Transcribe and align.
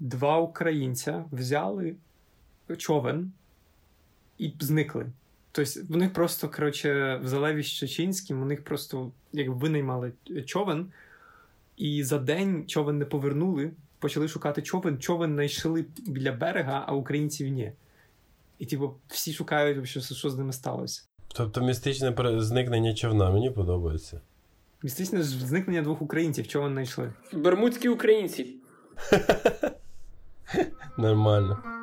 два 0.00 0.38
українця 0.38 1.24
взяли 1.32 1.94
човен 2.76 3.32
і 4.38 4.52
зникли. 4.60 5.06
Тобто, 5.52 5.80
в 5.88 5.96
них 5.96 6.12
просто, 6.12 6.48
коротше, 6.48 7.20
в 7.22 7.28
Залеві 7.28 7.62
з 7.62 7.66
Чечинським, 7.66 8.42
у 8.42 8.44
них 8.44 8.64
просто 8.64 9.12
як 9.32 9.48
винаймали 9.48 10.12
човен, 10.46 10.86
і 11.76 12.04
за 12.04 12.18
день 12.18 12.66
човен 12.66 12.98
не 12.98 13.04
повернули, 13.04 13.70
почали 13.98 14.28
шукати 14.28 14.62
човен. 14.62 14.98
Човен 14.98 15.32
знайшли 15.32 15.84
біля 16.06 16.32
берега, 16.32 16.84
а 16.86 16.94
українців 16.94 17.48
ні. 17.48 17.72
І, 18.58 18.66
типу, 18.66 18.94
всі 19.08 19.32
шукають, 19.32 19.88
що, 19.88 20.00
що 20.00 20.30
з 20.30 20.38
ними 20.38 20.52
сталося. 20.52 21.02
Тобто 21.28 21.60
містичне 21.60 22.14
зникнення 22.38 22.94
човна 22.94 23.30
мені 23.30 23.50
подобається. 23.50 24.20
Містичне 24.82 25.22
зникнення 25.22 25.82
двох 25.82 26.02
українців, 26.02 26.48
човен 26.48 26.72
знайшли. 26.72 27.12
Бермудські 27.32 27.88
українці. 27.88 28.56
Нормально. 30.96 31.77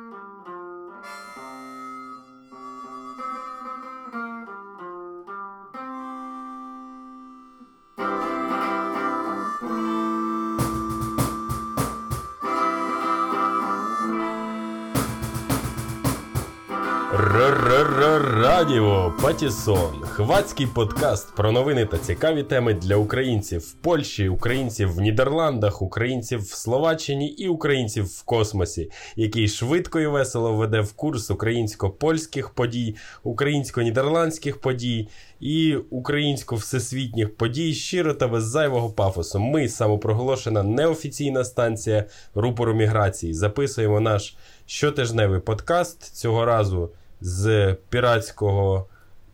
Радіо 19.26 19.48
Патісон. 19.48 20.02
Хвацький 20.02 20.66
подкаст 20.66 21.34
про 21.36 21.52
новини 21.52 21.86
та 21.86 21.98
цікаві 21.98 22.42
теми 22.42 22.74
для 22.74 22.96
українців 22.96 23.60
в 23.60 23.72
Польщі, 23.72 24.28
українців 24.28 24.94
в 24.94 25.00
Нідерландах, 25.00 25.82
українців 25.82 26.42
в 26.42 26.54
Словаччині 26.54 27.28
і 27.28 27.48
українців 27.48 28.04
в 28.04 28.22
космосі, 28.22 28.90
який 29.16 29.48
швидко 29.48 30.00
і 30.00 30.06
весело 30.06 30.52
веде 30.52 30.80
в 30.80 30.92
курс 30.92 31.30
українсько-польських 31.30 32.50
подій, 32.50 32.96
українсько-нідерландських 33.22 34.60
подій 34.60 35.08
і 35.40 35.76
українсько-всесвітніх 35.90 37.36
подій 37.36 37.74
щиро 37.74 38.14
та 38.14 38.28
без 38.28 38.44
зайвого 38.44 38.90
пафосу. 38.90 39.40
Ми 39.40 39.68
самопроголошена 39.68 40.62
неофіційна 40.62 41.44
станція 41.44 42.04
рупору 42.34 42.74
міграції. 42.74 43.34
Записуємо 43.34 44.00
наш 44.00 44.36
щотижневий 44.66 45.40
подкаст 45.40 46.16
цього 46.16 46.44
разу 46.44 46.90
з 47.20 47.76
піратського 47.88 48.86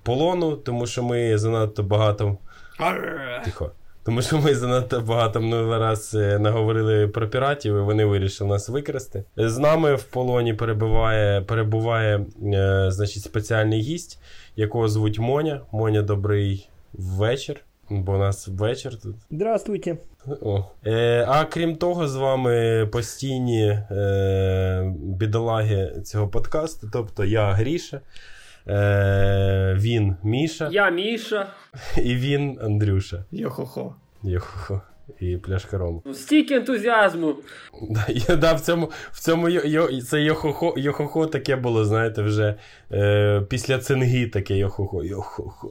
полону, 0.03 0.56
тому 0.56 0.86
що 0.86 1.03
ми 1.03 1.39
занадто 1.39 1.83
багато. 1.83 2.36
Тихо. 3.45 3.70
Тому 4.05 4.22
що 4.22 4.39
ми 4.39 4.55
занадто 4.55 5.00
багато 5.00 5.41
минулий 5.41 5.78
раз 5.78 6.14
е, 6.14 6.39
наговорили 6.39 7.08
про 7.08 7.28
піратів, 7.28 7.77
і 7.77 7.81
вони 7.81 8.05
вирішили 8.05 8.50
нас 8.50 8.69
викрасти. 8.69 9.25
З 9.36 9.58
нами 9.58 9.95
в 9.95 10.03
полоні 10.03 10.55
перебуває 10.55 11.41
перебуває 11.41 12.27
е, 12.42 12.86
значить, 12.91 13.23
спеціальний 13.23 13.80
гість, 13.80 14.19
якого 14.56 14.89
звуть 14.89 15.19
Моня. 15.19 15.61
Моня, 15.73 16.03
добрий 16.03 16.69
вечір. 16.92 17.61
Бо 17.91 18.12
у 18.14 18.19
нас 18.19 18.48
вечір 18.48 18.97
тут. 19.00 19.17
Здравствуйте. 19.30 19.97
О. 20.42 20.64
Е, 20.86 21.25
А 21.28 21.45
крім 21.45 21.77
того, 21.77 22.08
з 22.08 22.17
вами 22.17 22.89
постійні 22.92 23.67
е, 23.91 24.92
бідолаги 24.97 25.92
цього 26.05 26.28
подкасту. 26.28 26.89
Тобто 26.92 27.25
я 27.25 27.53
Гріша, 27.53 28.00
е, 28.68 29.77
він 29.80 30.16
Міша. 30.22 30.68
Я 30.72 30.91
Міша. 30.91 31.46
І 31.96 32.14
він 32.16 32.58
Андрюша. 32.62 33.24
Йо-хо-хо. 33.30 33.94
Йо-хо-хо 34.22 34.80
і 35.20 35.36
пляшка 35.36 35.78
рому. 35.78 36.03
Стільки 36.14 36.55
ентузіазму. 36.55 37.36
Я, 38.28 38.36
да, 38.36 38.53
В 38.53 38.61
цьому 38.61 38.91
в 39.12 39.20
цьому 39.20 39.48
йо, 39.48 40.00
це 40.03 40.22
йохохо, 40.22 40.75
йохохо 40.77 41.27
таке 41.27 41.56
було, 41.56 41.84
знаєте, 41.84 42.22
вже 42.22 42.55
е, 42.92 43.42
після 43.48 43.78
цинги 43.78 44.27
таке 44.27 44.56
йохохо. 44.56 45.05
Йохохо. 45.05 45.70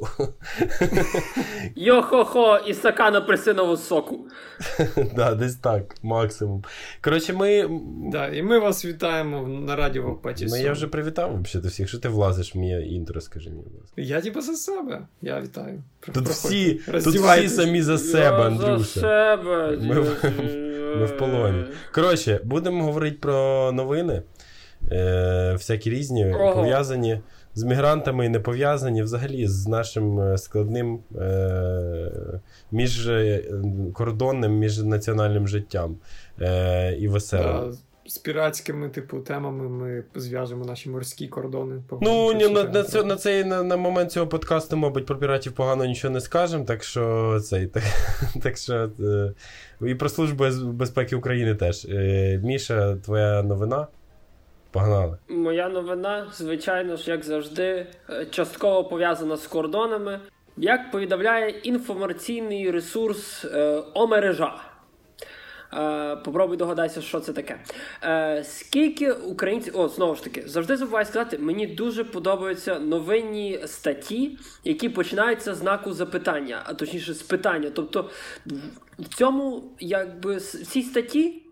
Йохохо 1.75 2.59
і 2.67 2.73
стакан 2.73 3.15
апельсинового 3.15 3.77
соку. 3.77 4.27
да, 5.15 5.35
Десь 5.35 5.55
так, 5.55 5.95
максимум. 6.03 6.63
Коротше, 7.01 7.33
ми. 7.33 7.69
Да, 8.11 8.27
І 8.27 8.43
ми 8.43 8.59
вас 8.59 8.85
вітаємо 8.85 9.47
на 9.47 9.75
радіо. 9.75 10.19
Ну 10.41 10.57
я 10.57 10.71
вже 10.71 10.87
привітав 10.87 11.41
взагалі 11.41 11.67
всіх. 11.67 11.87
Що 11.87 11.99
ти 11.99 12.09
влазиш 12.09 12.55
в 12.55 12.57
моє 12.57 12.81
інтро, 12.81 13.21
скажи 13.21 13.49
мені, 13.49 13.61
будь 13.63 13.81
ласка. 13.81 14.01
Я 14.01 14.21
типу 14.21 14.41
за 14.41 14.53
себе. 14.53 15.07
Я 15.21 15.41
вітаю. 15.41 15.83
Тут 16.13 16.27
всі, 16.27 16.73
тут 16.73 17.15
всі 17.15 17.49
самі 17.49 17.81
за 17.81 17.97
себе, 17.97 18.45
Андрюша. 18.45 19.20
За 19.21 19.37
себе. 19.37 19.77
Ми, 19.81 19.95
ми 20.99 21.05
в 21.05 21.17
полоні. 21.17 21.63
Коротше, 21.93 22.39
будемо 22.43 22.83
говорити 22.83 23.17
про 23.21 23.71
новини. 23.71 24.21
Е, 24.91 25.53
Всякі 25.53 25.89
різні, 25.89 26.33
Ого. 26.33 26.53
пов'язані 26.53 27.19
з 27.55 27.63
мігрантами 27.63 28.25
і 28.25 28.29
не 28.29 28.39
пов'язані 28.39 29.03
взагалі 29.03 29.47
з 29.47 29.67
нашим 29.67 30.19
е, 30.19 30.37
складним 30.37 30.99
е, 31.19 32.11
міжкордонним, 32.71 34.51
міжнаціональним 34.51 35.47
життям 35.47 35.95
е, 36.41 36.95
і 36.99 37.07
веселим. 37.07 37.71
Да 37.71 37.77
з 38.05 38.17
піратськими, 38.17 38.89
типу, 38.89 39.19
темами 39.19 39.69
ми 39.69 40.03
зв'яжемо 40.15 40.65
наші 40.65 40.89
морські 40.89 41.27
кордони. 41.27 41.83
Ну, 42.01 42.33
ні, 42.33 42.47
на 42.47 42.63
на, 42.63 42.83
цю, 42.83 43.03
на 43.03 43.15
цей 43.15 43.43
на, 43.43 43.63
на 43.63 43.77
момент 43.77 44.11
цього 44.11 44.27
подкасту, 44.27 44.77
мабуть, 44.77 45.05
про 45.05 45.17
піратів 45.17 45.53
погано 45.53 45.85
нічого 45.85 46.13
не 46.13 46.21
скажемо, 46.21 46.65
так 46.65 46.83
що 46.83 47.39
цей, 47.39 47.67
так, 47.67 47.83
так 48.43 48.57
що 48.57 48.89
е, 48.99 49.33
і 49.81 49.95
про 49.95 50.09
Службу 50.09 50.45
безпеки 50.63 51.15
України 51.15 51.55
теж. 51.55 51.85
Е, 51.85 52.41
Міша, 52.43 52.95
твоя 52.95 53.43
новина? 53.43 53.87
Погнали. 54.71 55.17
Моя 55.29 55.69
новина, 55.69 56.27
звичайно 56.33 56.95
ж, 56.95 57.11
як 57.11 57.23
завжди, 57.23 57.87
е, 58.09 58.25
частково 58.25 58.83
пов'язана 58.83 59.37
з 59.37 59.47
кордонами. 59.47 60.19
Як 60.57 60.91
повідомляє 60.91 61.49
інформаційний 61.49 62.71
ресурс 62.71 63.45
е, 63.45 63.83
Омережа. 63.93 64.53
Е, 65.73 66.15
попробуй 66.15 66.57
догадайся, 66.57 67.01
що 67.01 67.19
це 67.19 67.33
таке. 67.33 67.59
Е, 68.03 68.43
Скільки 68.43 69.11
українців, 69.11 69.79
о, 69.79 69.87
знову 69.87 70.15
ж 70.15 70.23
таки, 70.23 70.43
завжди 70.47 70.77
забуваю 70.77 71.05
сказати, 71.05 71.37
мені 71.37 71.67
дуже 71.67 72.03
подобаються 72.03 72.79
новинні 72.79 73.59
статті, 73.65 74.37
які 74.63 74.89
починаються 74.89 75.55
з 75.55 75.57
знаку 75.57 75.93
запитання, 75.93 76.61
а 76.65 76.73
точніше 76.73 77.13
з 77.13 77.21
питання. 77.21 77.71
Тобто 77.75 78.09
в 78.99 79.15
цьому, 79.15 79.63
якби 79.79 80.35
в 80.35 80.41
цій 80.41 80.81
статті. 80.81 81.43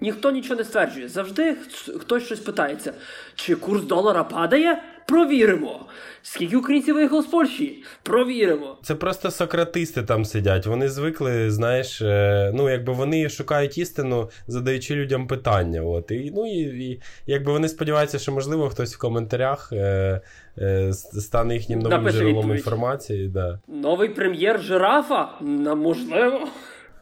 Ніхто 0.00 0.30
нічого 0.30 0.56
не 0.56 0.64
стверджує. 0.64 1.08
Завжди 1.08 1.56
хтось 1.98 2.24
щось 2.24 2.40
питається. 2.40 2.94
Чи 3.34 3.54
курс 3.56 3.82
долара 3.82 4.24
падає? 4.24 4.82
Провіримо. 5.08 5.86
Скільки 6.22 6.56
українців 6.56 6.94
виїхало 6.94 7.22
з 7.22 7.26
Польщі? 7.26 7.82
Провіримо. 8.02 8.78
Це 8.82 8.94
просто 8.94 9.30
сократисти 9.30 10.02
там 10.02 10.24
сидять. 10.24 10.66
Вони 10.66 10.88
звикли, 10.88 11.50
знаєш, 11.50 12.02
е, 12.02 12.52
ну 12.54 12.70
якби 12.70 12.92
вони 12.92 13.28
шукають 13.28 13.78
істину, 13.78 14.30
задаючи 14.46 14.94
людям 14.94 15.26
питання. 15.26 15.82
От 15.82 16.10
і 16.10 16.32
ну 16.36 16.46
і, 16.46 16.58
і 16.60 17.00
якби 17.26 17.52
вони 17.52 17.68
сподіваються, 17.68 18.18
що 18.18 18.32
можливо 18.32 18.68
хтось 18.68 18.94
в 18.94 18.98
коментарях 18.98 19.72
е, 19.72 20.20
е, 20.58 20.92
стане 20.92 21.54
їхнім 21.54 21.78
новим 21.78 21.98
Напише 21.98 22.18
джерелом 22.18 22.36
відповідь. 22.38 22.58
інформації. 22.58 23.28
Да. 23.28 23.60
Новий 23.68 24.08
прем'єр 24.08 24.60
жирафа? 24.60 25.28
На 25.40 25.74
можливо. 25.74 26.48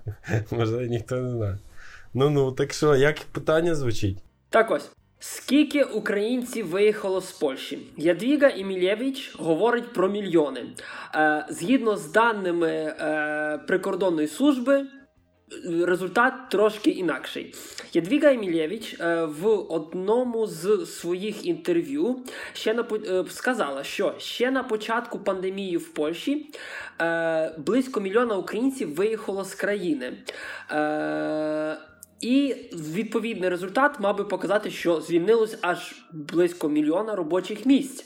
Можливо, 0.50 0.82
ніхто 0.82 1.16
не 1.16 1.30
знає. 1.30 1.58
Ну 2.14 2.30
ну 2.30 2.52
так 2.52 2.72
що, 2.72 2.96
як 2.96 3.16
питання 3.32 3.74
звучить? 3.74 4.18
Так 4.50 4.70
ось. 4.70 4.90
Скільки 5.18 5.84
українців 5.84 6.68
виїхало 6.68 7.20
з 7.20 7.32
Польщі? 7.32 7.78
Ядвіга 7.96 8.48
Імілєвич 8.48 9.36
говорить 9.38 9.92
про 9.92 10.08
мільйони. 10.08 10.66
Е, 11.14 11.46
Згідно 11.50 11.96
з 11.96 12.12
даними 12.12 12.68
е, 12.70 13.60
прикордонної 13.66 14.28
служби, 14.28 14.86
результат 15.82 16.34
трошки 16.50 16.90
інакший. 16.90 17.54
Ядвіга 17.92 18.32
Емілєвич 18.32 19.00
е, 19.00 19.24
в 19.24 19.46
одному 19.48 20.46
з 20.46 20.86
своїх 20.86 21.46
інтерв'ю 21.46 22.16
ще 22.52 22.74
на 22.74 22.84
е, 23.08 23.24
сказала, 23.30 23.84
що 23.84 24.14
ще 24.18 24.50
на 24.50 24.62
початку 24.62 25.18
пандемії 25.18 25.76
в 25.76 25.88
Польщі 25.94 26.50
е, 27.00 27.54
близько 27.58 28.00
мільйона 28.00 28.36
українців 28.36 28.94
виїхало 28.94 29.44
з 29.44 29.54
країни. 29.54 30.12
Е, 30.70 31.76
і 32.20 32.56
відповідний 32.72 33.50
результат 33.50 34.00
мав 34.00 34.16
би 34.16 34.24
показати, 34.24 34.70
що 34.70 35.00
звільнилось 35.00 35.56
аж 35.60 35.94
близько 36.12 36.68
мільйона 36.68 37.16
робочих 37.16 37.66
місць. 37.66 38.04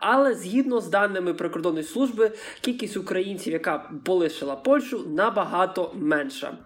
Але 0.00 0.34
згідно 0.34 0.80
з 0.80 0.88
даними 0.88 1.34
прикордонної 1.34 1.84
служби, 1.84 2.32
кількість 2.60 2.96
українців, 2.96 3.52
яка 3.52 3.90
полишила 4.04 4.56
Польщу, 4.56 5.04
набагато 5.08 5.92
менша. 5.94 6.58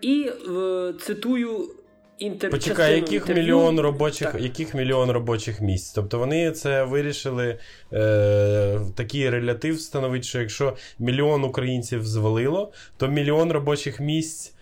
І 0.00 0.30
е, 0.50 0.94
цитую. 1.00 1.70
Інтер... 2.18 2.50
Почекай, 2.50 2.94
яких 2.94 3.12
інтерв'ю... 3.12 3.42
мільйон 3.42 3.80
робочих 3.80 4.34
яких 4.38 4.74
мільйон 4.74 5.10
робочих 5.10 5.60
місць? 5.60 5.92
Тобто 5.92 6.18
вони 6.18 6.50
це 6.50 6.84
вирішили 6.84 7.58
е, 7.92 8.80
такий 8.94 9.30
релятив 9.30 9.74
встановити, 9.74 10.22
що 10.22 10.40
якщо 10.40 10.76
мільйон 10.98 11.44
українців 11.44 12.06
звалило, 12.06 12.72
то 12.96 13.08
мільйон 13.08 13.52
робочих 13.52 14.00
місць 14.00 14.55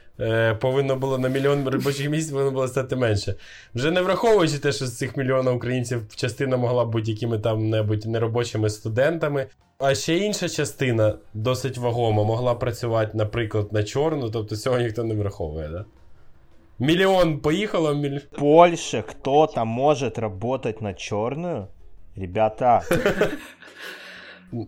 повинно 0.61 0.97
було 0.97 1.19
на 1.19 1.29
мільйон 1.29 1.69
робочих 1.69 2.11
місць 2.11 2.31
повинно 2.31 2.51
було 2.51 2.69
стати 2.69 2.97
менше. 2.97 3.35
Вже 3.75 3.91
не 3.91 4.03
враховуючи 4.03 4.59
те, 4.59 4.73
що 4.73 4.87
з 4.87 4.99
цих 4.99 5.17
мільйона 5.17 5.53
українців 5.53 6.03
частина 6.17 6.57
могла 6.57 6.85
бути 6.85 7.11
якими 7.11 7.39
там 7.39 7.71
небудь 7.71 8.07
неробочими 8.07 8.71
студентами. 8.71 9.47
А 9.79 9.95
ще 9.95 10.17
інша 10.17 10.49
частина, 10.49 11.15
досить 11.35 11.79
вагома, 11.79 12.25
могла 12.25 12.55
працювати, 12.55 13.11
наприклад, 13.15 13.73
на 13.73 13.83
чорну, 13.83 14.31
тобто 14.31 14.57
цього 14.57 14.79
ніхто 14.79 15.05
не 15.05 15.15
враховує, 15.15 15.69
да? 15.69 15.85
Миллион 16.79 17.39
поехало. 17.39 17.95
Миль... 17.95 18.19
В 18.19 18.39
Польше 18.39 19.03
кто-то 19.03 19.65
может 19.65 20.19
работать 20.19 20.81
на 20.81 20.95
черную? 20.95 21.69
Ребята. 22.17 22.83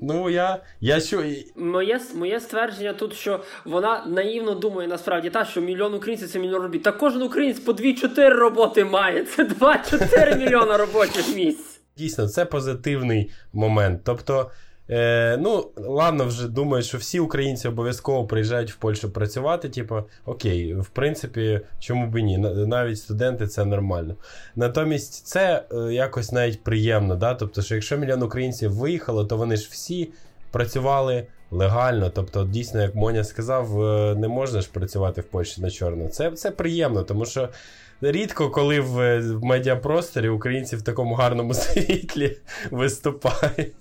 Ну, 0.03 0.31
я 0.31 0.62
я 0.81 1.00
що... 1.00 1.25
Моє 1.56 2.00
моє 2.15 2.41
ствердження 2.41 2.93
тут, 2.93 3.15
що 3.15 3.41
вона 3.65 4.06
наївно 4.06 4.55
думає 4.55 4.88
насправді 4.88 5.31
та, 5.31 5.44
що 5.44 5.61
мільйон 5.61 5.94
українців 5.94 6.29
це 6.29 6.38
мільйон 6.38 6.62
робіт. 6.62 6.83
Та 6.83 6.93
кожен 6.93 7.23
українець 7.23 7.61
по 7.61 7.73
2-4 7.73 8.29
роботи 8.29 8.85
має. 8.85 9.25
Це 9.25 9.44
2-4 9.44 10.38
мільйона 10.38 10.77
робочих 10.77 11.37
місць. 11.37 11.81
Дійсно, 11.97 12.29
це 12.29 12.44
позитивний 12.44 13.31
момент. 13.53 14.00
Тобто. 14.05 14.50
Е, 14.91 15.37
Ну, 15.41 15.67
ладно, 15.77 16.25
вже 16.25 16.49
думаю, 16.49 16.83
що 16.83 16.99
всі 16.99 17.21
українці 17.21 17.69
обов'язково 17.69 18.27
приїжджають 18.27 18.73
в 18.73 18.77
Польщу 18.77 19.11
працювати. 19.11 19.69
Типу, 19.69 20.03
окей, 20.25 20.75
в 20.75 20.87
принципі, 20.88 21.61
чому 21.79 22.06
б 22.06 22.19
ні? 22.19 22.38
Навіть 22.38 22.99
студенти 22.99 23.47
це 23.47 23.65
нормально. 23.65 24.15
Натомість 24.56 25.27
це 25.27 25.65
е, 25.73 25.93
якось 25.93 26.33
навіть 26.33 26.65
приємно. 26.65 27.17
да? 27.17 27.35
Тобто, 27.35 27.62
що 27.62 27.75
якщо 27.75 27.97
мільйон 27.97 28.23
українців 28.23 28.73
виїхало, 28.73 29.25
то 29.25 29.37
вони 29.37 29.56
ж 29.56 29.69
всі 29.71 30.11
працювали 30.50 31.27
легально. 31.50 32.11
Тобто, 32.11 32.44
дійсно, 32.44 32.83
як 32.83 32.94
Моня 32.94 33.25
сказав, 33.25 33.83
е, 33.83 34.15
не 34.15 34.29
можна 34.29 34.61
ж 34.61 34.69
працювати 34.73 35.21
в 35.21 35.25
Польщі 35.25 35.61
на 35.61 35.71
чорно. 35.71 36.09
Це, 36.09 36.31
Це 36.31 36.50
приємно, 36.50 37.03
тому 37.03 37.27
що. 37.27 37.49
Рідко, 38.00 38.50
коли 38.50 38.81
в, 38.81 39.21
в 39.21 39.44
медіапросторі 39.44 40.29
українці 40.29 40.77
в 40.77 40.83
такому 40.83 41.15
гарному 41.15 41.55
світлі 41.55 42.37
виступають. 42.71 43.73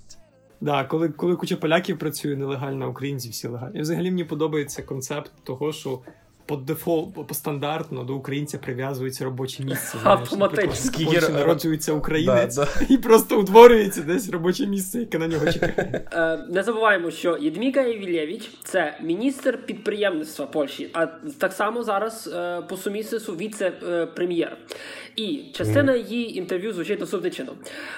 Да, 0.61 0.83
коли 0.83 1.09
коли 1.09 1.35
куча 1.35 1.55
поляків 1.55 1.99
працює 1.99 2.35
нелегально, 2.35 2.89
українці 2.89 3.29
всі 3.29 3.47
легальні. 3.47 3.79
І 3.79 3.81
взагалі 3.81 4.11
мені 4.11 4.23
подобається 4.23 4.83
концепт 4.83 5.31
того, 5.43 5.73
що 5.73 5.99
по 6.45 6.55
дефолт, 6.55 7.27
по 7.27 7.33
стандартно 7.33 8.03
до 8.03 8.15
українця 8.15 8.57
прив'язується 8.57 9.25
робоче 9.25 9.63
місце. 9.63 9.97
Автоматично. 10.03 11.05
Польщі 11.05 11.31
народжується 11.31 11.93
українець 11.93 12.55
да, 12.55 12.65
да. 12.65 12.85
і 12.89 12.97
просто 12.97 13.39
утворюється 13.39 14.01
десь 14.01 14.29
робоче 14.29 14.67
місце, 14.67 14.99
яке 14.99 15.17
на 15.17 15.27
нього 15.27 15.51
чекає. 15.51 16.01
Е, 16.11 16.37
не 16.49 16.63
забуваємо, 16.63 17.11
що 17.11 17.37
Єдміка 17.37 17.81
Євілєвич– 17.81 18.51
це 18.63 18.97
міністр 19.03 19.65
підприємництва 19.65 20.45
Польщі, 20.45 20.89
а 20.93 21.05
так 21.37 21.53
само 21.53 21.83
зараз 21.83 22.29
е, 22.35 22.61
по 22.61 22.77
сумісництву 22.77 23.35
віце-прем'єр. 23.35 24.57
І 25.15 25.43
частина 25.53 25.95
її 25.95 26.37
інтерв'ю 26.37 26.73
звучить 26.73 26.99
наступним 26.99 27.31
чином. 27.31 27.55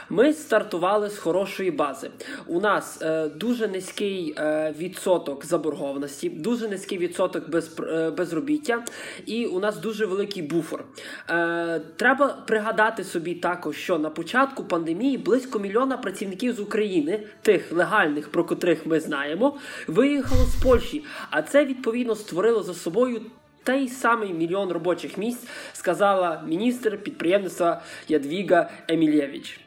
Ми 0.10 0.34
стартували 0.34 1.10
з 1.10 1.18
хорошої 1.18 1.72
бази. 1.72 2.10
У 2.48 2.60
нас 2.60 3.02
е, 3.02 3.30
дуже 3.30 3.68
низький 3.68 4.36
відсоток 4.80 5.46
заборгованості, 5.46 6.30
дуже 6.30 6.68
низький 6.68 6.98
відсоток 6.98 7.50
без, 7.50 7.80
без 8.12 8.28
безробіття, 8.28 8.84
і 9.26 9.46
у 9.46 9.60
нас 9.60 9.78
дуже 9.78 10.06
великий 10.06 10.44
буфер. 10.44 10.84
Е, 11.30 11.82
Треба 11.96 12.28
пригадати 12.48 13.04
собі 13.04 13.36
також, 13.36 13.76
що 13.76 14.00
на 14.00 14.10
початку 14.10 14.64
пандемії 14.64 15.18
близько 15.18 15.60
мільйона 15.60 15.98
працівників 15.98 16.54
з 16.54 16.60
України, 16.60 17.24
тих 17.42 17.72
легальних, 17.72 18.30
про 18.30 18.44
котрих 18.44 18.86
ми 18.86 19.00
знаємо, 19.00 19.58
виїхало 19.88 20.46
з 20.46 20.64
Польщі. 20.64 21.04
А 21.30 21.42
це 21.42 21.66
відповідно 21.66 22.16
створило 22.16 22.64
за 22.64 22.74
собою. 22.74 23.22
Той 23.68 23.88
самий 23.88 24.34
мільйон 24.34 24.72
робочих 24.72 25.18
місць 25.18 25.48
сказала 25.74 26.44
міністр 26.48 26.98
підприємництва 26.98 27.82
Ядвіга 28.08 28.70
Емілєвич. 28.88 29.60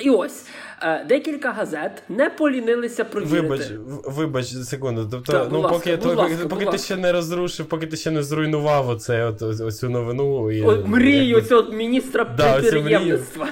І 0.00 0.10
ось 0.10 0.46
е, 0.82 1.04
декілька 1.08 1.52
газет 1.52 2.02
не 2.08 2.30
полінилися 2.30 3.04
провірити. 3.04 3.40
Вибач, 3.40 3.66
вибач 4.06 4.46
секунду. 4.46 5.08
Тобто, 5.10 5.32
так, 5.32 5.48
ну 5.52 5.60
ласка, 5.60 5.78
поки 5.78 5.96
то, 5.96 6.14
ласка, 6.14 6.48
поки 6.48 6.66
ти 6.66 6.78
ще 6.78 6.96
не 6.96 7.12
розрушив, 7.12 7.66
поки 7.66 7.86
ти 7.86 7.96
ще 7.96 8.10
не 8.10 8.22
зруйнував 8.22 8.88
оце, 8.88 9.24
от, 9.24 9.42
оцю 9.42 9.90
новину. 9.90 10.52
І, 10.52 10.62
О, 10.62 10.86
мрію 10.86 11.24
якби... 11.24 11.42
цього 11.42 11.72
міністра 11.72 12.24
да, 12.24 12.60
підприємництва. 12.60 13.48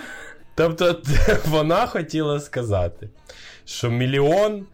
Тобто, 0.54 0.96
вона 1.46 1.86
хотіла 1.86 2.40
сказати, 2.40 3.08
що 3.64 3.90
мільйон 3.90 4.66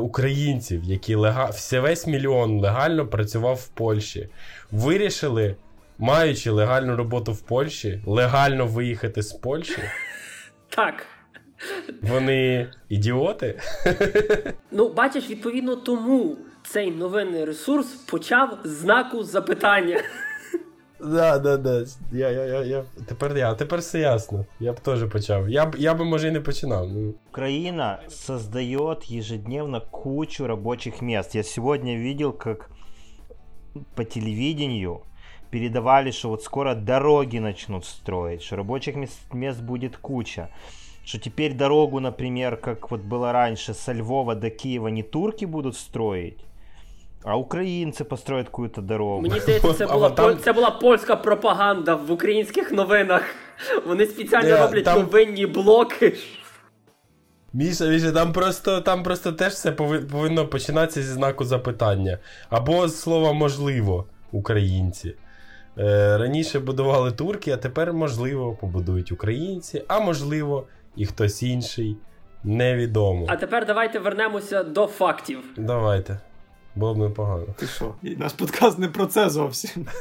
українців, 0.00 0.84
які 0.84 1.14
лега... 1.14 1.46
Все 1.46 1.80
весь 1.80 2.06
мільйон 2.06 2.60
легально 2.60 3.06
працював 3.06 3.56
в 3.56 3.68
Польщі, 3.68 4.28
вирішили, 4.70 5.56
маючи 5.98 6.50
легальну 6.50 6.96
роботу 6.96 7.32
в 7.32 7.40
Польщі, 7.40 8.00
легально 8.06 8.66
виїхати 8.66 9.22
з 9.22 9.32
Польщі. 9.32 9.78
Так. 10.76 11.06
Вони 12.02 12.68
ідіоти? 12.88 13.60
Ну, 14.70 14.88
бачиш, 14.88 15.30
відповідно 15.30 15.76
тому 15.76 16.36
цей 16.66 16.90
новинний 16.90 17.44
ресурс 17.44 17.86
почав 17.86 18.58
з 18.64 18.68
знаку 18.68 19.22
запитання. 19.24 20.00
Да, 21.02 21.38
да, 21.38 21.56
да. 21.56 21.84
Я, 22.12 22.30
я, 22.30 22.44
я, 22.44 22.62
я, 22.62 22.84
Тепер 23.08 23.36
я, 23.36 23.54
тепер 23.54 23.80
все 23.80 23.98
ясно. 23.98 24.46
Я 24.60 24.72
б 24.72 24.80
теж 24.80 25.10
почав. 25.10 25.48
Я 25.48 25.66
б, 25.66 25.78
я 25.78 25.94
бы, 25.94 26.04
може, 26.04 26.28
і 26.28 26.30
не 26.30 26.40
починав. 26.40 26.88
Ну. 26.88 27.14
Украина 27.30 27.98
создает 28.08 29.04
ежедневно 29.04 29.80
кучу 29.80 30.46
рабочих 30.46 31.02
мест. 31.02 31.34
Я 31.34 31.42
сегодня 31.42 31.96
видел, 31.96 32.32
как 32.32 32.70
по 33.94 34.04
телевидению 34.04 35.00
передавали, 35.50 36.10
что 36.10 36.28
вот 36.28 36.42
скоро 36.42 36.74
дороги 36.74 37.38
начнут 37.38 37.84
строить, 37.84 38.42
что 38.42 38.56
рабочих 38.56 38.96
мест, 38.96 39.34
мест 39.34 39.60
будет 39.60 39.96
куча. 39.96 40.48
Что 41.04 41.18
теперь 41.18 41.54
дорогу, 41.54 42.00
например, 42.00 42.56
как 42.56 42.90
вот 42.90 43.00
было 43.00 43.32
раньше, 43.32 43.74
со 43.74 43.92
Львова 43.92 44.34
до 44.34 44.50
Киева 44.50 44.88
не 44.88 45.02
турки 45.02 45.46
будут 45.46 45.76
строить, 45.76 46.44
а 47.24 47.36
українці 47.36 48.04
построять 48.04 48.46
какую-то 48.46 48.80
дорогу. 48.80 49.20
Мені 49.20 49.40
здається, 49.40 49.72
це 49.72 49.86
була 49.86 50.10
там... 50.10 50.38
це 50.38 50.52
була 50.52 50.70
польська 50.70 51.16
пропаганда 51.16 51.94
в 51.94 52.12
українських 52.12 52.72
новинах. 52.72 53.22
Вони 53.86 54.06
спеціально 54.06 54.48
yeah, 54.48 54.62
роблять 54.62 54.84
там... 54.84 54.98
новинні 54.98 55.46
блоки. 55.46 56.16
Міша, 57.52 57.84
Міша, 57.84 58.12
там 58.12 58.32
просто 58.32 58.80
там 58.80 59.02
просто 59.02 59.32
теж 59.32 59.52
все 59.52 59.72
повинно 59.72 60.46
починатися 60.46 61.02
зі 61.02 61.12
знаку 61.12 61.44
запитання. 61.44 62.18
Або 62.50 62.88
з 62.88 63.00
слова 63.00 63.32
можливо, 63.32 64.06
українці. 64.32 65.14
Е, 65.78 66.18
раніше 66.18 66.60
будували 66.60 67.12
турки, 67.12 67.50
а 67.50 67.56
тепер, 67.56 67.92
можливо, 67.92 68.58
побудують 68.60 69.12
українці, 69.12 69.84
а 69.88 70.00
можливо, 70.00 70.66
і 70.96 71.06
хтось 71.06 71.42
інший. 71.42 71.96
Невідомо. 72.44 73.26
А 73.28 73.36
тепер 73.36 73.66
давайте 73.66 73.98
вернемося 73.98 74.62
до 74.62 74.86
фактів. 74.86 75.38
Давайте. 75.56 76.20
Було 76.80 76.94
б 76.94 76.98
непогано. 76.98 77.44
Ти 77.56 77.66
що? 77.66 77.94
Наш 78.02 78.32
подкаст 78.32 78.78
не 78.78 78.88
про 78.88 79.06
це 79.06 79.28
зовсім. 79.30 79.86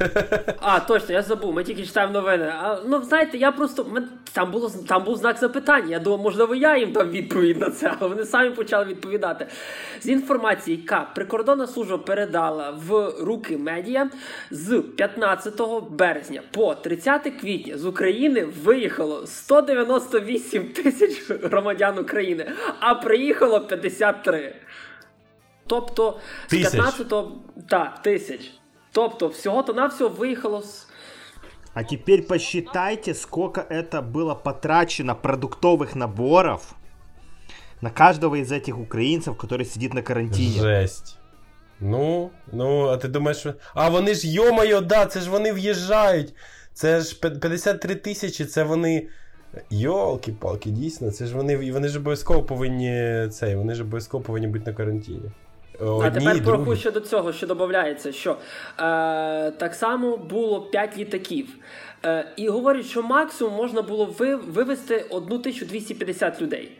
А, 0.61 0.79
точно, 0.79 1.13
я 1.15 1.21
забув, 1.21 1.53
ми 1.53 1.63
тільки 1.63 1.85
читаємо 1.85 2.13
новини. 2.13 2.53
А, 2.61 2.77
Ну, 2.87 3.03
знаєте, 3.03 3.37
я 3.37 3.51
просто. 3.51 3.85
Там 4.31 4.51
було, 4.51 4.71
там 4.87 5.03
був 5.03 5.17
знак 5.17 5.37
запитання. 5.37 5.87
Я 5.89 5.99
думав, 5.99 6.19
можливо, 6.19 6.55
я 6.55 6.77
їм 6.77 6.91
дам 6.91 7.09
відповідь 7.09 7.59
на 7.59 7.69
це, 7.69 7.93
але 7.99 8.09
вони 8.09 8.25
самі 8.25 8.49
почали 8.49 8.85
відповідати. 8.85 9.47
З 10.01 10.07
інформації, 10.07 10.77
яка 10.77 11.07
прикордонна 11.15 11.67
служба 11.67 11.97
передала 11.97 12.71
в 12.87 13.13
руки 13.21 13.57
медіа 13.57 14.09
з 14.51 14.81
15 14.95 15.61
березня 15.89 16.41
по 16.51 16.75
30 16.75 17.33
квітня 17.41 17.77
з 17.77 17.85
України 17.85 18.47
виїхало 18.63 19.27
198 19.27 20.63
тисяч 20.63 21.31
громадян 21.43 21.99
України, 21.99 22.51
а 22.79 22.95
приїхало 22.95 23.59
53. 23.61 24.55
Тобто 25.68 26.18
з 26.48 26.52
15-го 26.52 27.32
так, 27.68 28.02
тисяч. 28.02 28.50
Тобто, 28.92 29.28
всього-то 29.28 29.72
навсього 29.72 30.10
виїхало 30.10 30.62
з. 30.62 30.86
А 31.74 31.82
теперь 31.82 32.22
посчитайте, 32.22 33.14
сколько 33.14 33.60
это 33.60 34.00
было 34.00 34.34
потрачено 34.34 35.14
продуктовых 35.14 35.96
наборов 35.96 36.74
на 37.80 37.90
каждого 37.90 38.36
из 38.36 38.52
этих 38.52 38.78
украинцев, 38.78 39.36
который 39.36 39.64
сидит 39.64 39.94
на 39.94 40.02
карантине. 40.02 40.60
Жесть. 40.60 41.18
Ну, 41.80 42.30
ну, 42.52 42.86
а 42.86 42.96
ти 42.96 43.08
думаєш, 43.08 43.38
що... 43.38 43.54
А 43.74 43.88
вони 43.88 44.14
ж, 44.14 44.28
йо-моє, 44.28 44.80
да, 44.80 45.06
це 45.06 45.20
ж 45.20 45.30
вони 45.30 45.52
в'їжджають. 45.52 46.34
Це 46.72 47.00
ж 47.00 47.20
53 47.20 47.94
тисячі, 47.94 48.44
це 48.44 48.64
вони. 48.64 49.08
Йолки-палки, 49.70 50.70
дійсно, 50.70 51.10
це 51.10 51.26
ж 51.26 51.36
вони 51.36 51.72
вони 51.72 51.88
ж 51.88 51.98
обов'язково 51.98 52.42
повинні 52.42 53.28
цей, 53.28 53.56
вони 53.56 53.74
ж 53.74 53.82
обов'язково 53.82 54.24
повинні 54.24 54.46
бути 54.46 54.70
на 54.70 54.76
карантині. 54.76 55.30
Одні, 55.79 56.07
а 56.07 56.11
тепер 56.11 56.43
порахуй 56.43 56.77
щодо 56.77 56.99
цього, 56.99 57.33
що 57.33 57.47
додається, 57.47 58.11
що 58.11 58.31
е, 58.31 58.35
так 59.51 59.73
само 59.73 60.17
було 60.17 60.61
5 60.61 60.97
літаків. 60.97 61.47
Е, 62.05 62.25
І 62.37 62.49
говорять, 62.49 62.85
що 62.85 63.03
максимум 63.03 63.53
можна 63.53 63.81
було 63.81 64.15
ви, 64.17 64.35
вивезти 64.35 65.05
1250 65.09 66.41
людей. 66.41 66.71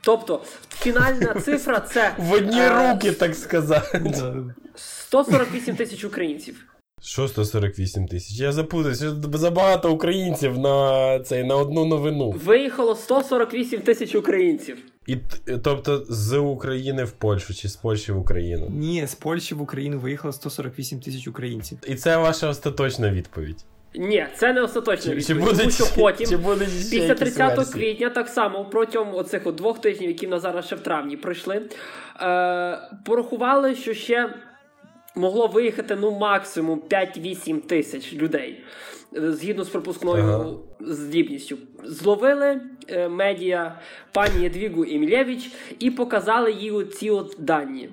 Тобто, 0.00 0.42
фінальна 0.70 1.34
цифра 1.44 1.80
це 1.80 2.12
в 2.18 2.32
одні 2.32 2.60
е, 2.60 2.92
руки, 2.92 3.12
так 3.12 3.34
сказати. 3.34 4.14
148 4.74 5.76
тисяч 5.76 6.04
українців. 6.04 6.64
Що 7.02 7.28
148 7.28 8.06
тисяч? 8.06 8.40
Я 8.40 8.52
запутався, 8.52 9.14
забагато 9.32 9.92
українців 9.92 10.58
на 10.58 11.18
цей 11.20 11.44
на 11.44 11.56
одну 11.56 11.84
новину. 11.84 12.30
Виїхало 12.30 12.94
148 12.94 13.80
тисяч 13.80 14.14
українців. 14.14 14.78
І 15.06 15.16
тобто 15.62 16.04
з 16.08 16.38
України 16.38 17.04
в 17.04 17.10
Польщу 17.10 17.54
чи 17.54 17.68
з 17.68 17.76
Польщі 17.76 18.12
в 18.12 18.18
Україну? 18.18 18.66
Ні, 18.70 19.06
з 19.06 19.14
Польщі 19.14 19.54
в 19.54 19.62
Україну 19.62 19.98
виїхало 19.98 20.32
148 20.32 21.00
тисяч 21.00 21.28
українців. 21.28 21.78
І 21.86 21.94
це 21.94 22.16
ваша 22.16 22.48
остаточна 22.48 23.10
відповідь. 23.10 23.64
Ні, 23.94 24.26
це 24.36 24.52
не 24.52 24.62
остаточна 24.62 25.12
Чи, 25.12 25.16
відповідь. 25.16 25.26
чи 25.26 25.34
буде, 25.34 25.58
тому 25.58 25.70
що 25.70 25.84
потім, 25.96 26.26
чи 26.26 26.36
буде 26.36 26.64
після 26.90 27.14
30 27.14 27.68
квітня, 27.72 28.10
так 28.10 28.28
само 28.28 28.64
протягом 28.64 29.14
оцих 29.14 29.46
от 29.46 29.54
двох 29.54 29.80
тижнів, 29.80 30.08
які 30.08 30.26
в 30.26 30.30
нас 30.30 30.42
зараз 30.42 30.66
ще 30.66 30.76
в 30.76 30.80
травні 30.80 31.16
пройшли, 31.16 31.62
е, 32.20 32.78
порахували, 33.04 33.74
що 33.74 33.94
ще 33.94 34.34
могло 35.16 35.46
виїхати 35.46 35.96
ну 36.00 36.10
максимум 36.10 36.82
5-8 36.90 37.60
тисяч 37.60 38.12
людей. 38.12 38.60
Згідно 39.12 39.64
з 39.64 39.68
пропускною 39.68 40.24
Ага. 40.24 40.50
здібністю, 40.80 41.58
зловили 41.84 42.60
е, 42.88 43.08
медіа 43.08 43.80
пані 44.12 44.42
Єдвігу 44.42 44.84
Імлєвич 44.84 45.50
і 45.78 45.90
показали 45.90 46.52
їй 46.52 46.84
ці 46.84 47.10
от 47.10 47.36
дані. 47.38 47.90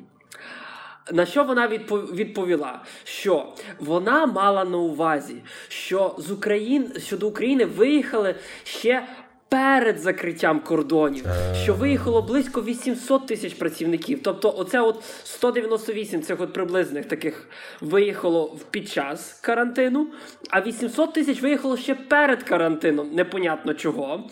На 1.11 1.25
що 1.25 1.43
вона 1.43 1.67
відпо- 1.67 2.15
відповіла? 2.15 2.81
Що 3.03 3.53
вона 3.79 4.25
мала 4.25 4.65
на 4.65 4.77
увазі, 4.77 5.35
що 5.67 6.15
з 6.17 6.31
України 6.31 6.99
що 6.99 7.17
до 7.17 7.27
України 7.27 7.65
виїхали 7.65 8.35
ще 8.63 9.07
перед 9.53 9.99
закриттям 9.99 10.59
кордонів, 10.59 11.25
що 11.63 11.73
виїхало 11.73 12.21
близько 12.21 12.61
800 12.63 13.27
тисяч 13.27 13.53
працівників. 13.53 14.19
Тобто, 14.23 14.53
оце 14.57 14.81
от 14.81 15.03
198 15.23 16.21
цих 16.21 16.41
от 16.41 16.53
приблизних 16.53 17.05
таких 17.05 17.49
виїхало 17.81 18.55
під 18.71 18.89
час 18.89 19.39
карантину, 19.41 20.07
а 20.49 20.61
800 20.61 21.13
тисяч 21.13 21.41
виїхало 21.41 21.77
ще 21.77 21.95
перед 21.95 22.43
карантином. 22.43 23.09
Непонятно 23.13 23.73
чого. 23.73 24.23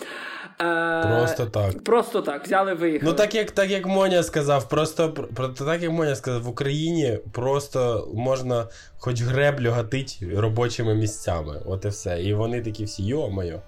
Е, 0.62 1.04
Просто 1.04 1.46
так. 1.46 1.84
Просто 1.84 2.22
так, 2.22 2.46
взяли 2.46 2.74
виїхали. 2.74 3.12
Ну, 3.12 3.18
так 3.18 3.36
як 3.36 3.52
так 3.52 3.70
як 3.70 3.86
Моня 3.86 4.24
сказав, 4.24 4.70
просто 4.70 5.14
про 5.36 5.48
так 5.48 5.82
як 5.82 5.92
Моня 5.92 6.16
сказав, 6.16 6.42
в 6.42 6.50
Україні 6.50 7.20
просто 7.32 8.10
можна 8.14 8.68
хоч 8.98 9.22
греблю 9.22 9.72
гатить 9.72 10.20
робочими 10.36 10.96
місцями. 10.96 11.62
От 11.66 11.86
і 11.86 11.88
все. 11.88 12.24
І 12.24 12.34
вони 12.34 12.62
такі 12.62 12.84
всі, 12.84 13.04
йо-моє. 13.04 13.60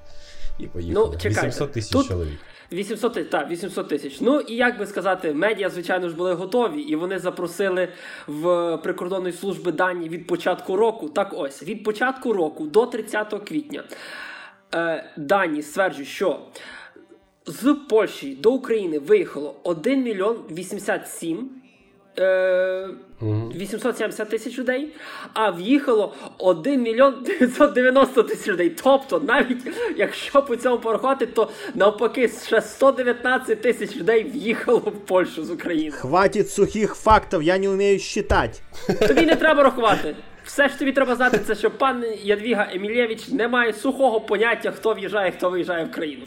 І 0.59 0.67
поїхали. 0.67 1.07
Ну, 1.07 1.17
чекайте, 1.17 1.47
800 1.47 1.71
тисяч 1.71 1.91
тут- 1.91 2.07
чоловік. 2.07 2.39
800 2.71 3.13
тисяч, 3.13 3.31
так, 3.31 3.49
800 3.49 3.87
тисяч. 3.87 4.21
Ну 4.21 4.39
і 4.39 4.55
як 4.55 4.79
би 4.79 4.85
сказати, 4.85 5.33
медіа, 5.33 5.69
звичайно 5.69 6.09
ж, 6.09 6.15
були 6.15 6.33
готові, 6.33 6.81
і 6.81 6.95
вони 6.95 7.19
запросили 7.19 7.87
в 8.27 8.77
прикордонної 8.77 9.33
служби 9.33 9.71
дані 9.71 10.09
від 10.09 10.27
початку 10.27 10.75
року. 10.75 11.09
Так 11.09 11.33
ось, 11.37 11.63
від 11.63 11.83
початку 11.83 12.33
року 12.33 12.65
до 12.65 12.85
30 12.85 13.39
квітня 13.39 13.83
е, 14.75 15.11
дані 15.17 15.61
стверджують, 15.61 16.09
що 16.09 16.39
з 17.45 17.75
Польщі 17.89 18.35
до 18.35 18.51
України 18.51 18.99
виїхало 18.99 19.55
1 19.63 20.03
мільйон 20.03 20.37
87 20.51 21.49
е, 22.19 22.89
870 23.23 24.29
тисяч 24.29 24.59
людей, 24.59 24.89
а 25.33 25.49
в'їхало 25.49 26.13
1 26.37 26.81
мільйон 26.81 27.23
990 27.23 28.23
тисяч 28.23 28.47
людей. 28.47 28.69
Тобто, 28.83 29.19
навіть 29.19 29.67
якщо 29.97 30.41
по 30.41 30.55
цьому 30.55 30.77
порахувати, 30.77 31.25
то 31.25 31.49
навпаки 31.75 32.31
ще 32.45 32.61
119 32.61 33.61
тисяч 33.61 33.95
людей 33.95 34.23
в'їхало 34.23 34.77
в 34.79 34.91
Польщу 34.91 35.45
з 35.45 35.51
України. 35.51 35.91
Хватит 35.91 36.49
сухих 36.49 36.95
фактов, 36.95 37.43
я 37.43 37.57
не 37.57 37.69
умею 37.69 37.99
считать. 37.99 38.61
Тобі 39.07 39.21
не 39.21 39.35
треба 39.35 39.63
рахувати. 39.63 40.15
Все 40.45 40.69
ж 40.69 40.79
тобі 40.79 40.91
треба 40.91 41.15
знати, 41.15 41.39
це 41.47 41.55
що 41.55 41.71
пан 41.71 42.03
Ядвіга 42.23 42.67
Емілєвич 42.73 43.27
не 43.29 43.47
має 43.47 43.73
сухого 43.73 44.21
поняття, 44.21 44.71
хто 44.71 44.93
в'їжджає, 44.93 45.31
хто 45.31 45.49
виїжджає 45.49 45.85
в 45.85 45.91
країну. 45.91 46.23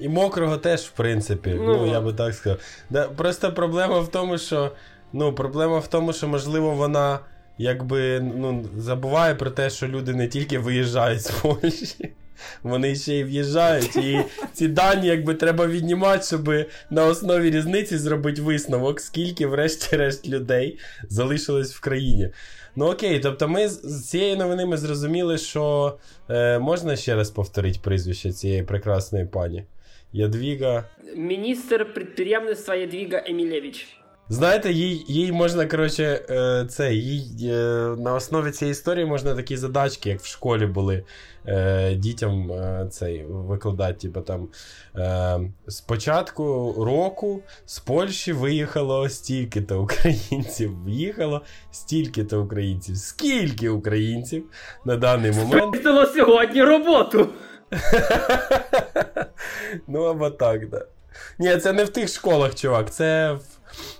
І 0.00 0.08
мокрого 0.08 0.56
теж, 0.56 0.80
в 0.80 0.90
принципі. 0.90 1.54
Ну, 1.58 1.76
Ну. 1.76 1.86
я 1.92 2.00
би 2.00 2.12
так 2.12 2.34
сказав. 2.34 2.58
Да, 2.90 3.08
просто 3.08 3.52
проблема 3.52 4.00
в 4.00 4.08
тому, 4.08 4.38
що. 4.38 4.70
Ну, 5.12 5.32
проблема 5.34 5.78
в 5.78 5.86
тому, 5.88 6.12
що, 6.12 6.28
можливо, 6.28 6.70
вона 6.70 7.18
якби 7.58 8.20
ну, 8.20 8.64
забуває 8.76 9.34
про 9.34 9.50
те, 9.50 9.70
що 9.70 9.88
люди 9.88 10.14
не 10.14 10.28
тільки 10.28 10.58
виїжджають 10.58 11.22
з 11.22 11.30
Польщі, 11.30 12.12
вони 12.62 12.94
ще 12.96 13.14
й 13.14 13.24
в'їжджають. 13.24 13.96
І 13.96 14.20
ці 14.52 14.68
дані 14.68 15.06
якби 15.06 15.34
треба 15.34 15.66
віднімати, 15.66 16.24
щоб 16.26 16.50
на 16.90 17.04
основі 17.06 17.50
різниці 17.50 17.98
зробити 17.98 18.42
висновок, 18.42 19.00
скільки, 19.00 19.46
врешті-решт, 19.46 20.28
людей 20.28 20.78
залишилось 21.08 21.74
в 21.74 21.80
країні. 21.80 22.28
Ну 22.76 22.86
окей, 22.86 23.20
тобто 23.20 23.48
ми 23.48 23.68
з- 23.68 24.08
цієї 24.08 24.36
новини 24.36 24.66
ми 24.66 24.76
зрозуміли, 24.76 25.38
що 25.38 25.96
е, 26.30 26.58
можна 26.58 26.96
ще 26.96 27.14
раз 27.14 27.30
повторити 27.30 27.78
прізвище 27.82 28.32
цієї 28.32 28.62
прекрасної 28.62 29.24
пані. 29.24 29.64
Ядвіга. 30.12 30.84
Міністр 31.16 31.94
підприємництва 31.94 32.74
Ядвіга 32.74 33.22
Емілєвич. 33.26 33.86
Знаєте, 34.28 34.72
їй, 34.72 35.04
їй 35.08 35.32
можна, 35.32 35.66
коротше, 35.66 36.26
е, 36.30 36.66
це, 36.68 36.94
їй 36.94 37.50
е, 37.50 37.54
на 37.98 38.14
основі 38.14 38.50
цієї 38.50 38.72
історії 38.72 39.06
можна 39.06 39.34
такі 39.34 39.56
задачки, 39.56 40.10
як 40.10 40.20
в 40.20 40.26
школі 40.26 40.66
були 40.66 41.04
е, 41.46 41.94
дітям 41.94 42.50
цей, 42.90 43.24
викладати, 43.28 43.94
типу 43.94 44.20
там 44.20 44.48
з 45.66 45.80
початку 45.80 46.74
року 46.78 47.42
з 47.66 47.78
Польщі 47.78 48.32
виїхало 48.32 49.08
стільки-то 49.08 49.82
українців. 49.82 50.84
В'їхало 50.84 51.42
стільки-то 51.70 52.42
українців. 52.42 52.96
Скільки 52.96 53.68
українців 53.68 54.44
на 54.84 54.96
даний 54.96 55.32
момент? 55.32 55.64
Випустило 55.64 56.06
сьогодні 56.06 56.62
роботу. 56.62 57.28
ну, 59.86 60.02
або 60.02 60.30
так, 60.30 60.68
да. 60.68 60.86
Ні, 61.38 61.56
це 61.56 61.72
не 61.72 61.84
в 61.84 61.88
тих 61.88 62.08
школах, 62.08 62.54
чувак, 62.54 62.90
це 62.90 63.32
в, 63.32 63.40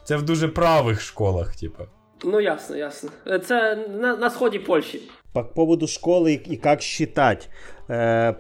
це 0.04 0.18
в 0.18 0.22
дуже 0.22 0.48
правих 0.48 1.02
школах, 1.02 1.56
типу. 1.56 1.84
Ну 2.24 2.40
ясно, 2.40 2.76
ясно. 2.76 3.10
Це 3.46 3.76
на, 3.76 4.16
на 4.16 4.30
сході 4.30 4.60
Польщі. 4.60 5.02
По 5.34 5.44
поводу 5.44 5.88
школы 5.88 6.34
и, 6.34 6.54
и 6.54 6.58
как 6.58 6.82
считать. 6.82 7.50
Э, 7.90 8.34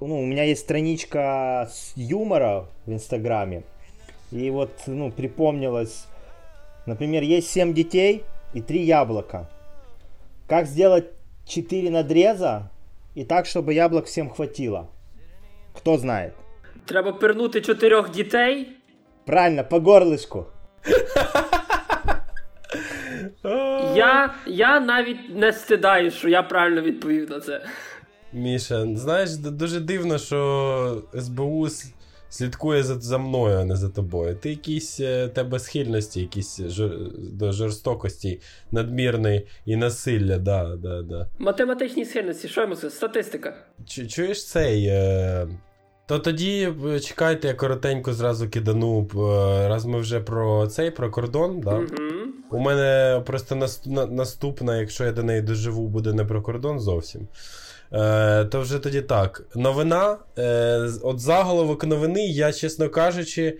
ну, 0.00 0.20
у 0.22 0.26
меня 0.26 0.44
есть 0.44 0.62
страничка 0.62 1.68
с 1.70 1.92
юмора 1.96 2.68
в 2.86 2.92
Инстаграме. 2.92 3.62
И 4.32 4.50
вот, 4.50 4.70
ну, 4.86 5.10
припомнилось, 5.10 6.06
например, 6.86 7.22
есть 7.22 7.50
7 7.50 7.74
детей 7.74 8.24
и 8.54 8.62
3 8.62 8.84
яблока. 8.84 9.48
Как 10.48 10.66
сделать 10.66 11.04
4 11.46 11.90
надреза 11.90 12.70
и 13.14 13.24
так, 13.24 13.46
чтобы 13.46 13.74
яблок 13.74 14.06
всем 14.06 14.30
хватило? 14.30 14.88
Кто 15.74 15.98
знает? 15.98 16.32
Треба 16.84 17.12
пирнути 17.12 17.60
чотирьох 17.60 18.10
дітей. 18.10 18.68
Правильно, 19.24 19.64
по 19.64 19.78
горлышку. 19.78 20.46
Я, 23.95 24.33
я 24.47 24.79
навіть 24.79 25.35
не 25.35 25.53
стидаю, 25.53 26.11
що 26.11 26.29
я 26.29 26.43
правильно 26.43 26.81
відповів 26.81 27.29
на 27.29 27.39
це. 27.39 27.61
Міша, 28.33 28.85
знаєш, 28.95 29.35
дуже 29.35 29.79
дивно, 29.79 30.17
що 30.17 31.03
СБУ 31.19 31.67
слідкує 32.29 32.83
за, 32.83 32.99
за 32.99 33.17
мною, 33.17 33.57
а 33.57 33.65
не 33.65 33.75
за 33.75 33.89
тобою. 33.89 34.35
Ти 34.35 34.49
якісь 34.49 34.99
е, 34.99 35.27
тебе 35.27 35.59
схильності, 35.59 36.21
якісь 36.21 36.61
жор, 36.61 36.91
до 37.17 37.51
жорстокості, 37.51 38.39
надмірної 38.71 39.47
і 39.65 39.75
насилля, 39.75 40.37
да, 40.37 40.75
да, 40.75 41.01
да. 41.01 41.27
Математичні 41.39 42.05
схильності, 42.05 42.47
що 42.47 42.61
йому 42.61 42.75
це? 42.75 42.89
Статистика. 42.89 43.53
Чу- 43.85 44.07
Чуєш 44.07 44.45
цей. 44.47 44.85
Е... 44.85 45.47
То 46.07 46.19
тоді 46.19 46.73
е, 46.87 46.99
чекайте, 46.99 47.47
я 47.47 47.53
коротенько 47.53 48.13
зразу 48.13 48.49
кидану, 48.49 49.07
е, 49.15 49.67
раз 49.67 49.85
ми 49.85 49.99
вже 49.99 50.19
про 50.19 50.67
цей, 50.67 50.91
про 50.91 51.11
кордон, 51.11 51.59
да? 51.59 51.75
Угу. 51.75 51.87
У 52.51 52.59
мене 52.59 53.21
просто 53.25 53.55
наступна, 54.09 54.77
якщо 54.77 55.03
я 55.05 55.11
до 55.11 55.23
неї 55.23 55.41
доживу, 55.41 55.87
буде 55.87 56.13
не 56.13 56.25
про 56.25 56.41
кордон 56.41 56.79
зовсім. 56.79 57.27
Е, 57.93 58.45
то 58.45 58.61
вже 58.61 58.79
тоді 58.79 59.01
так. 59.01 59.43
Новина. 59.55 60.17
Е, 60.37 60.89
от 61.03 61.19
заголовок 61.19 61.83
новини, 61.83 62.27
я, 62.27 62.53
чесно 62.53 62.89
кажучи, 62.89 63.57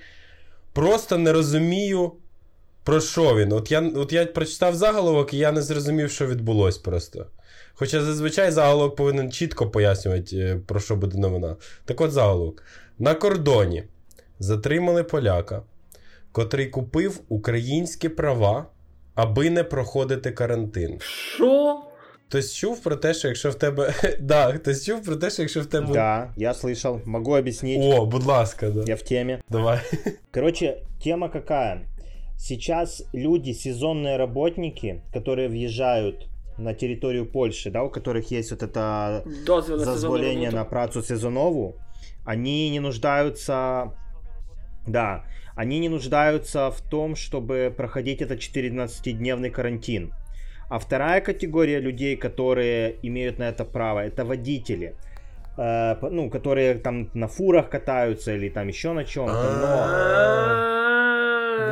просто 0.73 1.17
не 1.17 1.33
розумію, 1.33 2.11
про 2.87 3.01
що 3.01 3.35
він. 3.35 3.53
От 3.53 3.71
я, 3.71 3.91
от 3.95 4.13
я 4.13 4.25
прочитав 4.25 4.75
заголовок, 4.75 5.33
і 5.33 5.37
я 5.37 5.51
не 5.51 5.61
зрозумів, 5.61 6.11
що 6.11 6.27
відбулось 6.27 6.77
просто. 6.77 7.25
Хоча 7.73 8.01
зазвичай 8.01 8.51
заголовок 8.51 8.95
повинен 8.95 9.31
чітко 9.31 9.69
пояснювати, 9.69 10.37
е, 10.37 10.59
про 10.67 10.79
що 10.79 10.95
буде 10.95 11.17
новина. 11.17 11.55
Так 11.85 12.01
от 12.01 12.11
заголовок. 12.11 12.63
На 12.99 13.13
кордоні 13.13 13.83
затримали 14.39 15.03
поляка, 15.03 15.61
котрий 16.31 16.67
купив 16.67 17.19
українські 17.29 18.09
права, 18.09 18.65
аби 19.15 19.49
не 19.49 19.63
проходити 19.63 20.31
карантин. 20.31 20.99
Що? 20.99 21.81
Хтось 22.27 22.53
чув 22.53 22.83
про 22.83 22.95
те, 22.95 23.13
що 23.13 23.27
якщо 23.27 23.49
в 23.49 23.55
тебе. 23.55 23.93
да, 24.19 24.53
хтось 24.53 24.85
чув 24.85 25.03
про 25.03 25.15
те, 25.15 25.29
що 25.29 25.41
якщо 25.41 25.61
в 25.61 25.65
тебе. 25.65 25.93
Да, 25.93 26.33
я 26.37 26.51
слышал. 26.51 27.01
Могу 27.05 27.31
объяснить. 27.35 27.79
О, 27.81 28.05
будь 28.05 28.25
ласка, 28.25 28.69
да. 28.69 28.83
Я 28.87 28.95
в 28.95 29.01
теме. 29.01 29.41
Давай. 29.49 29.79
Короче, 30.33 30.77
тема 31.03 31.29
какая? 31.29 31.96
Сейчас 32.37 33.03
люди, 33.13 33.51
сезонные 33.51 34.17
работники, 34.17 35.01
которые 35.13 35.49
въезжают 35.49 36.27
на 36.57 36.73
территорию 36.73 37.25
Польши, 37.25 37.71
да, 37.71 37.83
у 37.83 37.89
которых 37.89 38.31
есть 38.31 38.51
вот 38.51 38.63
это 38.63 39.23
Дозвіл 39.45 39.77
на 39.77 39.85
зазволение 39.85 40.65
працу 40.65 41.01
сезонову, 41.01 41.75
они 42.25 42.69
не 42.69 42.79
нуждаются, 42.79 43.91
да, 44.87 45.23
они 45.55 45.79
не 45.79 45.89
нуждаются 45.89 46.69
в 46.69 46.81
том, 46.81 47.15
чтобы 47.15 47.73
проходить 47.75 48.21
этот 48.21 48.39
14-дневный 48.39 49.49
карантин. 49.49 50.13
А 50.69 50.79
вторая 50.79 51.21
категория 51.21 51.79
людей, 51.79 52.17
которые 52.17 52.95
имеют 53.01 53.39
на 53.39 53.49
это 53.49 53.65
право, 53.65 53.99
это 53.99 54.25
водители. 54.25 54.95
Э, 55.57 55.95
ну, 56.01 56.29
которые 56.29 56.75
там 56.75 57.09
на 57.13 57.27
фурах 57.27 57.69
катаются 57.69 58.35
или 58.35 58.49
там 58.49 58.67
еще 58.67 58.93
на 58.93 59.03
чем-то. 59.05 60.76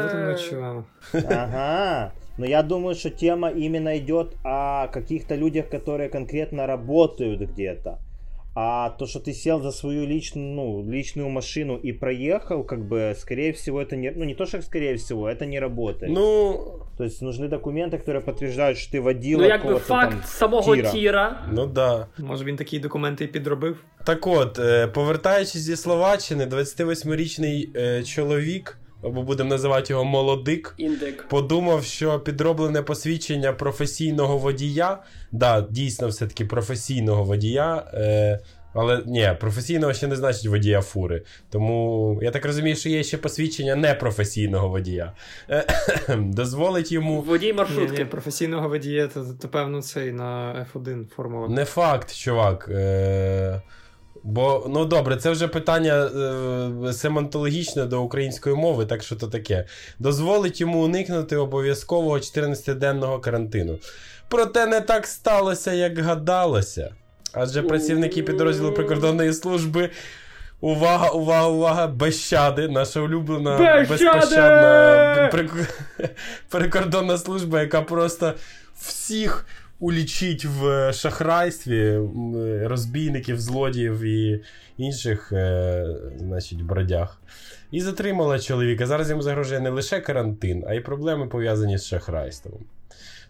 Вот 0.03 0.15
оно 0.15 0.31
А-а-а. 0.31 0.35
чого. 0.37 0.85
Но, 1.13 1.21
ага. 1.31 2.13
Но 2.39 2.47
я 2.47 2.63
думаю, 2.63 2.95
что 2.95 3.11
тема 3.11 3.51
именно 3.51 3.99
идет 3.99 4.35
о 4.45 4.89
каких-то 4.89 5.35
людях, 5.35 5.69
которые 5.69 6.09
конкретно 6.09 6.67
работают 6.67 7.41
где-то. 7.41 7.99
А 8.55 8.91
то, 8.91 9.07
что 9.07 9.21
ты 9.21 9.33
сел 9.33 9.61
за 9.61 9.71
свою 9.71 10.07
личную, 10.07 10.55
ну, 10.55 10.91
личную 10.91 11.29
машину 11.29 11.77
и 11.77 11.93
проехал, 11.93 12.65
как 12.65 12.81
бы, 12.81 13.15
скорее 13.17 13.53
всего, 13.53 13.81
это 13.81 13.97
не... 13.97 14.11
Ну, 14.11 14.25
не 14.25 14.35
то, 14.35 14.45
что 14.47 14.61
скорее 14.63 14.97
всего, 14.97 15.29
это 15.29 15.47
не 15.47 15.61
работает. 15.61 16.13
Ну, 16.13 16.81
То 16.99 17.05
есть 17.05 17.23
нужны 17.23 17.49
документы, 17.49 17.99
которые 17.99 18.21
подтверждают, 18.23 18.79
что 18.79 18.93
ты 18.99 19.01
водила 19.01 19.43
Ну, 19.43 19.49
якби 19.49 19.63
какого-то 19.63 19.85
факт 19.87 20.11
там 20.11 20.23
самого 20.25 20.77
тіра. 20.77 20.91
тіра. 20.91 21.43
ну 21.53 21.67
да. 21.67 22.07
Може 22.19 22.45
він 22.45 22.57
такі 22.57 22.79
документи 22.79 23.25
і 23.25 23.29
підробив? 23.29 23.85
Так 24.05 24.27
от, 24.27 24.59
е, 24.59 24.87
повертаючись 24.87 25.63
зі 25.63 25.77
Словаччини, 25.77 26.47
28-річний 26.47 27.69
е, 27.77 28.03
чоловік, 28.03 28.79
або 29.06 29.24
будемо 29.24 29.50
називати 29.50 29.94
його 29.94 30.06
молодик, 30.06 30.74
Індик. 30.78 31.28
подумав, 31.28 31.84
що 31.84 32.20
підроблене 32.20 32.82
посвідчення 32.82 33.54
професійного 33.54 34.38
водія, 34.38 34.98
да, 35.32 35.62
дійсно, 35.70 36.08
все-таки 36.08 36.46
професійного 36.46 37.24
водія. 37.24 37.84
Е, 37.94 38.40
але 38.76 39.02
ні, 39.06 39.32
професійного 39.40 39.94
ще 39.94 40.08
не 40.08 40.16
значить 40.16 40.46
водія 40.46 40.82
фури. 40.82 41.24
Тому 41.50 42.20
я 42.22 42.32
так 42.32 42.46
розумію, 42.46 42.76
що 42.76 42.90
є 42.90 43.04
ще 43.04 43.18
посвідчення 43.18 43.76
непрофесійного 43.76 44.70
водія. 44.70 45.14
Е, 45.50 45.66
дозволить 46.18 46.92
йому. 46.92 47.22
Водій 47.22 47.54
маршрутки. 47.54 47.98
ні, 47.98 48.06
професійного 48.06 48.70
водія, 48.70 49.08
то, 49.08 49.26
то 49.42 49.48
певно 49.48 49.82
цей 49.82 50.12
на 50.12 50.66
F1 50.74 51.06
формула. 51.16 51.48
Не 51.48 51.66
факт, 51.66 52.16
чувак. 52.16 52.70
Е, 52.72 53.62
бо, 54.26 54.66
ну 54.70 54.86
добре, 54.86 55.18
це 55.18 55.32
вже 55.32 55.48
питання 55.48 55.94
е, 55.94 56.94
семантологічне 56.94 57.86
до 57.86 58.02
української 58.02 58.56
мови, 58.56 58.86
так 58.86 59.04
що 59.04 59.16
то 59.16 59.28
таке. 59.28 59.66
Дозволить 60.00 60.62
йому 60.62 60.84
уникнути 60.84 61.36
обов'язкового 61.36 62.16
14-денного 62.18 63.20
карантину. 63.20 63.78
Проте 64.28 64.66
не 64.66 64.82
так 64.82 65.08
сталося, 65.08 65.74
як 65.74 66.00
гадалося. 66.00 66.96
Адже 67.34 67.62
працівники 67.62 68.24
підрозділу 68.24 68.72
прикордонної 68.72 69.34
служби. 69.34 69.90
Увага, 70.62 71.10
увага, 71.10 71.48
увага! 71.48 71.88
Безщади, 71.88 72.68
наша 72.68 73.00
улюблена 73.00 73.58
Безщади! 73.58 73.90
безпощадна 73.90 75.30
прик- 75.34 75.68
прикордонна 76.50 77.18
служба, 77.18 77.62
яка 77.62 77.82
просто 77.82 78.34
всіх 78.82 79.46
улічить 79.80 80.46
в 80.46 80.94
шахрайстві 80.94 82.00
розбійників, 82.62 83.40
злодіїв 83.40 84.02
і 84.02 84.44
інших, 84.78 85.32
е, 85.32 85.88
значить, 86.20 86.62
бродяг. 86.62 87.18
І 87.72 87.82
затримала 87.82 88.40
чоловіка. 88.40 88.86
Зараз 88.88 89.10
йому 89.10 89.22
загрожує 89.22 89.60
не 89.60 89.70
лише 89.70 90.00
карантин, 90.00 90.64
а 90.68 90.74
й 90.74 90.80
проблеми 90.80 91.28
пов'язані 91.28 91.78
з 91.78 91.86
шахрайством. 91.86 92.60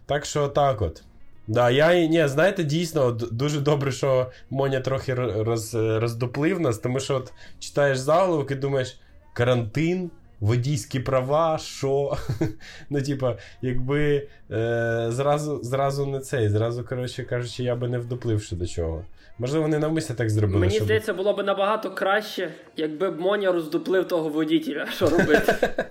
Так 0.06 0.24
що 0.24 0.48
так 0.48 0.82
от. 0.82 1.02
Да, 1.48 1.70
я 1.70 2.06
ні, 2.06 2.28
знаєте, 2.28 2.64
дійсно 2.64 3.10
дуже 3.10 3.60
добре, 3.60 3.92
що 3.92 4.30
Моня 4.50 4.80
трохи 4.80 5.14
ро- 5.14 5.44
роз, 5.44 5.74
роздоплив 5.74 6.60
нас, 6.60 6.78
тому 6.78 7.00
що 7.00 7.14
от 7.16 7.32
читаєш 7.58 7.98
заголовок 7.98 8.50
і 8.50 8.54
думаєш, 8.54 8.98
карантин, 9.32 10.10
водійські 10.40 11.00
права, 11.00 11.58
що? 11.58 12.16
ну, 12.90 13.02
типа, 13.02 13.36
якби 13.62 14.28
е, 14.50 15.06
зразу, 15.08 15.60
зразу 15.62 16.06
не 16.06 16.20
цей, 16.20 16.48
зразу, 16.48 16.84
коротше 16.84 17.24
кажучи, 17.24 17.62
я 17.62 17.76
би 17.76 17.88
не 17.88 17.98
вдоплив 17.98 18.42
ще 18.42 18.56
до 18.56 18.66
чого. 18.66 19.04
Можливо, 19.38 19.62
вони 19.62 19.78
навмисно 19.78 20.14
так 20.14 20.30
зробили, 20.30 20.60
Мені 20.60 20.74
щоб... 20.74 20.84
здається, 20.84 21.14
було 21.14 21.32
б 21.32 21.42
набагато 21.42 21.90
краще, 21.90 22.50
якби 22.76 23.10
б 23.10 23.20
Моня 23.20 23.52
роздуплив 23.52 24.08
того 24.08 24.28
водітеля. 24.28 24.86
Що 24.86 25.08
робити? 25.08 25.54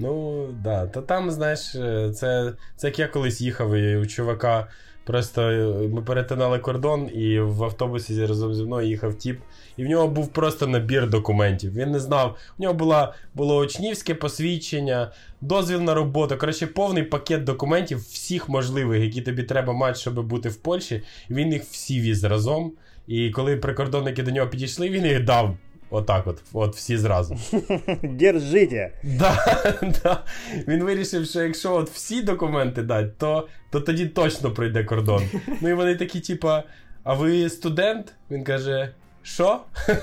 Ну, 0.00 0.46
да. 0.64 0.86
Та 0.86 1.02
там, 1.02 1.30
знаєш, 1.30 1.74
е, 1.74 2.10
це, 2.14 2.52
це 2.76 2.86
як 2.86 2.98
я 2.98 3.08
колись 3.08 3.40
їхав 3.40 3.74
і 3.74 3.96
у 3.96 4.06
чувака. 4.06 4.68
Просто 5.08 5.42
е, 5.42 5.88
ми 5.88 6.02
перетинали 6.02 6.58
кордон, 6.58 7.10
і 7.14 7.40
в 7.40 7.64
автобусі 7.64 8.26
разом 8.26 8.54
зі 8.54 8.62
мною 8.62 8.88
їхав 8.88 9.14
тіп, 9.14 9.40
і 9.76 9.84
в 9.84 9.88
нього 9.88 10.08
був 10.08 10.28
просто 10.28 10.66
набір 10.66 11.10
документів. 11.10 11.72
Він 11.74 11.90
не 11.90 12.00
знав. 12.00 12.36
У 12.58 12.62
нього 12.62 12.74
була, 12.74 13.14
було 13.34 13.58
учнівське 13.58 14.14
посвідчення, 14.14 15.12
дозвіл 15.40 15.80
на 15.80 15.94
роботу. 15.94 16.36
Коротше, 16.38 16.66
повний 16.66 17.02
пакет 17.02 17.44
документів, 17.44 17.98
всіх 17.98 18.48
можливих, 18.48 19.02
які 19.02 19.22
тобі 19.22 19.42
треба 19.42 19.72
мати, 19.72 19.98
щоб 19.98 20.26
бути 20.26 20.48
в 20.48 20.56
Польщі. 20.56 21.02
Він 21.30 21.52
їх 21.52 21.62
всі 21.62 22.00
віз 22.00 22.24
разом. 22.24 22.72
І 23.06 23.30
коли 23.30 23.56
прикордонники 23.56 24.22
до 24.22 24.30
нього 24.30 24.48
підійшли, 24.48 24.88
він 24.88 25.06
їх 25.06 25.24
дав. 25.24 25.56
Отак, 25.90 26.26
от, 26.26 26.42
от 26.52 26.76
всі 26.76 26.96
зразу. 26.96 27.38
Держите. 28.02 28.92
Да, 29.02 29.62
да. 30.02 30.24
Він 30.68 30.84
вирішив, 30.84 31.26
що 31.26 31.42
якщо 31.42 31.74
от 31.74 31.90
всі 31.90 32.22
документи 32.22 32.82
дать, 32.82 33.18
то, 33.18 33.48
то 33.70 33.80
тоді 33.80 34.06
точно 34.06 34.50
пройде 34.50 34.84
кордон. 34.84 35.22
Ну 35.60 35.68
і 35.68 35.74
вони 35.74 35.96
такі, 35.96 36.20
типа, 36.20 36.62
а 37.04 37.14
ви 37.14 37.50
студент? 37.50 38.12
Він 38.30 38.44
каже, 38.44 38.92
що? 39.22 39.60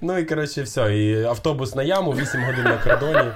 Ну 0.00 0.18
і 0.18 0.24
коротше, 0.24 0.62
все. 0.62 0.98
І 0.98 1.24
автобус 1.24 1.74
на 1.74 1.82
яму, 1.82 2.12
8 2.12 2.44
годин 2.44 2.64
на 2.64 2.76
кордоні. 2.76 3.30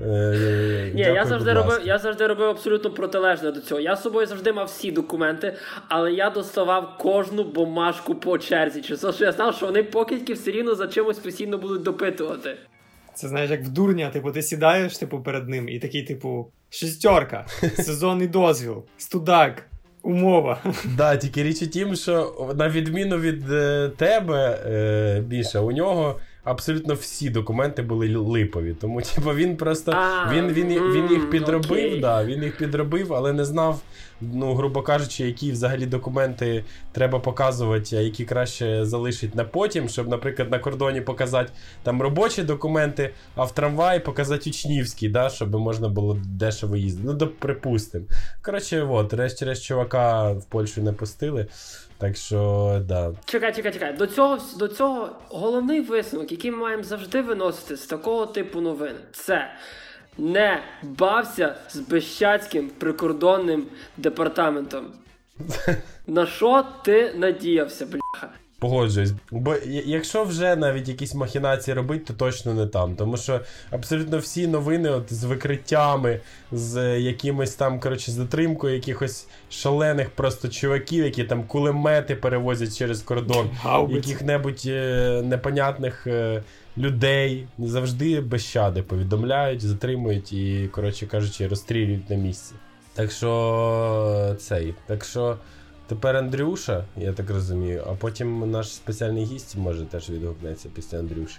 Е, 0.00 0.90
Ні, 0.94 1.02
дякую, 1.02 1.14
я 1.14 1.24
завжди 1.24 1.52
робив, 1.52 1.80
я 1.84 1.98
завжди 1.98 2.26
робив 2.26 2.48
абсолютно 2.48 2.90
протилежне 2.90 3.50
до 3.50 3.60
цього. 3.60 3.80
Я 3.80 3.96
з 3.96 4.02
собою 4.02 4.26
завжди 4.26 4.52
мав 4.52 4.66
всі 4.66 4.90
документи, 4.90 5.56
але 5.88 6.12
я 6.12 6.30
доставав 6.30 6.98
кожну 6.98 7.44
бумажку 7.44 8.14
по 8.14 8.38
черзі. 8.38 8.82
Через 8.82 9.14
що 9.14 9.24
я 9.24 9.32
знав, 9.32 9.54
що 9.54 9.66
вони 9.66 9.82
покидьки 9.82 10.32
все 10.32 10.50
рівно 10.50 10.74
за 10.74 10.86
чимось 10.86 11.18
постійно 11.18 11.58
будуть 11.58 11.82
допитувати. 11.82 12.56
Це 13.14 13.28
знаєш, 13.28 13.50
як 13.50 13.62
в 13.62 13.68
дурня, 13.68 14.10
типу, 14.10 14.32
ти 14.32 14.42
сідаєш, 14.42 14.98
типу, 14.98 15.22
перед 15.22 15.48
ним, 15.48 15.68
і 15.68 15.78
такий, 15.78 16.02
типу, 16.02 16.50
шестерка, 16.70 17.46
сезонний 17.76 18.28
дозвіл, 18.28 18.84
студак, 18.98 19.66
умова. 20.02 20.62
Да, 20.96 21.16
тільки 21.16 21.42
річ 21.42 21.62
у 21.62 21.66
тім, 21.66 21.96
що 21.96 22.50
на 22.56 22.68
відміну 22.68 23.18
від 23.18 23.52
е, 23.52 23.90
тебе, 23.96 24.58
е, 24.66 25.20
Біша, 25.20 25.60
у 25.60 25.72
нього 25.72 26.20
абсолютно 26.44 26.94
всі 26.94 27.30
документи 27.30 27.82
були 27.82 28.16
липові. 28.16 28.74
Тому, 28.80 29.02
типу, 29.02 29.30
він 29.34 29.56
просто 29.56 29.96
він, 30.32 30.48
він, 30.48 30.68
він 30.68 31.10
їх 31.10 31.30
підробив, 31.30 32.00
да, 32.00 32.24
він 32.24 32.42
їх 32.42 32.56
підробив, 32.56 33.14
але 33.14 33.32
не 33.32 33.44
знав, 33.44 33.80
ну, 34.34 34.54
грубо 34.54 34.82
кажучи, 34.82 35.26
які 35.26 35.52
взагалі 35.52 35.86
документи 35.86 36.64
треба 36.92 37.18
показувати, 37.18 37.96
а 37.96 38.00
які 38.00 38.24
краще 38.24 38.84
залишить 38.84 39.34
на 39.34 39.44
потім, 39.44 39.88
щоб, 39.88 40.08
наприклад, 40.08 40.50
на 40.50 40.58
кордоні 40.58 41.00
показати 41.00 41.52
там 41.82 42.02
робочі 42.02 42.42
документи, 42.42 43.10
а 43.34 43.44
в 43.44 43.54
трамваї 43.54 44.00
показати 44.00 44.50
учнівські, 44.50 45.08
да, 45.08 45.30
щоб 45.30 45.54
можна 45.54 45.88
було 45.88 46.18
дешево 46.24 46.76
їздити. 46.76 47.16
Ну, 47.20 47.26
припустимо. 47.26 48.04
Коротше, 48.42 48.82
от, 48.82 49.14
решті-решт 49.14 49.64
чувака 49.64 50.32
в 50.32 50.44
Польщу 50.44 50.82
не 50.82 50.92
пустили. 50.92 51.46
Так 51.98 52.16
що, 52.16 52.80
да. 52.88 53.12
Чекай, 53.24 53.54
чекай, 53.54 53.72
чекай. 53.72 53.96
До 53.96 54.06
цього, 54.06 54.38
до 54.58 54.68
цього 54.68 55.08
головний 55.28 55.80
висновок, 55.80 56.32
який 56.32 56.50
ми 56.50 56.56
маємо 56.56 56.82
завжди 56.82 57.22
виносити 57.22 57.76
з 57.76 57.86
такого 57.86 58.26
типу 58.26 58.60
новин, 58.60 58.94
це 59.12 59.50
не 60.18 60.62
бався 60.82 61.54
з 61.70 61.76
Бещацьким 61.76 62.70
прикордонним 62.78 63.66
департаментом. 63.96 64.92
На 66.06 66.26
що 66.26 66.66
ти 66.84 67.14
надіявся, 67.14 67.86
бляха? 67.86 68.30
Погоджуюсь. 68.58 69.12
Бо 69.30 69.54
якщо 69.66 70.24
вже 70.24 70.56
навіть 70.56 70.88
якісь 70.88 71.14
махінації 71.14 71.74
робити, 71.74 72.04
то 72.06 72.14
точно 72.14 72.54
не 72.54 72.66
там. 72.66 72.96
Тому 72.96 73.16
що 73.16 73.40
абсолютно 73.70 74.18
всі 74.18 74.46
новини 74.46 74.90
от, 74.90 75.12
з 75.12 75.24
викриттями, 75.24 76.20
з 76.52 76.98
якимось 76.98 77.54
там, 77.54 77.80
коротше, 77.80 78.12
затримкою 78.12 78.74
якихось 78.74 79.26
шалених 79.50 80.10
просто 80.10 80.48
чуваків, 80.48 81.04
які 81.04 81.24
там 81.24 81.44
кулемети 81.44 82.16
перевозять 82.16 82.78
через 82.78 83.02
кордон, 83.02 83.50
яких-небудь 83.90 84.62
е, 84.66 85.22
непонятних 85.24 86.06
е, 86.06 86.42
людей 86.78 87.46
завжди 87.58 88.20
без 88.20 88.44
щади 88.44 88.82
повідомляють, 88.82 89.62
затримують 89.62 90.32
і, 90.32 90.68
коротше 90.72 91.06
кажучи, 91.06 91.48
розстрілюють 91.48 92.10
на 92.10 92.16
місці. 92.16 92.54
Так 92.94 93.10
що 93.10 94.36
цей. 94.38 94.74
Так 94.86 95.04
що. 95.04 95.36
Тепер 95.86 96.16
Андрюша, 96.16 96.84
я 96.96 97.12
так 97.12 97.30
розумію, 97.30 97.84
а 97.86 97.94
потім 97.94 98.50
наш 98.50 98.74
спеціальний 98.74 99.24
гість 99.24 99.56
може 99.56 99.84
теж 99.84 100.10
відгукнеться 100.10 100.68
після 100.74 100.98
Андрюші. 100.98 101.38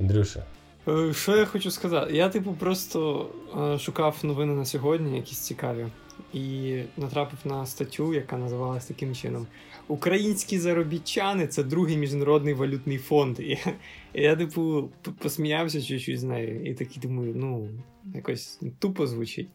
Андрюша. 0.00 0.44
Е, 0.88 1.12
Що 1.14 1.36
я 1.36 1.46
хочу 1.46 1.70
сказати? 1.70 2.16
Я, 2.16 2.28
типу, 2.28 2.52
просто 2.54 3.28
е, 3.58 3.78
шукав 3.78 4.16
новини 4.22 4.54
на 4.54 4.64
сьогодні, 4.64 5.16
якісь 5.16 5.38
цікаві. 5.38 5.86
і 6.32 6.74
натрапив 6.96 7.38
на 7.44 7.66
статтю, 7.66 8.14
яка 8.14 8.36
називалась 8.36 8.86
таким 8.86 9.14
чином: 9.14 9.46
Українські 9.88 10.58
заробітчани 10.58 11.46
це 11.46 11.62
другий 11.62 11.96
міжнародний 11.96 12.54
валютний 12.54 12.98
фонд. 12.98 13.40
І, 13.40 13.58
я, 14.14 14.36
типу, 14.36 14.90
посміявся 15.18 15.82
чуть-чуть 15.82 16.20
з 16.20 16.22
нею, 16.22 16.64
і 16.64 16.74
такий 16.74 17.02
думаю, 17.02 17.32
ну, 17.36 17.68
якось 18.14 18.60
тупо 18.78 19.06
звучить. 19.06 19.48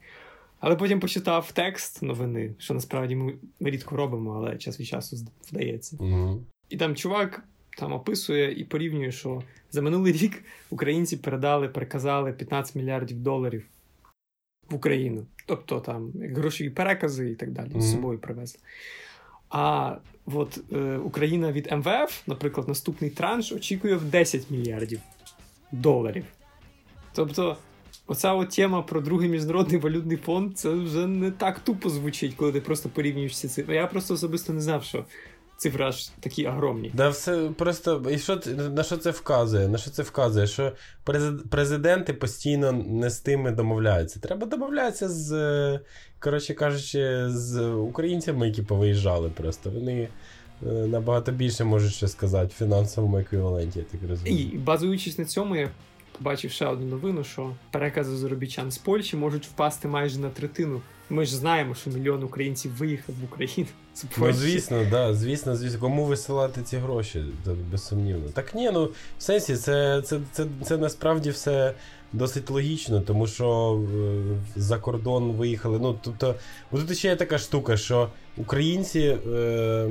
Але 0.60 0.76
потім 0.76 1.00
почитав 1.00 1.52
текст 1.52 2.02
новини, 2.02 2.54
що 2.58 2.74
насправді 2.74 3.16
ми 3.16 3.34
рідко 3.60 3.96
робимо, 3.96 4.34
але 4.36 4.56
час 4.56 4.80
від 4.80 4.86
часу 4.86 5.16
вдається. 5.52 5.96
Угу. 6.00 6.42
І 6.68 6.76
там 6.76 6.96
чувак 6.96 7.44
там 7.78 7.92
описує 7.92 8.60
і 8.60 8.64
порівнює, 8.64 9.12
що 9.12 9.42
за 9.70 9.82
минулий 9.82 10.12
рік 10.12 10.44
українці 10.70 11.16
передали, 11.16 11.68
переказали 11.68 12.32
15 12.32 12.74
мільярдів 12.74 13.18
доларів 13.18 13.66
в 14.70 14.74
Україну. 14.74 15.26
Тобто 15.46 15.80
там 15.80 16.12
грошові 16.14 16.70
перекази 16.70 17.30
і 17.30 17.34
так 17.34 17.50
далі 17.50 17.68
mm-hmm. 17.68 17.80
з 17.80 17.92
собою 17.92 18.18
привезли. 18.18 18.60
А 19.50 19.96
от 20.26 20.60
е, 20.72 20.96
Україна 20.96 21.52
від 21.52 21.72
МВФ, 21.72 22.22
наприклад, 22.26 22.68
наступний 22.68 23.10
транш 23.10 23.52
очікує 23.52 23.96
в 23.96 24.04
10 24.04 24.50
мільярдів 24.50 25.00
доларів. 25.72 26.24
Тобто, 27.12 27.56
оця 28.08 28.32
от 28.32 28.50
тема 28.50 28.82
про 28.82 29.00
другий 29.00 29.28
міжнародний 29.28 29.80
валютний 29.80 30.16
фонд 30.16 30.58
це 30.58 30.68
вже 30.68 31.06
не 31.06 31.30
так 31.30 31.58
тупо 31.58 31.90
звучить, 31.90 32.34
коли 32.34 32.52
ти 32.52 32.60
просто 32.60 32.88
порівнюєш 32.88 33.38
ці 33.38 33.48
цифри. 33.48 33.74
Я 33.74 33.86
просто 33.86 34.14
особисто 34.14 34.52
не 34.52 34.60
знав, 34.60 34.84
що 34.84 35.04
цифри 35.56 35.84
аж 35.84 36.08
такі 36.20 36.46
огромні. 36.46 36.90
Да, 36.94 37.08
все 37.08 37.50
просто 37.58 38.02
і 38.10 38.18
що 38.18 38.40
на 38.70 38.82
що 38.82 38.96
це 38.96 39.10
вказує? 39.10 39.68
На 39.68 39.78
що 39.78 39.90
це 39.90 40.02
вказує? 40.02 40.46
Що 40.46 40.72
президенти 41.50 42.12
постійно 42.12 42.72
не 42.72 43.10
з 43.10 43.20
тими 43.20 43.50
домовляються. 43.50 44.20
Треба 44.20 44.46
домовлятися 44.46 45.08
з, 45.08 45.80
коротше 46.18 46.54
кажучи, 46.54 47.28
з 47.28 47.68
українцями, 47.70 48.46
які 48.46 48.62
повиїжджали. 48.62 49.30
Просто 49.36 49.70
вони. 49.70 50.08
Е, 50.66 50.70
набагато 50.70 51.32
більше 51.32 51.64
можуть 51.64 51.94
ще 51.94 52.08
сказати 52.08 52.46
в 52.46 52.58
фінансовому 52.58 53.18
еквіваленті, 53.18 53.78
я 53.78 53.84
так 53.84 54.10
розумію. 54.10 54.50
І 54.52 54.58
базуючись 54.58 55.18
на 55.18 55.24
цьому, 55.24 55.56
я 55.56 55.70
побачив 56.18 56.50
ще 56.50 56.66
одну 56.66 56.86
новину, 56.86 57.24
що 57.24 57.54
перекази 57.70 58.16
заробітчан 58.16 58.70
з 58.70 58.78
Польщі 58.78 59.16
можуть 59.16 59.46
впасти 59.46 59.88
майже 59.88 60.18
на 60.18 60.30
третину 60.30 60.80
ми 61.10 61.26
ж 61.26 61.36
знаємо, 61.36 61.74
що 61.74 61.90
мільйон 61.90 62.22
українців 62.22 62.72
виїхав 62.76 63.14
в 63.20 63.24
Україну. 63.24 63.68
з 63.94 64.04
Ну, 64.18 64.32
звісно, 64.32 64.86
да, 64.90 65.14
звісно, 65.14 65.56
звісно. 65.56 65.80
Кому 65.80 66.04
висилати 66.04 66.62
ці 66.62 66.76
гроші? 66.76 67.24
Безсумнівно. 67.70 68.28
Так 68.32 68.54
ні, 68.54 68.70
ну 68.72 68.84
в 69.18 69.22
сенсі, 69.22 69.56
це, 69.56 70.02
це, 70.02 70.20
це, 70.32 70.46
це 70.62 70.76
насправді 70.76 71.30
все. 71.30 71.74
Досить 72.12 72.50
логічно, 72.50 73.00
тому 73.00 73.26
що 73.26 73.80
е, 74.56 74.60
за 74.60 74.78
кордон 74.78 75.32
виїхали. 75.32 75.78
Ну, 75.78 75.98
тобто, 76.02 76.34
тут 76.70 76.98
ще 76.98 77.08
є 77.08 77.16
така 77.16 77.38
штука, 77.38 77.76
що 77.76 78.08
українці, 78.36 79.18
е, 79.32 79.88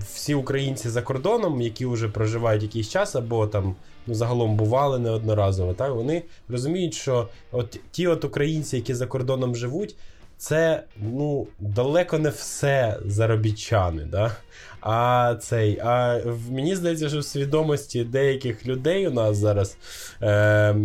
всі 0.00 0.34
українці 0.34 0.88
за 0.88 1.02
кордоном, 1.02 1.60
які 1.60 1.86
вже 1.86 2.08
проживають 2.08 2.62
якийсь 2.62 2.88
час, 2.88 3.16
або 3.16 3.46
там 3.46 3.74
ну, 4.06 4.14
загалом 4.14 4.56
бували 4.56 4.98
неодноразово, 4.98 5.74
так, 5.74 5.92
вони 5.92 6.22
розуміють, 6.48 6.94
що 6.94 7.28
от 7.52 7.80
ті 7.90 8.06
от 8.06 8.24
українці, 8.24 8.76
які 8.76 8.94
за 8.94 9.06
кордоном 9.06 9.56
живуть, 9.56 9.96
це 10.38 10.82
ну, 10.96 11.46
далеко 11.58 12.18
не 12.18 12.28
все 12.28 12.98
заробітчани. 13.06 14.04
Да? 14.04 14.36
А 14.80 15.34
цей, 15.40 15.78
а 15.78 16.20
мені 16.50 16.76
здається, 16.76 17.08
що 17.08 17.18
в 17.18 17.24
свідомості 17.24 18.04
деяких 18.04 18.66
людей 18.66 19.08
у 19.08 19.10
нас 19.10 19.36
зараз 19.36 19.76
е, 20.22 20.76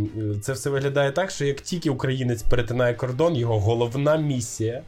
це 0.42 0.54
все 0.54 0.70
виглядає 0.70 1.12
так, 1.12 1.32
що 1.32 1.46
як 1.46 1.62
тільки 1.62 1.90
українець 1.90 2.44
перетинає 2.44 2.94
кордон, 2.94 3.36
його 3.36 3.60
головна 3.60 4.16
місія 4.16 4.82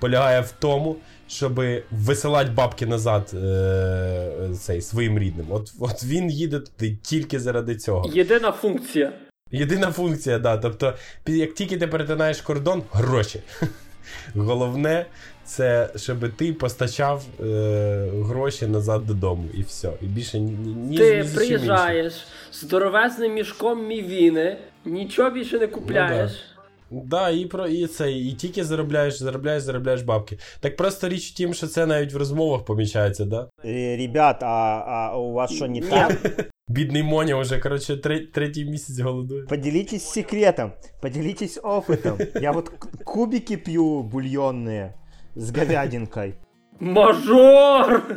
полягає 0.00 0.40
в 0.40 0.52
тому, 0.58 0.96
щоб 1.30 1.60
висилати 1.90 2.50
бабки 2.50 2.86
назад 2.86 3.30
е, 3.34 4.50
цей, 4.60 4.82
своїм 4.82 5.18
рідним. 5.18 5.46
От 5.50 5.72
от 5.80 6.04
він 6.04 6.30
їде 6.30 6.60
туди 6.60 6.96
тільки 7.02 7.40
заради 7.40 7.76
цього. 7.76 8.10
Єдина 8.14 8.52
функція. 8.52 9.12
Єдина 9.50 9.92
функція, 9.92 10.38
да. 10.38 10.56
Тобто, 10.56 10.94
як 11.26 11.54
тільки 11.54 11.76
ти 11.78 11.86
перетинаєш 11.86 12.40
кордон, 12.40 12.82
гроші. 12.92 13.42
Головне, 14.34 15.06
це 15.44 15.88
щоб 15.96 16.32
ти 16.36 16.52
постачав 16.52 17.24
е, 17.40 18.10
гроші 18.12 18.66
назад 18.66 19.06
додому, 19.06 19.44
і 19.54 19.62
все. 19.62 19.92
І 20.02 20.06
більше 20.06 20.38
ні, 20.38 20.52
ні 20.74 20.98
Ти 20.98 21.24
ні 21.24 21.34
приїжджаєш 21.34 22.12
з 22.52 22.60
здоровезним 22.60 23.34
мішком 23.34 23.86
мівіни, 23.86 24.56
нічого 24.84 25.30
більше 25.30 25.58
не 25.58 25.66
купляєш. 25.66 26.30
Ну, 26.30 26.36
да. 26.56 26.59
Да, 26.90 27.30
і 27.30 27.44
про 27.44 27.66
і 27.66 27.86
це, 27.86 28.12
і 28.12 28.32
тільки 28.32 28.64
заробляєш, 28.64 29.18
заробляєш, 29.18 29.62
заробляєш 29.62 30.02
бабки. 30.02 30.38
Так 30.60 30.76
просто 30.76 31.08
річ 31.08 31.30
в 31.30 31.34
тім, 31.34 31.54
що 31.54 31.66
це 31.66 31.86
навіть 31.86 32.12
в 32.12 32.16
розмовах 32.16 32.64
помічається, 32.64 33.24
да? 33.24 33.48
Е, 33.64 33.96
ребят, 33.96 34.42
а 34.42 34.84
а 34.86 35.18
у 35.18 35.32
вас 35.32 35.52
що 35.52 35.68
не 35.68 35.80
так? 35.80 36.12
Бідний 36.68 37.02
Моня 37.02 37.36
вже, 37.36 37.58
коротше, 37.58 37.96
третій 38.34 38.64
місяць 38.64 38.98
голодує. 38.98 39.42
Поделитесь 39.42 40.04
секретом, 40.04 40.72
поделитесь 41.00 41.58
опытом. 41.62 42.40
Я 42.42 42.52
вот 42.52 42.68
кубики 43.04 43.56
п'ю 43.56 44.02
бульйонні 44.02 44.86
з 45.36 45.56
говядинкой. 45.56 46.34
Мажор! 46.80 48.16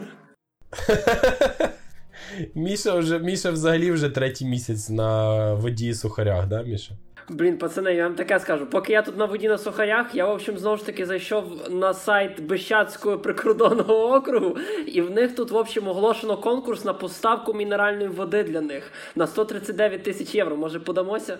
Міша 2.55 2.95
вже 2.95 3.19
Міша 3.19 3.51
взагалі 3.51 3.91
вже 3.91 4.09
третій 4.09 4.45
місяць 4.45 4.89
на 4.89 5.53
воді 5.53 5.87
і 5.87 5.93
сухарях, 5.93 6.47
да, 6.47 6.63
Міша? 6.63 6.97
Блін, 7.29 7.57
пацани, 7.57 7.93
я 7.93 8.03
вам 8.03 8.15
таке 8.15 8.39
скажу. 8.39 8.65
Поки 8.65 8.93
я 8.93 9.01
тут 9.01 9.17
на 9.17 9.25
воді 9.25 9.47
на 9.47 9.57
сухарях, 9.57 10.15
я, 10.15 10.25
в 10.25 10.31
общем, 10.31 10.57
знову 10.57 10.77
ж 10.77 10.85
таки 10.85 11.05
зайшов 11.05 11.43
на 11.69 11.93
сайт 11.93 12.39
Бещацького 12.43 13.17
прикордонного 13.19 14.15
округу, 14.15 14.57
і 14.87 15.01
в 15.01 15.11
них 15.11 15.35
тут, 15.35 15.51
в 15.51 15.57
общем, 15.57 15.87
оголошено 15.87 16.37
конкурс 16.37 16.85
на 16.85 16.93
поставку 16.93 17.53
мінеральної 17.53 18.07
води 18.07 18.43
для 18.43 18.61
них 18.61 18.91
на 19.15 19.27
139 19.27 20.03
тисяч 20.03 20.35
євро. 20.35 20.55
Може, 20.57 20.79
подамося? 20.79 21.37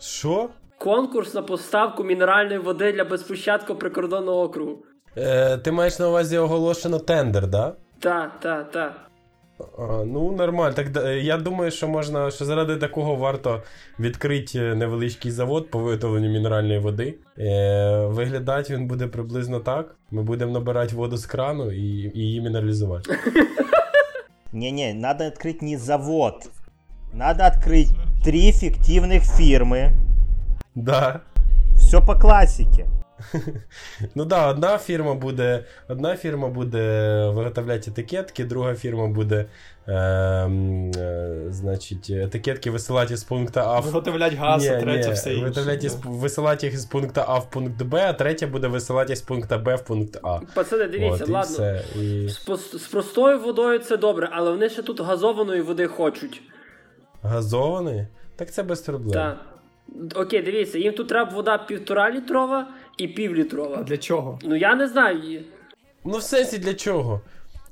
Що? 0.00 0.48
Конкурс 0.78 1.34
на 1.34 1.42
поставку 1.42 2.04
мінеральної 2.04 2.58
води 2.58 2.92
для 2.92 3.04
Безпощадського 3.04 3.78
прикордонного 3.78 4.42
округу. 4.42 4.78
Е, 5.16 5.58
Ти 5.58 5.72
маєш 5.72 5.98
на 5.98 6.08
увазі 6.08 6.38
оголошено 6.38 6.98
тендер, 6.98 7.46
да? 7.46 7.72
Так, 8.00 8.30
так, 8.40 8.70
так. 8.70 8.92
Ну, 10.05 10.31
нормально. 10.31 10.73
Так 10.75 10.87
я 11.23 11.37
думаю, 11.37 11.71
що 11.71 11.87
можна, 11.87 12.31
що 12.31 12.45
заради 12.45 12.75
такого 12.75 13.15
варто 13.15 13.63
відкрити 13.99 14.75
невеличкий 14.75 15.31
завод 15.31 15.71
по 15.71 15.79
виготовленню 15.79 16.29
мінеральної 16.29 16.79
води. 16.79 17.15
Е, 17.39 18.05
Виглядати 18.05 18.75
він 18.75 18.87
буде 18.87 19.07
приблизно 19.07 19.59
так. 19.59 19.95
Ми 20.11 20.23
будемо 20.23 20.51
набирати 20.51 20.95
воду 20.95 21.17
з 21.17 21.25
крану 21.25 21.71
і, 21.71 21.81
і 22.15 22.19
її 22.19 22.41
мінералізувати. 22.41 23.17
Не-не, 24.53 24.93
надо 24.93 25.23
открыть 25.23 25.61
не 25.61 25.77
завод. 25.77 26.33
Надо 27.13 27.43
открыть 27.43 27.89
три 28.23 28.51
фиктивных 28.51 29.23
фирмы. 29.23 29.91
Да. 30.75 31.21
Все 31.75 32.01
по 32.01 32.15
классике. 32.15 32.85
Ну 34.14 34.24
да, 34.24 34.50
одна 34.50 34.78
фірма 34.78 35.14
буде 35.14 35.64
одна 35.88 36.16
фірма 36.16 36.48
буде 36.48 36.78
виготовляти 37.28 37.90
етикетки, 37.90 38.44
друга 38.44 38.74
фірма 38.74 39.06
буде 39.06 39.46
е, 39.86 39.92
е, 39.94 41.46
значить, 41.48 42.10
етикетки 42.10 42.70
висилати 42.70 43.16
з 43.16 43.24
пункту 43.24 43.60
А 43.60 43.80
в... 43.80 43.84
Виготовляти 43.84 44.36
газ, 44.36 44.66
а 44.66 44.80
третя 44.80 45.08
ні, 45.08 45.14
все 45.14 45.34
виготовляти 45.34 45.86
інше. 45.86 45.98
Висилати 46.04 46.66
їх 46.66 46.78
з 46.78 46.86
пункту 46.86 47.20
А 47.26 47.38
в 47.38 47.50
пункт 47.50 47.82
Б, 47.82 48.06
а 48.08 48.12
третя 48.12 48.46
буде 48.46 48.68
висилати 48.68 49.16
з 49.16 49.22
пункту 49.22 49.58
Б 49.58 49.76
в 49.76 49.84
пункт 49.84 50.18
А. 50.22 50.38
Пацани, 50.54 50.86
дивіться, 50.86 51.24
От, 51.24 51.30
ладно. 51.30 51.78
І... 52.02 52.28
З, 52.28 52.38
з 52.72 52.86
простою 52.86 53.38
водою 53.38 53.78
це 53.78 53.96
добре, 53.96 54.28
але 54.32 54.50
вони 54.50 54.68
ще 54.68 54.82
тут 54.82 55.00
газованої 55.00 55.60
води 55.60 55.86
хочуть. 55.86 56.42
Газованої? 57.22 58.06
Так 58.36 58.50
це 58.50 58.62
без 58.62 58.80
проблем. 58.80 59.12
Так. 59.12 59.36
Окей, 60.14 60.42
дивіться, 60.42 60.78
їм 60.78 60.94
тут 60.94 61.08
треба 61.08 61.30
вода 61.30 61.58
півтора 61.58 62.10
літрова 62.10 62.66
і 62.96 63.08
півлітрова. 63.08 63.82
Для 63.82 63.96
чого? 63.96 64.38
Ну 64.42 64.56
я 64.56 64.74
не 64.74 64.88
знаю 64.88 65.22
її. 65.22 65.46
Ну, 66.04 66.18
в 66.18 66.22
сенсі 66.22 66.58
для 66.58 66.74
чого? 66.74 67.20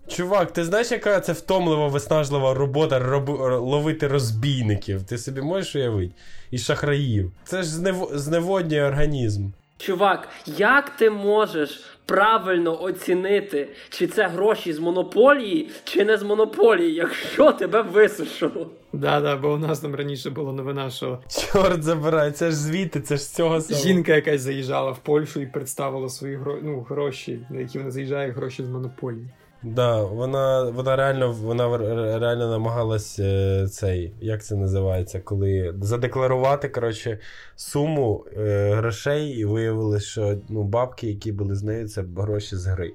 Чувак, 0.09 0.53
ти 0.53 0.65
знаєш, 0.65 0.91
яка 0.91 1.21
це 1.21 1.33
втомлива, 1.33 1.89
виснажлива 1.89 2.55
робота 2.55 2.99
роб... 2.99 3.29
ловити 3.61 4.09
розбійників? 4.09 5.03
Ти 5.03 5.19
собі 5.19 5.41
можеш 5.41 5.77
уявити? 5.77 6.15
І 6.51 6.59
шахраїв. 6.59 7.33
Це 7.45 7.63
ж 7.63 7.69
знев... 7.69 8.11
зневоднює 8.13 8.83
організм. 8.83 9.49
Чувак, 9.81 10.29
як 10.47 10.91
ти 10.91 11.11
можеш 11.11 11.85
правильно 12.07 12.83
оцінити, 12.83 13.69
чи 13.89 14.07
це 14.07 14.27
гроші 14.27 14.73
з 14.73 14.79
монополії, 14.79 15.71
чи 15.85 16.05
не 16.05 16.17
з 16.17 16.23
монополії, 16.23 16.95
якщо 16.95 17.53
тебе 17.53 17.83
висушило? 17.83 18.71
Да, 18.93 19.21
да, 19.21 19.37
бо 19.37 19.53
у 19.53 19.59
нас 19.59 19.81
там 19.81 19.95
раніше 19.95 20.31
була 20.31 20.53
новина, 20.53 20.91
що 20.91 21.19
чорт 21.29 21.83
забирай, 21.83 22.33
це 22.33 22.51
ж 22.51 22.57
звідти, 22.57 23.01
це 23.01 23.17
ж 23.17 23.23
з 23.23 23.35
цього 23.35 23.61
самого. 23.61 23.87
Жінка 23.87 24.15
якась 24.15 24.41
заїжджала 24.41 24.91
в 24.91 24.99
Польщу 24.99 25.41
і 25.41 25.47
представила 25.47 26.09
свої 26.09 26.37
гро... 26.37 26.59
ну, 26.63 26.87
гроші, 26.89 27.47
на 27.51 27.61
які 27.61 27.79
вона 27.79 27.91
заїжджає 27.91 28.31
гроші 28.31 28.63
з 28.63 28.69
монополії. 28.69 29.29
Да, 29.63 30.03
вона 30.03 30.63
вона 30.71 30.97
реально 30.97 31.33
вона 31.33 31.77
реально 32.19 32.51
намагалась 32.51 33.19
е, 33.19 33.67
цей, 33.71 34.15
як 34.21 34.45
це 34.45 34.57
називається, 34.57 35.21
коли 35.21 35.75
задекларувати 35.81 36.69
коротше, 36.69 37.19
суму 37.57 38.27
е, 38.37 38.75
грошей, 38.75 39.29
і 39.29 39.45
виявилось, 39.45 40.05
що 40.05 40.39
ну, 40.49 40.63
бабки, 40.63 41.07
які 41.07 41.33
були 41.33 41.55
з 41.55 41.63
нею, 41.63 41.89
це 41.89 42.05
гроші 42.17 42.57
з 42.57 42.67
гри. 42.67 42.93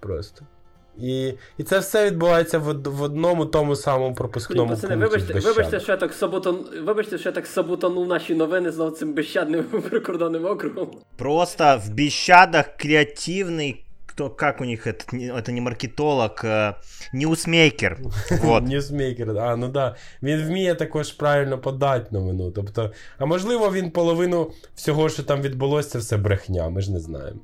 Просто. 0.00 0.44
І 0.98 1.34
і 1.58 1.62
це 1.62 1.78
все 1.78 2.06
відбувається 2.06 2.58
в 2.58 2.72
в 2.72 3.02
одному 3.02 3.46
тому 3.46 3.76
самому 3.76 4.14
пропускному 4.14 4.70
пацани, 4.70 4.96
Вибачте, 4.96 5.38
вибачте, 5.38 5.80
що 5.80 5.92
я 5.92 5.98
так 5.98 6.12
саботан... 6.12 6.64
вибачте, 6.84 7.18
що 7.18 7.28
я 7.28 7.32
так 7.32 7.46
саботанув 7.46 8.08
наші 8.08 8.34
новини 8.34 8.70
з 8.70 8.90
цим 8.90 9.14
безщадним 9.14 9.64
прикордонним 9.90 10.44
округом. 10.44 10.90
Просто 11.16 11.80
в 11.86 11.90
Біщадах 11.90 12.66
креативний 12.76 13.84
кто, 14.20 14.28
как 14.28 14.60
у 14.60 14.64
них 14.64 14.86
это, 14.86 15.16
это 15.16 15.52
не 15.52 15.60
маркетолог, 15.60 16.44
а 16.44 16.76
ньюсмейкер. 17.12 17.98
Вот. 18.42 18.62
Ньюсмейкер, 18.64 19.38
а, 19.38 19.56
ну 19.56 19.68
да. 19.68 19.96
Він 20.22 20.46
вміє 20.46 20.74
також 20.74 21.12
правильно 21.12 21.58
подати 21.58 22.06
новину. 22.10 22.50
Тобто, 22.50 22.92
а 23.18 23.26
можливо, 23.26 23.72
він 23.72 23.90
половину 23.90 24.52
всього, 24.74 25.08
що 25.08 25.22
там 25.22 25.42
відбулося, 25.42 25.88
це 25.88 25.98
все 25.98 26.16
брехня, 26.16 26.68
ми 26.68 26.80
ж 26.80 26.92
не 26.92 27.00
знаємо. 27.00 27.40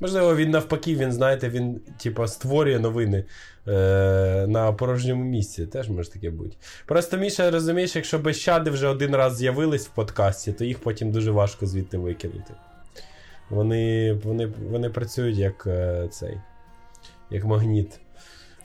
Можливо, 0.00 0.36
він 0.36 0.50
навпаки, 0.50 0.96
він, 0.96 1.12
знаєте, 1.12 1.48
він, 1.48 1.80
типа, 2.02 2.28
створює 2.28 2.78
новини 2.78 3.24
е- 3.68 4.46
на 4.48 4.72
порожньому 4.72 5.24
місці. 5.24 5.66
Теж 5.66 5.88
може 5.88 6.10
таке 6.10 6.30
бути. 6.30 6.56
Просто 6.86 7.16
Міша, 7.16 7.50
розумієш, 7.50 7.96
якщо 7.96 8.18
Біщади 8.18 8.70
вже 8.70 8.88
один 8.88 9.16
раз 9.16 9.36
з'явились 9.36 9.86
в 9.86 9.90
подкасті, 9.90 10.52
то 10.52 10.64
їх 10.64 10.78
потім 10.78 11.12
дуже 11.12 11.30
важко 11.30 11.66
звідти 11.66 11.98
викинути. 11.98 12.54
Вони 13.52 14.12
вони, 14.12 14.46
вони 14.70 14.90
працюють 14.90 15.36
як 15.38 15.66
е, 15.66 16.08
цей, 16.10 16.40
як 17.30 17.44
магніт. 17.44 18.00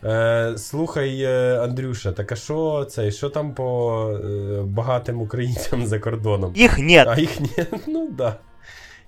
Е, 0.03 0.53
Слухай, 0.57 1.21
е, 1.21 1.59
Андрюша, 1.63 2.11
так 2.11 2.31
а 2.31 2.35
що 2.35 2.87
цей, 2.89 3.11
що 3.11 3.29
там 3.29 3.55
по 3.55 4.01
е, 4.11 4.61
багатим 4.61 5.21
українцям 5.21 5.85
за 5.87 5.99
кордоном? 5.99 6.53
Їх 6.55 6.79
нет. 6.79 7.07
А 7.07 7.19
їх 7.19 7.39
нет, 7.39 7.73
ну 7.87 8.05
так. 8.07 8.15
Да. 8.15 8.37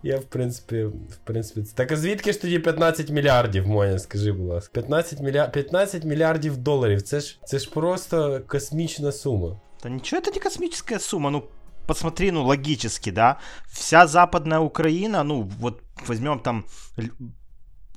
Я, 0.03 0.17
в 0.17 0.23
принципі, 0.23 0.83
в 0.83 1.17
принципі, 1.23 1.63
так 1.75 1.91
а 1.91 1.95
звідки 1.95 2.33
ж 2.33 2.41
тоді 2.41 2.59
15 2.59 3.09
мільярдів, 3.09 3.67
Моня, 3.67 3.99
скажи, 3.99 4.31
будь 4.31 4.47
ласка. 4.47 4.73
15 4.73 5.19
мільярдів 5.19 5.53
15 5.53 6.03
мільярдів 6.03 6.57
доларів. 6.57 7.01
Це 7.01 7.19
ж 7.19 7.39
це 7.45 7.59
ж 7.59 7.71
просто 7.71 8.41
космічна 8.47 9.11
сума. 9.11 9.59
Та 9.81 9.89
нічого, 9.89 10.21
це 10.21 10.31
не 10.31 10.39
космічна 10.39 10.99
сума. 10.99 11.29
Ну, 11.29 11.43
посмотри, 11.89 12.31
ну, 12.31 12.43
логически, 12.43 13.11
да. 13.11 13.37
Вся 13.67 14.07
западная 14.07 14.59
Украина, 14.59 15.23
ну, 15.23 15.41
вот 15.41 15.81
возьмем 16.07 16.39
там 16.39 16.65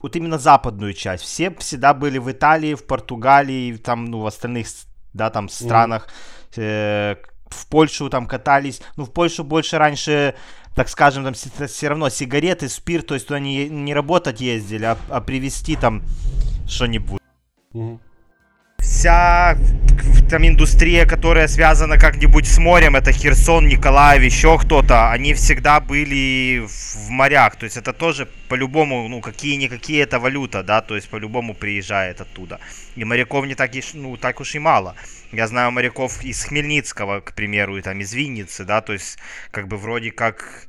вот 0.02 0.16
именно 0.16 0.38
западную 0.38 0.94
часть. 0.94 1.24
Все 1.24 1.50
всегда 1.50 1.92
были 1.94 2.18
в 2.18 2.30
Италии, 2.30 2.74
в 2.74 2.86
Португалии, 2.86 3.76
там, 3.76 4.06
ну, 4.06 4.20
в 4.20 4.26
остальных, 4.26 4.66
да, 5.12 5.30
там, 5.30 5.48
странах. 5.48 6.08
Э, 6.56 7.16
в 7.50 7.66
Польшу 7.66 8.08
там 8.08 8.26
катались. 8.26 8.80
Ну, 8.96 9.04
в 9.04 9.10
Польшу 9.10 9.44
больше 9.44 9.78
раньше 9.78 10.34
так 10.74 10.88
скажем, 10.88 11.24
там 11.24 11.34
все 11.34 11.88
равно 11.88 12.08
сигареты, 12.08 12.70
спирт, 12.70 13.06
то 13.06 13.14
есть 13.14 13.26
туда 13.26 13.40
не, 13.40 13.68
не 13.68 13.92
работать 13.92 14.40
ездили, 14.40 14.86
а, 14.86 14.96
а 15.10 15.20
привезти 15.20 15.76
там 15.76 16.02
что-нибудь. 16.66 17.20
Угу. 17.74 18.00
Вся 18.82 19.56
там 20.28 20.46
индустрия, 20.46 21.06
которая 21.06 21.46
связана 21.46 21.98
как-нибудь 21.98 22.46
с 22.46 22.58
морем, 22.58 22.96
это 22.96 23.12
Херсон, 23.12 23.68
Николаев, 23.68 24.22
еще 24.22 24.58
кто-то, 24.58 25.10
они 25.10 25.34
всегда 25.34 25.78
были 25.78 26.66
в 26.66 27.10
морях. 27.10 27.56
То 27.56 27.64
есть 27.64 27.76
это 27.76 27.92
тоже 27.92 28.26
по-любому, 28.48 29.08
ну, 29.08 29.20
какие-никакие 29.20 30.02
это 30.02 30.18
валюта, 30.18 30.62
да, 30.62 30.80
то 30.80 30.96
есть 30.96 31.08
по-любому 31.08 31.54
приезжает 31.54 32.20
оттуда. 32.20 32.60
И 32.96 33.04
моряков 33.04 33.46
не 33.46 33.54
так, 33.54 33.70
ну, 33.94 34.16
так 34.16 34.40
уж 34.40 34.54
и 34.54 34.58
мало. 34.58 34.96
Я 35.32 35.46
знаю 35.46 35.70
моряков 35.70 36.24
из 36.24 36.42
Хмельницкого, 36.44 37.20
к 37.20 37.34
примеру, 37.34 37.76
и 37.76 37.82
там 37.82 38.00
из 38.00 38.12
Винницы, 38.14 38.64
да, 38.64 38.80
то 38.80 38.92
есть 38.92 39.18
как 39.50 39.68
бы 39.68 39.76
вроде 39.76 40.10
как 40.10 40.66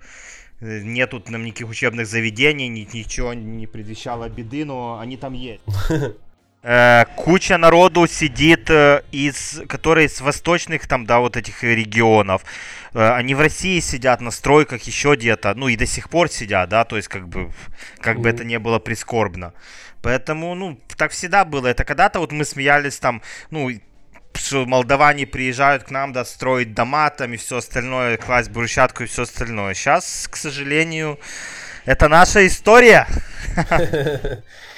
э, 0.60 0.82
нету 0.84 1.20
там 1.20 1.46
никаких 1.46 1.70
учебных 1.70 2.06
заведений, 2.06 2.68
ничего 2.68 3.34
не 3.34 3.66
предвещало 3.66 4.30
беды, 4.30 4.66
но 4.66 5.00
они 5.00 5.18
там 5.18 5.34
есть. 5.34 5.64
Э, 6.66 7.04
куча 7.18 7.58
народу 7.58 8.08
сидит 8.08 8.70
э, 8.70 9.02
из, 9.12 9.62
которые 9.68 10.08
из 10.08 10.22
восточных 10.22 10.88
там, 10.88 11.06
да, 11.06 11.20
вот 11.20 11.36
этих 11.36 11.62
регионов. 11.64 12.44
Они 12.94 13.36
в 13.36 13.42
России 13.42 13.82
сидят 13.82 14.22
на 14.22 14.32
стройках 14.32 14.84
еще 14.84 15.16
где-то, 15.16 15.56
ну 15.56 15.68
и 15.68 15.76
до 15.76 15.86
сих 15.86 16.10
пор 16.10 16.30
сидят, 16.30 16.70
да, 16.70 16.86
то 16.86 16.96
есть 16.96 17.10
как 17.10 17.28
бы, 17.28 17.52
как 18.00 18.20
бы 18.22 18.30
это 18.30 18.46
не 18.46 18.60
было 18.60 18.80
прискорбно. 18.80 19.54
Поэтому, 20.02 20.56
ну, 20.56 20.80
так 20.96 21.12
всегда 21.12 21.44
было. 21.44 21.68
Это 21.68 21.84
когда-то 21.84 22.20
вот 22.20 22.32
мы 22.32 22.46
смеялись 22.46 22.98
там, 22.98 23.22
ну, 23.52 23.70
что 24.34 24.66
молдаване 24.66 25.26
приезжают 25.26 25.84
к 25.84 25.92
нам, 25.92 26.14
да, 26.14 26.24
строить 26.24 26.74
дома 26.74 27.10
там 27.10 27.34
и 27.34 27.38
все 27.38 27.58
остальное, 27.58 28.16
класть 28.16 28.52
брусчатку 28.52 29.04
и 29.04 29.08
все 29.08 29.24
остальное. 29.24 29.74
Сейчас, 29.74 30.30
к 30.32 30.38
сожалению, 30.38 31.20
это 31.84 32.08
наша 32.08 32.48
история. 32.48 33.08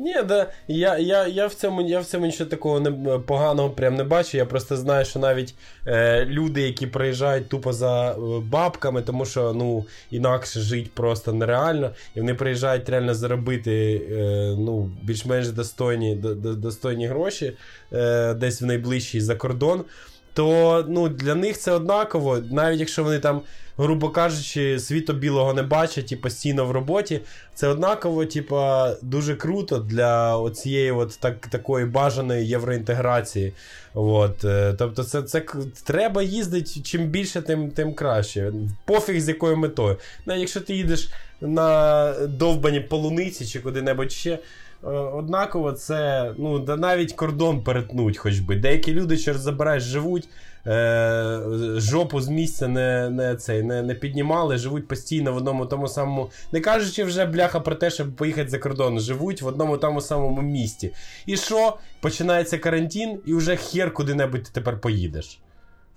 Ні, 0.00 0.14
да, 0.28 0.46
я 0.68 0.98
я, 0.98 1.26
я, 1.26 1.46
в 1.46 1.54
цьому 1.54 1.82
я 1.82 2.00
в 2.00 2.04
цьому 2.04 2.26
нічого 2.26 2.50
такого 2.50 2.80
не, 2.80 3.18
поганого 3.18 3.70
прям 3.70 3.94
не 3.94 4.04
бачу. 4.04 4.36
Я 4.36 4.46
просто 4.46 4.76
знаю, 4.76 5.04
що 5.04 5.18
навіть 5.18 5.54
е, 5.86 6.24
люди, 6.24 6.62
які 6.62 6.86
приїжджають 6.86 7.48
тупо 7.48 7.72
за 7.72 8.10
е, 8.10 8.16
бабками, 8.42 9.02
тому 9.02 9.24
що 9.24 9.52
ну, 9.52 9.84
інакше 10.10 10.60
жити 10.60 10.90
просто 10.94 11.32
нереально, 11.32 11.90
і 12.14 12.20
вони 12.20 12.34
приїжджають 12.34 12.88
реально 12.88 13.14
заробити 13.14 14.02
е, 14.10 14.54
ну, 14.58 14.90
більш-менш 15.02 15.48
достойні 15.48 16.14
до, 16.14 16.34
до, 16.34 16.54
достойні 16.54 17.06
гроші 17.06 17.52
е, 17.92 18.34
десь 18.34 18.62
в 18.62 18.64
найближчий 18.64 19.20
за 19.20 19.34
кордон, 19.34 19.84
то 20.32 20.84
ну, 20.88 21.08
для 21.08 21.34
них 21.34 21.58
це 21.58 21.72
однаково, 21.72 22.38
навіть 22.50 22.80
якщо 22.80 23.04
вони 23.04 23.18
там 23.18 23.40
грубо 23.78 24.10
кажучи, 24.10 24.78
світу 24.78 25.12
білого 25.12 25.54
не 25.54 25.62
бачать 25.62 26.12
і 26.12 26.16
постійно 26.16 26.66
в 26.66 26.70
роботі. 26.70 27.20
Це 27.54 27.68
однаково, 27.68 28.26
типа, 28.26 28.94
дуже 29.02 29.36
круто 29.36 29.78
для 29.78 30.50
цієї 30.50 30.94
так, 31.20 31.46
такої 31.46 31.86
бажаної 31.86 32.48
євроінтеграції. 32.48 33.52
От, 33.94 34.44
е, 34.44 34.74
Тобто, 34.78 35.04
це 35.04 35.22
це 35.22 35.44
треба 35.84 36.22
їздити 36.22 36.80
чим 36.80 37.06
більше, 37.06 37.42
тим 37.42 37.70
тим 37.70 37.94
краще. 37.94 38.52
Пофіг 38.84 39.20
з 39.20 39.28
якою 39.28 39.56
метою. 39.56 39.96
Навіть 40.26 40.40
якщо 40.40 40.60
ти 40.60 40.74
їдеш 40.74 41.08
на 41.40 42.12
довбані 42.26 42.80
полуниці 42.80 43.46
чи 43.46 43.60
куди-небудь 43.60 44.12
ще. 44.12 44.38
Е, 44.84 44.88
однаково, 44.88 45.72
це 45.72 46.30
ну, 46.38 46.58
навіть 46.58 47.12
кордон 47.12 47.62
перетнуть, 47.64 48.18
хоч 48.18 48.38
би. 48.38 48.56
Деякі 48.56 48.92
люди, 48.92 49.16
що 49.16 49.34
забираєш, 49.34 49.82
живуть 49.82 50.28
е, 50.66 51.40
жопу 51.76 52.20
з 52.20 52.28
місця 52.28 52.68
не 52.68 53.10
не, 53.10 53.36
цей, 53.36 53.62
не, 53.62 53.82
не 53.82 53.94
піднімали, 53.94 54.58
живуть 54.58 54.88
постійно 54.88 55.32
в 55.32 55.36
одному 55.36 55.66
тому 55.66 55.88
самому. 55.88 56.30
Не 56.52 56.60
кажучи 56.60 57.04
вже 57.04 57.24
бляха 57.24 57.60
про 57.60 57.74
те, 57.74 57.90
щоб 57.90 58.16
поїхати 58.16 58.48
за 58.48 58.58
кордон, 58.58 59.00
живуть 59.00 59.42
в 59.42 59.46
одному 59.46 59.76
тому 59.76 60.00
самому 60.00 60.42
місті. 60.42 60.94
І 61.26 61.36
що? 61.36 61.78
Починається 62.00 62.58
карантин, 62.58 63.20
і 63.26 63.34
вже 63.34 63.56
хер 63.56 63.94
куди-небудь 63.94 64.42
ти 64.42 64.50
тепер 64.52 64.80
поїдеш. 64.80 65.40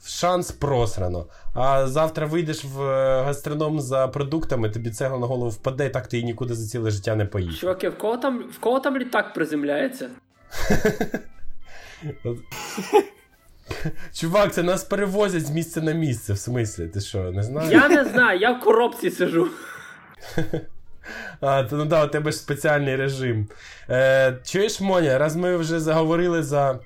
Шанс 0.06 0.52
просрано. 0.52 1.26
А 1.54 1.88
завтра 1.88 2.26
вийдеш 2.26 2.66
в 2.66 2.82
е, 2.82 3.24
гастроном 3.24 3.82
за 3.82 4.08
продуктами, 4.08 4.70
тобі 4.70 4.90
цегла 4.90 5.20
на 5.20 5.28
голову 5.28 5.50
впаде, 5.50 5.86
і 5.86 5.90
так 5.90 6.08
ти 6.08 6.20
і 6.20 6.24
нікуди 6.24 6.54
за 6.54 6.68
ціле 6.68 6.92
життя 6.92 7.16
не 7.16 7.26
поїдеш. 7.26 7.60
Чуваки, 7.60 7.90
в 7.90 7.98
кого 7.98 8.18
там 8.18 8.44
в 8.52 8.60
кого 8.60 8.80
там 8.80 8.98
літак 8.98 9.34
приземляється? 9.34 10.10
Чувак, 14.14 14.54
це 14.54 14.64
нас 14.64 14.84
перевозять 14.84 15.46
з 15.46 15.50
місця 15.50 15.82
на 15.82 15.92
місце, 15.92 16.34
в 16.34 16.38
смислі, 16.38 16.88
ти 16.88 17.02
що, 17.02 17.32
не 17.32 17.44
знаєш? 17.44 17.72
Я 17.72 17.90
не 17.90 18.06
знаю, 18.06 18.40
я 18.40 18.52
в 18.52 18.60
коробці 18.60 19.12
сижу. 19.12 19.48
А, 21.42 21.64
то 21.64 21.76
ну 21.76 21.86
да, 21.86 22.06
у 22.06 22.08
тебе 22.08 22.32
ж 22.32 22.38
спеціальний 22.38 22.96
режим. 22.96 23.48
Е, 23.90 24.38
Чуєш, 24.44 24.82
Моня, 24.82 25.18
раз 25.18 25.36
ми 25.36 25.58
вже 25.58 25.80
заговорили 25.80 26.44
за 26.44 26.80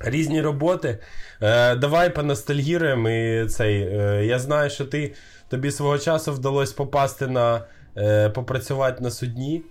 різні 0.00 0.40
роботи, 0.40 0.98
е, 1.40 1.76
давай 1.76 2.14
поностальгіруємо 2.14 3.10
і 3.10 3.46
цей. 3.46 3.82
Е, 3.82 4.26
я 4.26 4.38
знаю, 4.38 4.70
що 4.70 4.84
ти 4.84 5.14
тобі 5.48 5.70
свого 5.70 5.98
часу 5.98 6.32
вдалося 6.32 6.74
попасти 6.76 7.26
на 7.26 7.64
е, 7.96 8.28
попрацювати 8.28 9.04
на 9.04 9.10
судні. 9.10 9.62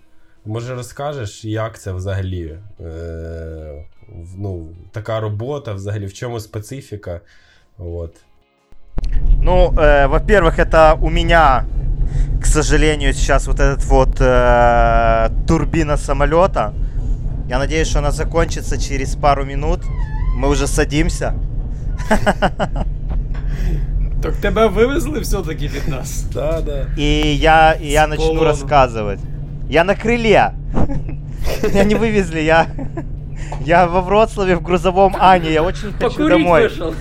Може, 0.46 0.76
розкажеш, 0.76 1.46
як 1.46 1.80
це 1.80 1.92
взагалі? 1.92 2.58
Е, 2.80 3.86
ну, 4.37 4.69
така 4.93 5.21
робота, 5.21 5.73
взагалі, 5.73 6.07
в 6.07 6.13
чому 6.13 6.41
специфіка. 6.41 7.21
Вот. 7.79 8.15
Ну, 9.43 9.73
э, 9.77 10.07
во-первых, 10.09 10.59
это 10.59 10.95
у 11.01 11.11
меня, 11.11 11.65
к 12.41 12.47
сожалению, 12.47 13.13
сейчас 13.13 13.47
вот 13.47 13.61
этот 13.61 13.85
вот 13.85 14.21
э, 14.21 15.31
турбина 15.47 15.97
самолета. 15.97 16.73
Я 17.49 17.59
надеюсь, 17.59 17.89
что 17.89 17.99
она 17.99 18.11
закончится 18.11 18.79
через 18.79 19.15
пару 19.15 19.45
минут. 19.45 19.81
Мы 20.37 20.49
уже 20.49 20.67
садимся. 20.67 21.35
Так 24.23 24.37
тебе 24.37 24.67
вывезли 24.69 25.21
все-таки 25.21 25.69
від 25.69 25.89
нас. 25.89 26.25
Да, 26.35 26.61
да. 26.61 26.87
И 26.99 27.37
я, 27.41 27.73
и 27.73 27.87
я 27.87 28.07
начну 28.07 28.43
рассказывать. 28.43 29.21
Я 29.69 29.85
на 29.85 29.95
крыле. 29.95 30.53
Меня 31.63 31.85
не 31.85 31.95
вывезли, 31.95 32.41
я... 32.41 32.67
Я 33.61 33.87
во 33.87 34.01
Вроцлаве 34.01 34.55
в 34.57 34.63
грузовом 34.63 35.17
Ане, 35.19 35.53
я 35.53 35.63
очень 35.63 35.93
хочу 35.93 35.99
Покурить 36.17 36.29
домой. 36.31 36.63
вышел. 36.69 36.95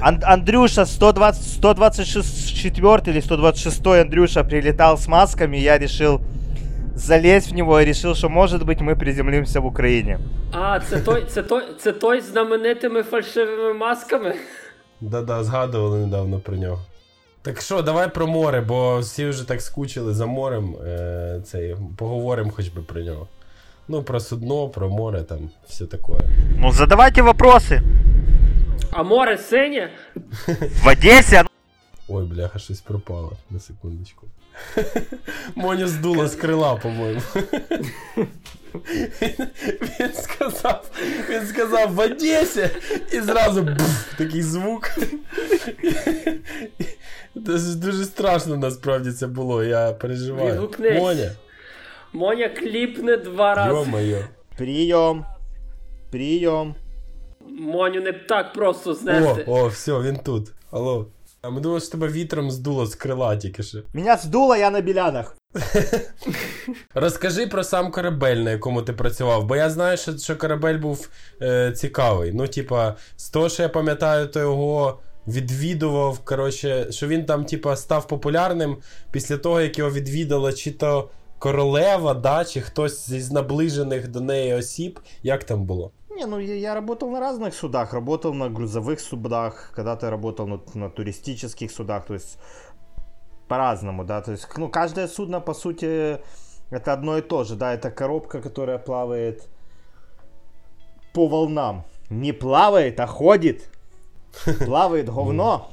Ан- 0.00 0.22
Андрюша 0.24 0.86
120, 0.86 1.42
124 1.42 3.10
или 3.12 3.20
126 3.20 3.86
Андрюша 3.86 4.44
прилетал 4.44 4.96
с 4.96 5.08
масками, 5.08 5.56
я 5.56 5.78
решил 5.78 6.20
залезть 6.94 7.50
в 7.50 7.54
него 7.54 7.80
и 7.80 7.84
решил, 7.84 8.14
что 8.14 8.28
может 8.28 8.62
быть 8.64 8.80
мы 8.80 8.96
приземлимся 8.96 9.60
в 9.60 9.66
Украине. 9.66 10.18
А, 10.52 10.80
це 10.80 11.00
той, 11.00 11.24
це 11.28 11.42
той, 11.42 11.62
це 11.80 11.92
той 11.92 12.20
з 12.20 12.24
знаменитими 12.32 13.02
фальшивими 13.02 13.74
масками. 13.74 14.34
Да-да, 15.00 15.44
згадували 15.44 15.98
недавно 15.98 16.38
про 16.38 16.56
нього. 16.56 16.78
Так 17.42 17.60
що, 17.60 17.82
давай 17.82 18.14
про 18.14 18.26
море, 18.26 18.60
бо 18.60 18.98
всі 18.98 19.26
вже 19.26 19.48
так 19.48 19.60
скучили 19.62 20.14
за 20.14 20.26
морем. 20.26 20.74
Е, 20.86 21.40
цей, 21.44 21.76
поговоримо 21.96 22.50
хоч 22.50 22.68
би 22.68 22.82
про 22.82 23.00
нього. 23.00 23.28
Ну, 23.88 24.02
про 24.02 24.20
судно, 24.20 24.68
про 24.68 24.88
море, 24.88 25.22
там, 25.22 25.50
все 25.68 25.86
таке. 25.86 26.12
Ну 26.58 26.72
задавайте 26.72 27.22
вопросы. 27.22 27.82
А 28.92 29.02
море 29.02 29.38
синє? 29.38 29.90
В 30.82 30.88
Одессе 30.88 31.44
Ой, 32.08 32.24
бляха, 32.24 32.58
щось 32.58 32.80
пропало. 32.80 33.32
На 33.50 33.60
секундочку. 33.60 34.26
Моня 35.54 35.86
здуло 35.88 36.28
з 36.28 36.34
крила, 36.34 36.76
по-моєму. 36.76 37.20
Він 40.00 40.12
сказав, 40.14 40.90
він 41.30 41.46
сказав 41.46 41.94
в 41.94 41.98
Одесі 41.98 42.70
і 43.12 43.20
зразу 43.20 43.62
буф, 43.62 44.14
такий 44.18 44.42
звук. 44.42 44.90
Це 47.46 47.58
ж 47.58 47.76
дуже 47.76 48.04
страшно 48.04 48.56
насправді 48.56 49.12
це 49.12 49.26
було, 49.26 49.64
я 49.64 49.92
переживаю. 49.92 50.52
Відгукнись. 50.52 50.98
Моня, 50.98 51.30
Моня 52.13 52.49
кліпне 52.49 53.17
два 53.17 53.55
рази. 53.55 53.73
йо-моє. 53.73 54.27
Прием. 54.57 55.25
Прием. 56.11 56.75
Моню 57.49 58.01
не 58.01 58.13
так 58.13 58.53
просто 58.53 58.91
О, 58.91 58.93
знести. 58.93 59.43
о, 59.47 59.67
все, 59.67 59.91
він 59.99 60.15
тут. 60.17 60.53
Алло. 60.71 61.07
А 61.41 61.49
ми 61.49 61.61
думали, 61.61 61.81
що 61.81 61.91
тебе 61.91 62.07
вітром 62.07 62.51
здуло 62.51 62.85
з 62.85 62.95
крила 62.95 63.35
тільки 63.35 63.63
що. 63.63 63.77
Меня 63.93 64.17
сдуло, 64.17 64.55
я 64.55 64.69
на 64.69 64.81
белянах. 64.81 65.35
Розкажи 66.93 67.47
про 67.47 67.63
сам 67.63 67.91
корабель, 67.91 68.35
на 68.37 68.51
якому 68.51 68.81
ти 68.81 68.93
працював, 68.93 69.45
бо 69.45 69.55
я 69.55 69.69
знаю, 69.69 69.97
що, 69.97 70.17
що 70.17 70.35
корабель 70.35 70.77
був 70.77 71.09
е, 71.41 71.71
цікавий. 71.71 72.31
Ну, 72.33 72.47
типа, 72.47 72.95
з 73.15 73.29
того, 73.29 73.49
що 73.49 73.63
я 73.63 73.69
пам'ятаю, 73.69 74.27
то 74.27 74.39
його 74.39 74.99
відвідував. 75.27 76.19
Коротше, 76.19 76.87
що 76.91 77.07
він 77.07 77.25
там, 77.25 77.45
типа, 77.45 77.75
став 77.75 78.07
популярним 78.07 78.77
після 79.11 79.37
того, 79.37 79.61
як 79.61 79.77
його 79.77 79.91
відвідала 79.91 80.53
чи 80.53 80.71
то 80.71 81.09
королева, 81.38 82.14
да, 82.14 82.44
чи 82.44 82.60
хтось 82.60 83.08
із 83.08 83.32
наближених 83.32 84.08
до 84.08 84.20
неї 84.20 84.54
осіб. 84.54 85.00
Як 85.22 85.44
там 85.44 85.64
було? 85.64 85.90
Не, 86.10 86.26
ну 86.26 86.40
я, 86.40 86.54
я 86.54 86.74
работал 86.74 87.10
на 87.10 87.20
разных 87.20 87.54
судах. 87.54 87.92
Работал 87.92 88.34
на 88.34 88.48
грузовых 88.48 89.00
судах, 89.00 89.72
когда-то 89.74 90.06
я 90.06 90.10
работал 90.10 90.46
на, 90.46 90.60
на 90.74 90.88
туристических 90.88 91.72
судах, 91.72 92.06
то 92.06 92.14
есть 92.14 92.38
по-разному, 93.48 94.04
да. 94.04 94.20
То 94.20 94.32
есть, 94.32 94.48
ну, 94.56 94.68
каждое 94.68 95.08
судно, 95.08 95.40
по 95.40 95.54
сути, 95.54 96.20
это 96.70 96.92
одно 96.92 97.18
и 97.18 97.20
то 97.22 97.44
же, 97.44 97.56
да. 97.56 97.74
Это 97.74 97.90
коробка, 97.90 98.40
которая 98.40 98.78
плавает 98.78 99.48
по 101.12 101.26
волнам. 101.26 101.84
Не 102.10 102.32
плавает, 102.32 103.00
а 103.00 103.06
ходит. 103.06 103.70
Плавает 104.64 105.08
говно. 105.08 105.70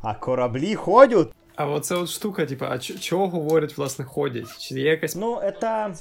А 0.00 0.14
корабли 0.14 0.74
ходят. 0.74 1.32
А 1.55 1.73
оце 1.73 1.95
от 1.95 2.09
штука, 2.09 2.45
типу, 2.45 2.65
а 2.65 2.77
чого 2.79 3.27
говорять, 3.27 3.77
власне, 3.77 4.05
ходять? 4.05 4.57
Чи 4.59 4.75
є 4.79 4.89
якась 4.89 5.15
Ну, 5.15 5.39
это, 5.39 5.95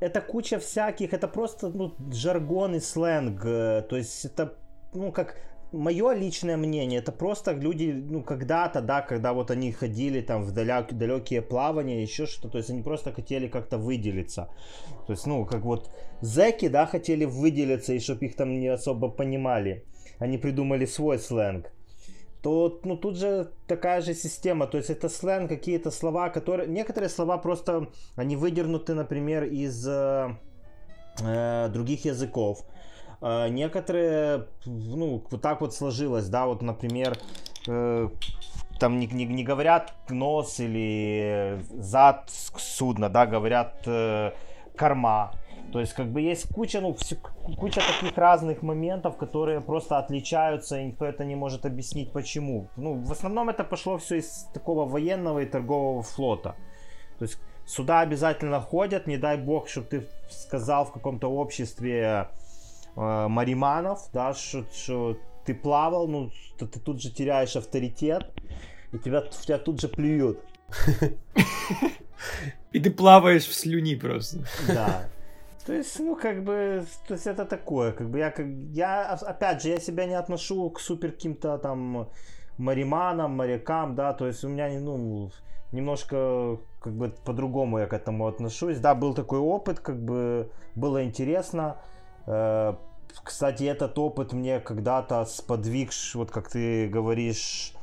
это 0.00 0.20
куча 0.20 0.56
всяких, 0.56 1.12
это 1.12 1.28
просто 1.28 1.72
ну, 1.74 1.92
жаргон 2.12 2.74
и 2.74 2.80
сленг. 2.80 3.44
э, 3.44 3.82
То 3.88 3.96
есть 3.96 4.24
это, 4.26 4.50
ну, 4.94 5.12
как 5.12 5.36
мое 5.72 6.14
личное 6.14 6.56
мнение, 6.56 7.00
это 7.00 7.12
просто 7.12 7.52
люди, 7.52 8.04
ну, 8.10 8.22
когда-то, 8.22 8.80
да, 8.80 9.00
когда 9.00 9.32
вот 9.32 9.50
они 9.50 9.72
ходили 9.72 10.20
там 10.20 10.42
в 10.42 10.52
далек, 10.52 10.92
далекие 10.92 11.42
плавания, 11.42 12.02
еще 12.02 12.26
что-то, 12.26 12.48
то 12.48 12.58
есть 12.58 12.70
они 12.70 12.82
просто 12.82 13.12
хотели 13.12 13.48
как-то 13.48 13.78
выделиться. 13.78 14.48
То 15.06 15.12
есть, 15.12 15.26
ну, 15.26 15.46
как 15.46 15.64
вот 15.64 15.90
зэки, 16.20 16.68
да, 16.68 16.86
хотели 16.86 17.24
выделиться, 17.24 17.94
и 17.94 17.98
чтобы 17.98 18.26
их 18.26 18.36
там 18.36 18.60
не 18.60 18.68
особо 18.68 19.08
понимали. 19.08 19.84
Они 20.18 20.38
придумали 20.38 20.86
свой 20.86 21.18
сленг 21.18 21.70
то 22.48 22.80
ну, 22.84 22.96
тут 22.96 23.16
же 23.16 23.50
такая 23.66 24.00
же 24.00 24.14
система. 24.14 24.66
То 24.66 24.78
есть 24.78 24.90
это 24.90 25.08
сленг, 25.08 25.50
какие-то 25.50 25.90
слова, 25.90 26.30
которые... 26.30 26.66
Некоторые 26.66 27.10
слова 27.10 27.36
просто, 27.36 27.88
они 28.16 28.36
выдернуты, 28.36 28.94
например, 28.94 29.44
из 29.44 29.86
э, 29.86 30.30
э, 31.20 31.68
других 31.68 32.06
языков. 32.06 32.64
Э, 33.20 33.48
некоторые, 33.50 34.46
ну, 34.64 35.22
вот 35.30 35.42
так 35.42 35.60
вот 35.60 35.74
сложилось, 35.74 36.28
да, 36.28 36.46
вот, 36.46 36.62
например, 36.62 37.18
э, 37.68 38.08
там 38.80 38.98
не, 38.98 39.06
не, 39.06 39.26
не 39.26 39.44
говорят 39.44 39.92
нос 40.08 40.58
или 40.58 41.60
зад 41.68 42.30
судна, 42.30 43.10
да, 43.10 43.26
говорят 43.26 43.82
э, 43.84 44.32
корма. 44.74 45.32
То 45.71 45.79
есть, 45.79 45.93
как 45.93 46.05
бы 46.07 46.31
есть 46.31 46.53
куча, 46.53 46.81
ну, 46.81 46.93
всё- 46.93 47.17
куча 47.57 47.81
таких 47.81 48.17
разных 48.17 48.63
моментов, 48.63 49.17
которые 49.17 49.59
просто 49.61 49.97
отличаются, 49.97 50.79
и 50.79 50.85
никто 50.85 51.05
это 51.05 51.25
не 51.25 51.35
может 51.35 51.65
объяснить 51.65 52.11
почему. 52.11 52.67
Ну, 52.77 52.93
в 53.05 53.11
основном 53.11 53.49
это 53.49 53.63
пошло 53.63 53.97
все 53.97 54.15
из 54.17 54.47
такого 54.53 54.85
военного 54.85 55.39
и 55.39 55.45
торгового 55.45 56.03
флота. 56.03 56.55
То 57.19 57.25
есть 57.25 57.39
сюда 57.65 58.01
обязательно 58.01 58.61
ходят, 58.61 59.07
не 59.07 59.17
дай 59.17 59.37
бог, 59.37 59.67
чтобы 59.67 59.87
ты 59.87 60.03
сказал 60.29 60.85
в 60.85 60.91
каком-то 60.91 61.27
обществе 61.31 62.27
э, 62.95 63.27
мариманов, 63.27 64.09
да, 64.13 64.33
что, 64.33 64.63
что 64.75 65.17
ты 65.45 65.55
плавал, 65.55 66.07
ну, 66.07 66.29
то 66.59 66.65
ты 66.67 66.79
тут 66.79 67.01
же 67.01 67.09
теряешь 67.09 67.55
авторитет, 67.55 68.23
и 68.93 68.97
тебя, 68.99 69.21
в 69.21 69.45
тебя 69.45 69.57
тут 69.57 69.81
же 69.81 69.87
плюют. 69.87 70.37
І 72.71 72.79
ти 72.79 72.91
плаваєш 72.91 73.47
в 73.49 73.53
слюні 73.53 73.95
просто. 73.95 74.37
Да. 74.67 75.05
То 75.68 75.74
есть, 75.74 76.00
ну, 76.00 76.16
как 76.16 76.44
бы, 76.44 76.82
то 77.06 77.12
есть 77.12 77.26
это 77.26 77.44
такое, 77.44 77.92
как 77.92 78.08
бы 78.08 78.18
я, 78.18 78.30
как, 78.30 78.46
я, 78.72 79.12
опять 79.12 79.62
же, 79.62 79.68
я 79.68 79.78
себя 79.78 80.06
не 80.06 80.14
отношу 80.14 80.70
к 80.70 80.80
супер 80.80 81.12
каким-то 81.12 81.58
там 81.58 82.08
мариманам, 82.56 83.32
морякам, 83.32 83.94
да, 83.94 84.14
то 84.14 84.26
есть 84.26 84.42
у 84.44 84.48
меня, 84.48 84.70
ну, 84.80 85.30
немножко, 85.72 86.56
как 86.80 86.94
бы, 86.94 87.12
по-другому 87.22 87.80
я 87.80 87.86
к 87.86 87.92
этому 87.92 88.26
отношусь. 88.26 88.78
Да, 88.78 88.94
был 88.94 89.12
такой 89.12 89.40
опыт, 89.40 89.78
как 89.80 90.02
бы, 90.02 90.50
было 90.74 91.04
интересно. 91.04 91.76
Э, 92.26 92.72
Кстати, 93.22 93.64
этот 93.64 93.98
опыт 93.98 94.32
мне 94.32 94.60
когда-то 94.60 95.26
сподвиг, 95.26 95.90
вот 96.14 96.30
как 96.30 96.48
ты 96.48 96.88
говоришь, 96.88 97.74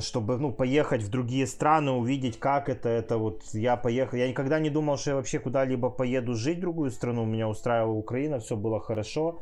чтобы, 0.00 0.38
ну, 0.38 0.52
поехать 0.52 1.02
в 1.02 1.10
другие 1.10 1.46
страны, 1.46 1.92
увидеть, 1.92 2.40
как 2.40 2.68
это, 2.68 2.88
это 2.88 3.18
вот, 3.18 3.42
я 3.52 3.76
поехал, 3.76 4.16
я 4.16 4.28
никогда 4.28 4.58
не 4.58 4.68
думал, 4.68 4.96
что 4.96 5.10
я 5.10 5.16
вообще 5.16 5.38
куда-либо 5.38 5.90
поеду 5.90 6.34
жить 6.34 6.58
в 6.58 6.62
другую 6.62 6.90
страну, 6.90 7.24
меня 7.24 7.48
устраивала 7.48 7.92
Украина, 7.92 8.40
все 8.40 8.56
было 8.56 8.80
хорошо, 8.80 9.40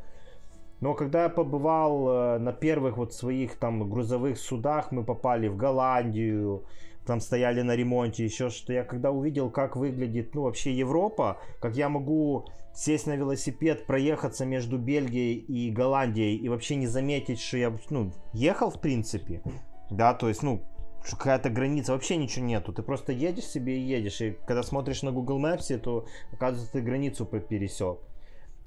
но 0.81 0.95
когда 0.95 1.25
я 1.25 1.29
побывал 1.31 2.09
э, 2.09 2.39
на 2.39 2.53
первых 2.53 2.99
вот 2.99 3.15
своих 3.15 3.57
там 3.57 3.89
грузовых 3.89 4.39
судах, 4.39 4.93
мы 4.93 5.03
попали 5.03 5.49
в 5.49 5.57
Голландию, 5.57 6.65
там 7.07 7.21
стояли 7.21 7.63
на 7.63 7.75
ремонте, 7.75 8.25
еще 8.25 8.51
что 8.51 8.75
я 8.75 8.85
когда 8.85 9.11
увидел, 9.11 9.51
как 9.51 9.77
выглядит, 9.77 10.35
ну, 10.35 10.43
вообще 10.43 10.75
Европа, 10.75 11.39
как 11.59 11.75
я 11.75 11.89
могу 11.89 12.45
сесть 12.75 13.07
на 13.07 13.17
велосипед, 13.17 13.87
проехаться 13.87 14.45
между 14.45 14.77
Бельгией 14.77 15.37
и 15.37 15.71
Голландией 15.71 16.37
и 16.37 16.49
вообще 16.51 16.77
не 16.77 16.87
заметить, 16.87 17.41
что 17.41 17.57
я, 17.57 17.75
ну, 17.89 18.13
ехал 18.35 18.71
в 18.71 18.79
принципе, 18.79 19.43
да, 19.91 20.15
то 20.15 20.29
есть, 20.29 20.43
ну, 20.43 20.63
какая-то 21.03 21.51
граница, 21.51 21.93
вообще 21.93 22.17
ничего 22.17 22.45
нету, 22.45 22.73
ты 22.73 22.83
просто 22.83 23.13
едешь 23.13 23.47
себе 23.47 23.79
и 23.79 23.81
едешь, 23.81 24.21
и 24.21 24.39
когда 24.47 24.63
смотришь 24.63 25.03
на 25.03 25.13
Google 25.13 25.41
Maps, 25.41 25.77
то, 25.79 26.07
оказывается, 26.33 26.73
ты 26.73 26.81
границу 26.81 27.25
пе- 27.25 27.41
пересек. 27.41 27.99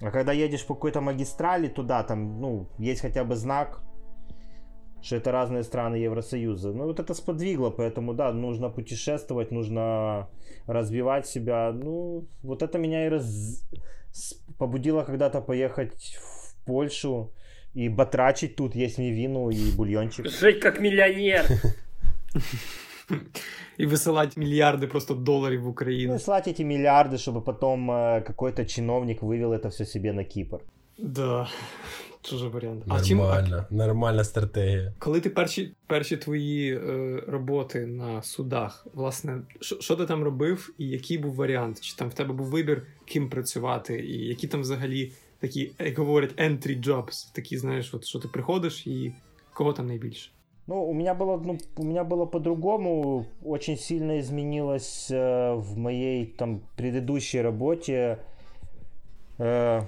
А 0.01 0.09
когда 0.09 0.31
едешь 0.31 0.65
по 0.65 0.73
какой-то 0.73 1.01
магистрали 1.01 1.67
туда, 1.67 2.03
там, 2.03 2.41
ну, 2.41 2.67
есть 2.79 3.01
хотя 3.01 3.23
бы 3.23 3.35
знак, 3.35 3.83
что 5.01 5.15
это 5.15 5.31
разные 5.31 5.63
страны 5.63 5.95
Евросоюза. 5.95 6.71
Ну, 6.73 6.85
вот 6.85 6.99
это 6.99 7.13
сподвигло, 7.13 7.69
поэтому, 7.69 8.13
да, 8.13 8.31
нужно 8.31 8.69
путешествовать, 8.69 9.51
нужно 9.51 10.27
развивать 10.67 11.27
себя. 11.27 11.71
Ну, 11.71 12.27
вот 12.43 12.61
это 12.61 12.77
меня 12.77 13.05
и 13.05 13.09
раз... 13.09 13.63
побудило 14.57 15.03
когда-то 15.03 15.41
поехать 15.41 16.17
в 16.21 16.65
Польшу 16.65 17.31
и 17.76 17.88
батрачить 17.88 18.56
тут, 18.56 18.76
есть 18.76 18.98
мне 18.98 19.12
вину 19.12 19.50
и 19.50 19.70
бульончик. 19.76 20.28
Жить 20.28 20.64
як 20.64 20.80
мільйонер. 20.80 21.44
І 23.78 23.86
висилати 23.86 24.40
мільярди 24.40 24.86
просто 24.86 25.14
доларів 25.14 25.60
в 25.60 25.64
Ну, 25.64 25.70
Україну. 25.70 26.14
и 26.14 26.18
слать 26.18 26.48
эти 26.48 26.62
миллиарды, 26.64 27.18
чтобы 27.18 27.42
потом 27.44 27.90
э, 27.90 28.22
какой-то 28.26 28.64
чиновник 28.64 29.22
вывел 29.22 29.52
это 29.52 29.68
все 29.68 29.84
себе 29.84 30.12
на 30.12 30.24
Кипр. 30.24 30.58
Да. 30.98 31.48
Дуже 32.30 32.48
варіант. 32.48 32.84
А 32.88 33.00
чим 33.02 33.18
нормальна, 33.18 33.66
нормальна 33.70 34.24
стратегія. 34.24 34.92
Коли 34.98 35.20
ти 35.20 35.30
перші 35.30 35.72
перші 35.86 36.16
твої 36.16 36.74
е, 36.76 37.22
роботи 37.28 37.86
на 37.86 38.22
судах, 38.22 38.86
власне, 38.94 39.38
що 39.60 39.96
ти 39.96 40.06
там 40.06 40.24
робив, 40.24 40.74
і 40.78 40.88
який 40.88 41.18
був 41.18 41.34
варіант? 41.34 41.80
Чи 41.80 41.96
там 41.96 42.08
в 42.08 42.14
тебе 42.14 42.34
був 42.34 42.46
вибір, 42.46 42.82
ким 43.04 43.28
працювати, 43.28 44.00
і 44.06 44.26
які 44.26 44.46
там 44.46 44.60
взагалі 44.60 45.12
такі, 45.40 45.72
як 45.78 45.98
говорять, 45.98 46.34
entry 46.40 46.84
jobs, 46.86 47.34
такі, 47.34 47.58
знаєш, 47.58 47.94
от 47.94 48.04
що 48.04 48.18
ти 48.18 48.28
приходиш 48.28 48.86
і 48.86 49.12
кого 49.54 49.72
там 49.72 49.86
найбільше? 49.86 50.30
Ну, 50.68 50.82
у 50.82 50.92
меня 50.92 51.14
было, 51.14 51.40
ну, 51.44 51.58
у 51.76 51.84
меня 51.84 52.02
было 52.04 52.26
по-другому. 52.26 53.26
Очень 53.44 53.76
сильно 53.76 54.18
изменилось 54.18 55.10
э, 55.10 55.54
в 55.54 55.78
моей 55.78 56.26
там 56.26 56.60
предыдущей 56.76 57.40
работе. 57.40 58.18
Э, 59.38 59.82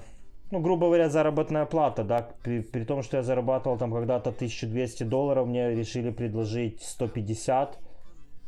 ну, 0.51 0.59
грубо 0.61 0.85
говоря, 0.85 1.09
заработная 1.09 1.65
плата, 1.65 2.03
да, 2.03 2.29
при, 2.43 2.61
при 2.61 2.85
том, 2.85 3.03
что 3.03 3.17
я 3.17 3.23
зарабатывал 3.23 3.77
там 3.77 3.91
когда-то 3.91 4.29
1200 4.29 5.03
долларов, 5.03 5.47
мне 5.47 5.75
решили 5.75 6.11
предложить 6.11 6.81
150. 6.81 7.77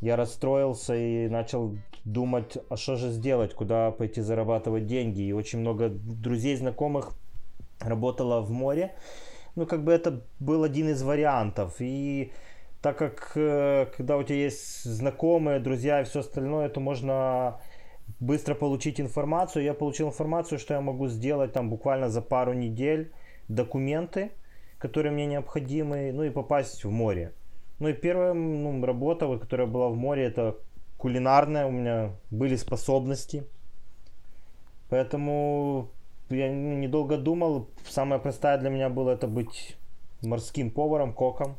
Я 0.00 0.16
расстроился 0.16 0.96
и 0.96 1.28
начал 1.28 1.76
думать, 2.07 2.57
а 2.69 2.77
что 2.77 2.95
же 2.95 3.11
сделать, 3.11 3.53
куда 3.53 3.91
пойти 3.91 4.21
зарабатывать 4.21 4.87
деньги. 4.87 5.21
И 5.21 5.33
очень 5.33 5.59
много 5.59 5.89
друзей, 5.89 6.55
знакомых 6.55 7.13
работало 7.79 8.41
в 8.41 8.49
море. 8.51 8.95
Ну, 9.55 9.65
как 9.65 9.83
бы 9.83 9.91
это 9.91 10.21
был 10.39 10.63
один 10.63 10.89
из 10.89 11.03
вариантов. 11.03 11.75
И 11.79 12.31
так 12.81 12.97
как 12.97 13.33
э, 13.35 13.87
когда 13.97 14.17
у 14.17 14.23
тебя 14.23 14.37
есть 14.37 14.83
знакомые, 14.83 15.59
друзья 15.59 16.01
и 16.01 16.05
все 16.05 16.19
остальное, 16.21 16.69
то 16.69 16.79
можно 16.79 17.59
быстро 18.19 18.55
получить 18.55 19.01
информацию. 19.01 19.65
Я 19.65 19.73
получил 19.73 20.07
информацию, 20.07 20.59
что 20.59 20.75
я 20.75 20.81
могу 20.81 21.07
сделать 21.07 21.51
там 21.51 21.69
буквально 21.69 22.09
за 22.09 22.21
пару 22.21 22.53
недель 22.53 23.11
документы, 23.49 24.31
которые 24.77 25.11
мне 25.11 25.25
необходимы, 25.25 26.11
ну 26.13 26.23
и 26.23 26.29
попасть 26.29 26.85
в 26.85 26.89
море. 26.89 27.33
Ну 27.79 27.89
и 27.89 27.93
первая 27.93 28.33
ну, 28.33 28.85
работа, 28.85 29.37
которая 29.37 29.67
была 29.67 29.89
в 29.89 29.95
море, 29.95 30.23
это 30.23 30.57
кулинарная, 31.06 31.66
у 31.66 31.70
меня 31.70 32.10
были 32.30 32.56
способности. 32.56 33.44
Поэтому 34.90 35.88
я 36.30 36.48
недолго 36.48 37.16
думал. 37.16 37.68
Самая 37.88 38.18
простая 38.18 38.58
для 38.58 38.70
меня 38.70 38.88
была 38.88 39.14
это 39.14 39.26
быть 39.26 39.76
морским 40.22 40.70
поваром, 40.70 41.12
коком. 41.12 41.56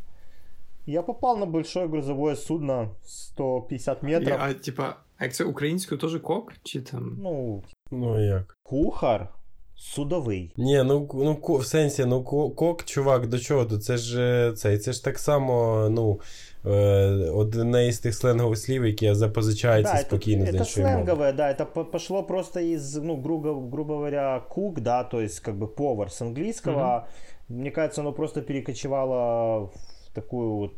Я 0.85 1.01
попал 1.01 1.37
на 1.37 1.45
большое 1.45 1.87
грузовое 1.87 2.35
судно 2.35 2.89
150 3.05 4.03
метров. 4.03 4.37
А 4.39 4.53
типа 4.53 4.97
А 5.17 5.23
як 5.23 5.33
це 5.33 5.43
українською 5.43 6.01
теж 6.01 6.21
кок? 6.21 6.53
Чи 6.63 6.81
там. 6.81 7.17
Ну, 7.21 7.63
ну 7.91 8.25
як? 8.25 8.57
Кухар 8.63 9.29
судовий. 9.75 10.53
Ні, 10.57 10.83
ну 10.83 11.09
ну 11.13 11.57
в 11.57 11.65
сенсі, 11.65 12.05
ну 12.05 12.23
кок, 12.23 12.83
чувак, 12.83 13.27
до 13.27 13.39
чого 13.39 13.65
тут? 13.65 13.83
Це 13.83 13.97
ж 13.97 14.53
це, 14.57 14.77
це 14.77 14.93
ж 14.93 15.03
так 15.03 15.19
само, 15.19 15.87
ну. 15.89 16.19
Э, 16.65 17.29
одне 17.29 17.89
из 17.89 17.99
тих 17.99 18.13
сленговых 18.13 18.55
слів, 18.55 18.85
які 18.85 19.13
запозичається 19.13 19.93
да, 19.93 19.99
спокійно 19.99 20.45
это, 20.45 20.55
это 20.55 20.65
сленговое, 20.65 21.33
да, 21.33 21.51
это 21.51 21.65
пошло 21.91 22.23
просто 22.23 22.59
из, 22.59 22.95
ну, 22.95 23.21
грубо, 23.21 23.53
грубо 23.53 23.93
говоря, 23.93 24.39
кук, 24.49 24.79
да, 24.79 25.03
то 25.03 25.21
есть 25.21 25.39
как 25.39 25.55
бы 25.55 25.67
повар 25.67 26.11
с 26.11 26.21
английского. 26.21 26.79
Mm-hmm. 26.79 27.53
Мне 27.53 27.71
кажется, 27.71 28.01
оно 28.01 28.13
просто 28.13 28.41
перекочевало 28.41 29.65
в 29.65 30.13
такую 30.13 30.55
вот 30.55 30.73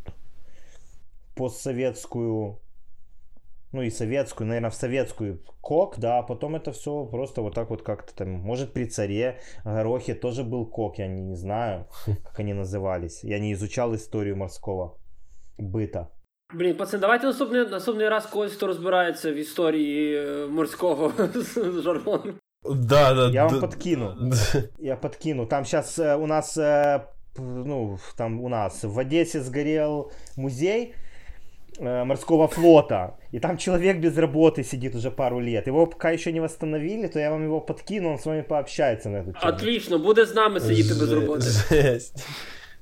постсоветскую 1.35 2.59
ну 3.71 3.81
и 3.81 3.89
советскую, 3.89 4.47
наверное, 4.47 4.69
в 4.69 4.75
советскую 4.75 5.41
кок, 5.61 5.99
да, 5.99 6.19
а 6.19 6.23
потом 6.23 6.55
это 6.55 6.71
все 6.71 7.05
просто 7.05 7.41
вот 7.41 7.53
так 7.53 7.69
вот 7.69 7.81
как-то 7.81 8.15
там, 8.15 8.29
может 8.29 8.73
при 8.73 8.85
царе 8.85 9.37
Горохе 9.65 10.15
тоже 10.15 10.43
был 10.43 10.65
кок, 10.65 10.97
я 10.97 11.07
не, 11.07 11.21
не 11.21 11.35
знаю, 11.35 11.85
как 12.23 12.39
они 12.39 12.53
назывались. 12.53 13.23
Я 13.23 13.39
не 13.39 13.51
изучал 13.51 13.93
историю 13.93 14.37
морского 14.37 14.97
быта. 15.59 16.07
Блін, 16.53 16.75
пацан, 16.75 16.99
давайте 16.99 17.27
наступний 17.27 17.65
наступний 17.65 18.09
раз 18.09 18.25
когось, 18.25 18.53
хто 18.53 18.67
розбирається 18.67 19.31
в 19.31 19.35
історії 19.35 20.15
е, 20.17 20.47
морського 20.47 21.13
жаргону. 21.83 22.33
Да, 22.75 23.13
да, 23.13 23.29
Я 23.29 23.45
вам 23.45 23.59
подкину. 23.59 24.31
Я 24.79 24.95
подкину. 24.95 25.45
Там 25.45 25.65
сейчас 25.65 25.99
э, 25.99 26.15
у 26.15 26.27
нас, 26.27 26.57
э, 26.57 27.01
ну, 27.39 27.99
там 28.17 28.41
у 28.41 28.49
нас 28.49 28.83
в 28.83 28.99
Одессе 28.99 29.41
сгорел 29.41 30.11
музей, 30.37 30.93
Э, 31.77 32.05
морского 32.05 32.47
флота. 32.47 33.17
И 33.31 33.39
там 33.39 33.57
человек 33.57 33.99
без 33.99 34.17
работы 34.17 34.63
сидит 34.63 34.95
уже 34.95 35.11
пару 35.11 35.39
лет. 35.39 35.67
Его 35.67 35.85
пока 35.87 36.11
еще 36.11 36.31
не 36.31 36.39
восстановили, 36.39 37.07
то 37.07 37.19
я 37.19 37.31
вам 37.31 37.43
его 37.43 37.59
подкину, 37.59 38.11
он 38.11 38.19
с 38.19 38.25
вами 38.25 38.41
пообщается 38.41 39.09
на 39.09 39.17
эту 39.17 39.33
тему. 39.33 39.53
Отлично, 39.53 39.99
буде 39.99 40.25
з 40.25 40.35
нами 40.35 40.59
сидіти 40.59 40.93
без 40.93 41.11
роботи. 41.11 41.45
Жесть. 41.69 42.27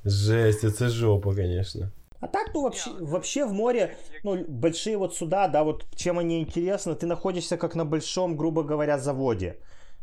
Жесть, 0.06 0.64
это 0.64 0.90
жопа, 0.90 1.36
конечно. 1.36 1.92
А 2.21 2.27
так, 2.27 2.51
ну, 2.55 2.63
вообще, 2.63 2.91
вообще 3.01 3.45
в 3.45 3.53
море, 3.53 3.97
ну, 4.25 4.45
большие 4.49 4.97
вот 4.97 5.15
суда, 5.15 5.49
да, 5.49 5.63
вот 5.63 5.87
чем 5.95 6.19
они 6.19 6.41
интересны, 6.41 6.97
ты 6.97 7.07
находишься 7.07 7.57
как 7.57 7.77
на 7.77 7.85
большом, 7.85 8.37
грубо 8.37 8.65
говоря, 8.65 8.99
заводе. 8.99 9.57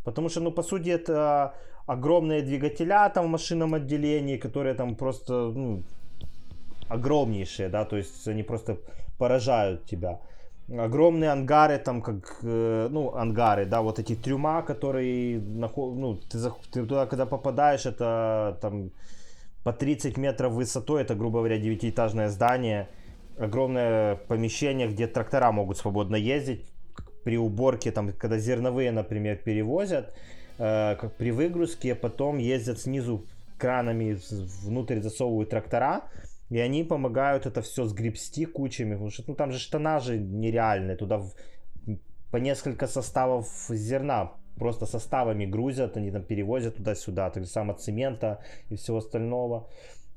Потому 0.05 0.30
что, 0.30 0.39
ну, 0.39 0.51
по 0.51 0.63
сути, 0.63 0.89
это 0.89 1.55
огромные 1.88 2.41
двигателя 2.41 3.09
там 3.09 3.26
в 3.26 3.30
машинном 3.30 3.74
отделении, 3.74 4.38
которые 4.38 4.76
там 4.76 4.95
просто, 4.95 5.34
ну, 5.34 5.84
огромнейшие, 6.88 7.70
да, 7.70 7.86
то 7.86 7.97
есть 7.97 8.28
они 8.28 8.43
просто 8.43 8.78
поражают 9.18 9.86
тебя. 9.86 10.20
Огромные 10.70 11.32
ангары, 11.32 11.78
там 11.78 12.01
как, 12.01 12.39
э, 12.43 12.88
ну, 12.89 13.13
ангары, 13.16 13.66
да, 13.66 13.82
вот 13.82 13.99
эти 13.99 14.16
трюма, 14.16 14.61
которые, 14.61 15.39
ну, 15.39 16.16
ты, 16.16 16.39
ты 16.72 16.86
туда, 16.86 17.05
когда 17.07 17.26
попадаешь, 17.26 17.86
это 17.86 18.57
там 18.61 18.91
по 19.66 19.74
30 19.74 20.16
метров 20.18 20.53
высотой, 20.53 21.01
это, 21.01 21.16
грубо 21.16 21.39
говоря, 21.39 21.57
девятиэтажное 21.57 22.30
здание, 22.30 22.88
огромное 23.36 24.16
помещение, 24.16 24.88
где 24.88 25.07
трактора 25.07 25.51
могут 25.51 25.80
свободно 25.80 26.16
ездить, 26.16 26.68
при 27.24 27.39
уборке, 27.39 27.91
там, 27.91 28.13
когда 28.13 28.38
зерновые, 28.38 28.91
например, 28.91 29.38
перевозят, 29.38 30.13
э, 30.59 30.95
как 31.01 31.16
при 31.16 31.32
выгрузке, 31.32 31.95
потом 31.95 32.38
ездят 32.38 32.80
снизу 32.80 33.26
кранами 33.57 34.20
внутрь 34.61 35.01
засовывают 35.01 35.49
трактора, 35.49 36.03
и 36.51 36.59
они 36.59 36.84
помогают 36.84 37.47
это 37.47 37.63
все 37.63 37.86
сгребсти 37.86 38.45
кучами, 38.45 38.91
потому 38.91 39.09
что 39.09 39.24
ну, 39.26 39.34
там 39.34 39.51
же 39.51 39.57
штанажи 39.57 40.20
нереальные, 40.20 40.95
туда 40.95 41.18
в, 41.18 41.32
по 42.30 42.38
несколько 42.38 42.86
составов 42.86 43.47
зерна 43.70 44.34
просто 44.57 44.86
составами 44.86 45.46
грузят, 45.46 45.96
они 45.96 46.11
там 46.11 46.22
перевозят 46.22 46.76
туда-сюда, 46.76 47.30
так 47.30 47.44
же 47.44 47.48
само 47.48 47.72
цемента 47.72 48.42
и 48.70 48.76
всего 48.76 48.98
остального. 48.98 49.68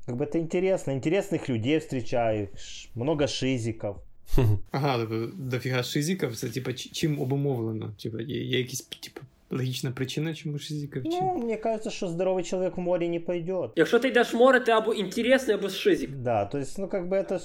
Как 0.06 0.16
бы 0.16 0.24
это 0.24 0.38
интересно, 0.38 0.92
интересных 0.92 1.48
людей 1.48 1.78
встречаешь, 1.78 2.90
много 2.94 3.26
шизиков. 3.26 3.96
Ага, 4.70 5.06
дофіга 5.34 5.82
шизиків, 5.82 6.36
це 6.36 6.48
типа 6.48 6.72
чим 6.72 7.20
обумовлено? 7.20 7.94
Типа, 8.02 8.22
є, 8.22 8.44
є 8.44 8.58
якісь 8.58 8.80
типа 8.80 9.20
Логічна 9.50 9.90
причина, 9.90 10.34
чому 10.34 10.58
шизиків? 10.58 11.02
Ну, 11.04 11.36
мені 11.38 11.56
кажется, 11.56 11.90
що 11.90 12.08
здоровий 12.08 12.44
чоловік 12.44 12.76
в 12.76 12.80
морі 12.80 13.08
не 13.08 13.20
пойдет. 13.20 13.70
Якщо 13.76 13.98
ти 13.98 14.08
йдеш 14.08 14.34
в 14.34 14.36
море, 14.36 14.60
ти 14.60 14.72
або 14.72 14.94
інтересний, 14.94 15.56
або 15.56 15.68
шизик. 15.68 16.10
Да, 16.10 16.44
то 16.44 16.58
есть, 16.58 16.78
ну 16.78 16.88
как 16.88 17.08
бы 17.08 17.16
это 17.16 17.38
ж... 17.38 17.44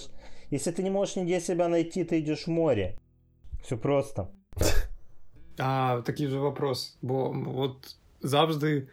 Если 0.51 0.71
ты 0.71 0.83
не 0.83 0.89
можешь 0.89 1.15
нигде 1.15 1.39
себя 1.39 1.67
найти, 1.67 2.03
ты 2.03 2.19
идешь 2.19 2.47
в 2.47 2.51
море. 2.51 2.97
Все 3.63 3.77
просто. 3.77 4.27
А, 5.57 6.01
такий 6.05 6.27
же 6.27 6.39
вопрос. 6.39 6.97
Бо 7.01 7.35
от 7.55 7.95
завжди, 8.21 8.87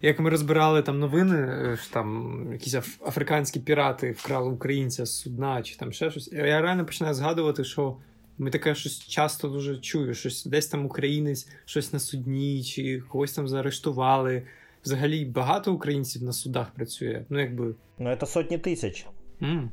як 0.00 0.20
ми 0.20 0.30
розбирали 0.30 0.82
там 0.82 0.98
новини, 0.98 1.76
що 1.82 1.92
там 1.92 2.42
якісь 2.52 2.74
африканські 3.06 3.60
пірати 3.60 4.12
вкрали 4.12 4.50
українця 4.50 5.06
з 5.06 5.20
судна 5.20 5.62
чи 5.62 5.76
там 5.76 5.92
ще 5.92 6.10
щось, 6.10 6.32
я 6.32 6.60
реально 6.60 6.86
починаю 6.86 7.14
згадувати, 7.14 7.64
що 7.64 7.96
ми 8.38 8.50
таке 8.50 8.74
щось 8.74 8.98
часто 8.98 9.48
дуже 9.48 9.78
чую, 9.78 10.14
щось 10.14 10.44
десь 10.44 10.66
там 10.66 10.86
українець, 10.86 11.48
щось 11.64 11.92
на 11.92 11.98
судні, 11.98 12.62
чи 12.62 13.00
когось 13.00 13.32
там 13.32 13.48
заарештували. 13.48 14.42
Взагалі 14.84 15.24
багато 15.24 15.74
українців 15.74 16.22
на 16.22 16.32
судах 16.32 16.70
працює. 16.70 17.24
Ну, 17.28 17.40
якби. 17.40 17.74
Ну, 17.98 18.10
это 18.10 18.26
сотни 18.26 18.58
тысяч. 18.58 19.06
Mm. 19.40 19.68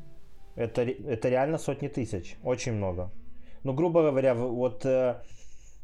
Это, 0.57 0.81
это 1.07 1.29
реально 1.29 1.57
сотни 1.57 1.87
тысяч. 1.87 2.35
Очень 2.43 2.73
много. 2.73 3.11
Ну, 3.63 3.73
грубо 3.73 4.01
говоря, 4.01 4.33
вот 4.33 4.85
э, 4.85 5.15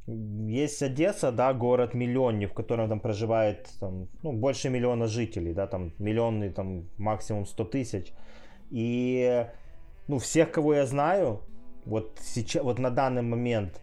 есть 0.06 0.82
Одесса, 0.82 1.32
да, 1.32 1.52
город-миллионник, 1.52 2.50
в 2.50 2.54
котором 2.54 2.88
там 2.88 3.00
проживает 3.00 3.68
там, 3.80 4.08
ну, 4.22 4.32
больше 4.32 4.70
миллиона 4.70 5.06
жителей, 5.06 5.52
да, 5.52 5.66
там 5.66 5.92
миллионный, 5.98 6.50
там 6.50 6.88
максимум 6.96 7.46
100 7.46 7.64
тысяч. 7.64 8.12
И, 8.70 9.46
ну, 10.06 10.18
всех, 10.18 10.52
кого 10.52 10.74
я 10.74 10.86
знаю, 10.86 11.42
вот 11.84 12.18
сейчас, 12.22 12.62
вот 12.62 12.78
на 12.78 12.90
данный 12.90 13.22
момент 13.22 13.80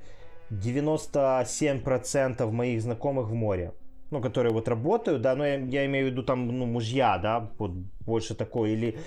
97% 0.50 2.52
моих 2.52 2.82
знакомых 2.82 3.28
в 3.28 3.34
море. 3.34 3.74
Ну, 4.12 4.22
которые 4.22 4.54
вот 4.54 4.68
работают, 4.68 5.24
да, 5.24 5.36
но 5.36 5.46
я, 5.46 5.56
я 5.56 5.86
имею 5.88 6.08
в 6.08 6.12
виду 6.12 6.24
там, 6.24 6.48
ну, 6.48 6.68
мужья, 6.68 7.18
да, 7.18 7.52
вот 7.58 7.72
больше 8.06 8.36
такой, 8.36 8.74
или 8.74 9.00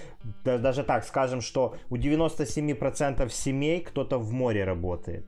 да, 0.45 0.59
даже 0.59 0.83
так 0.83 1.05
скажем, 1.05 1.41
что 1.41 1.77
у 1.91 1.97
97% 1.97 3.31
семей 3.31 3.83
кто-то 3.83 4.19
в 4.19 4.33
море 4.33 4.65
работает. 4.65 5.25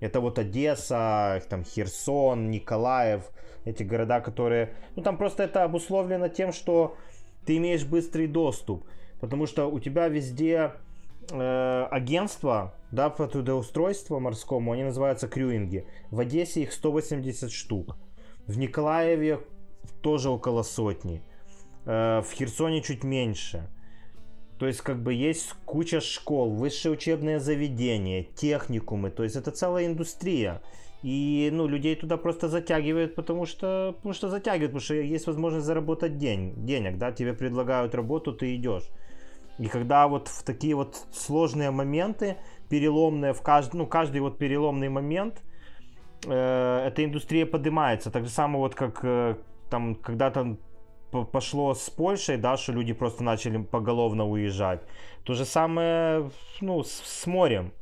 Это 0.00 0.20
вот 0.20 0.38
Одесса, 0.38 1.42
там 1.48 1.64
Херсон, 1.64 2.50
Николаев, 2.50 3.30
эти 3.64 3.82
города, 3.82 4.20
которые... 4.20 4.74
Ну, 4.96 5.02
там 5.02 5.16
просто 5.16 5.42
это 5.42 5.64
обусловлено 5.64 6.28
тем, 6.28 6.52
что 6.52 6.96
ты 7.44 7.58
имеешь 7.58 7.84
быстрый 7.84 8.26
доступ. 8.26 8.86
Потому 9.20 9.46
что 9.46 9.66
у 9.66 9.78
тебя 9.78 10.08
везде 10.08 10.72
э, 11.30 11.86
агентства, 11.90 12.74
да, 12.90 13.10
по 13.10 13.26
трудоустройству 13.26 14.18
морскому, 14.18 14.72
они 14.72 14.84
называются 14.84 15.28
крюинги. 15.28 15.86
В 16.10 16.20
Одессе 16.20 16.62
их 16.62 16.72
180 16.72 17.52
штук. 17.52 17.96
В 18.46 18.56
Николаеве 18.58 19.40
тоже 20.00 20.30
около 20.30 20.62
сотни. 20.62 21.22
Э, 21.84 22.22
в 22.22 22.32
Херсоне 22.32 22.82
чуть 22.82 23.04
меньше. 23.04 23.68
То 24.60 24.66
есть, 24.66 24.82
как 24.82 25.02
бы 25.02 25.14
есть 25.14 25.54
куча 25.64 26.02
школ, 26.02 26.50
высшие 26.50 26.92
учебные 26.92 27.40
заведения, 27.40 28.26
техникумы. 28.36 29.10
То 29.10 29.22
есть, 29.22 29.34
это 29.34 29.52
целая 29.52 29.86
индустрия. 29.86 30.60
И, 31.02 31.48
ну, 31.50 31.66
людей 31.66 31.96
туда 31.96 32.18
просто 32.18 32.50
затягивают, 32.50 33.14
потому 33.14 33.46
что, 33.46 33.94
потому 33.96 34.12
что 34.12 34.28
затягивают, 34.28 34.72
потому 34.72 34.84
что 34.84 34.94
есть 34.96 35.26
возможность 35.26 35.64
заработать 35.64 36.18
день, 36.18 36.52
денег, 36.66 36.98
да, 36.98 37.10
тебе 37.10 37.32
предлагают 37.32 37.94
работу, 37.94 38.34
ты 38.34 38.54
идешь. 38.54 38.84
И 39.58 39.66
когда 39.66 40.06
вот 40.06 40.28
в 40.28 40.42
такие 40.42 40.74
вот 40.74 41.06
сложные 41.10 41.70
моменты, 41.70 42.36
переломные, 42.68 43.32
в 43.32 43.40
каждый, 43.40 43.76
ну, 43.78 43.86
каждый 43.86 44.20
вот 44.20 44.36
переломный 44.36 44.90
момент, 44.90 45.42
э, 46.26 46.86
эта 46.86 47.02
индустрия 47.02 47.46
поднимается. 47.46 48.10
Так 48.10 48.24
же 48.24 48.30
самое 48.30 48.58
вот 48.58 48.74
как 48.74 49.00
э, 49.04 49.36
там 49.70 49.94
когда-то 49.94 50.58
пошло 51.10 51.74
с 51.74 51.90
Польшей, 51.90 52.36
да, 52.36 52.56
что 52.56 52.72
люди 52.72 52.92
просто 52.92 53.24
начали 53.24 53.58
поголовно 53.58 54.26
уезжать. 54.26 54.80
То 55.24 55.34
же 55.34 55.44
самое, 55.44 56.30
ну, 56.60 56.82
с, 56.82 56.90
с 56.90 57.26
морем. 57.26 57.72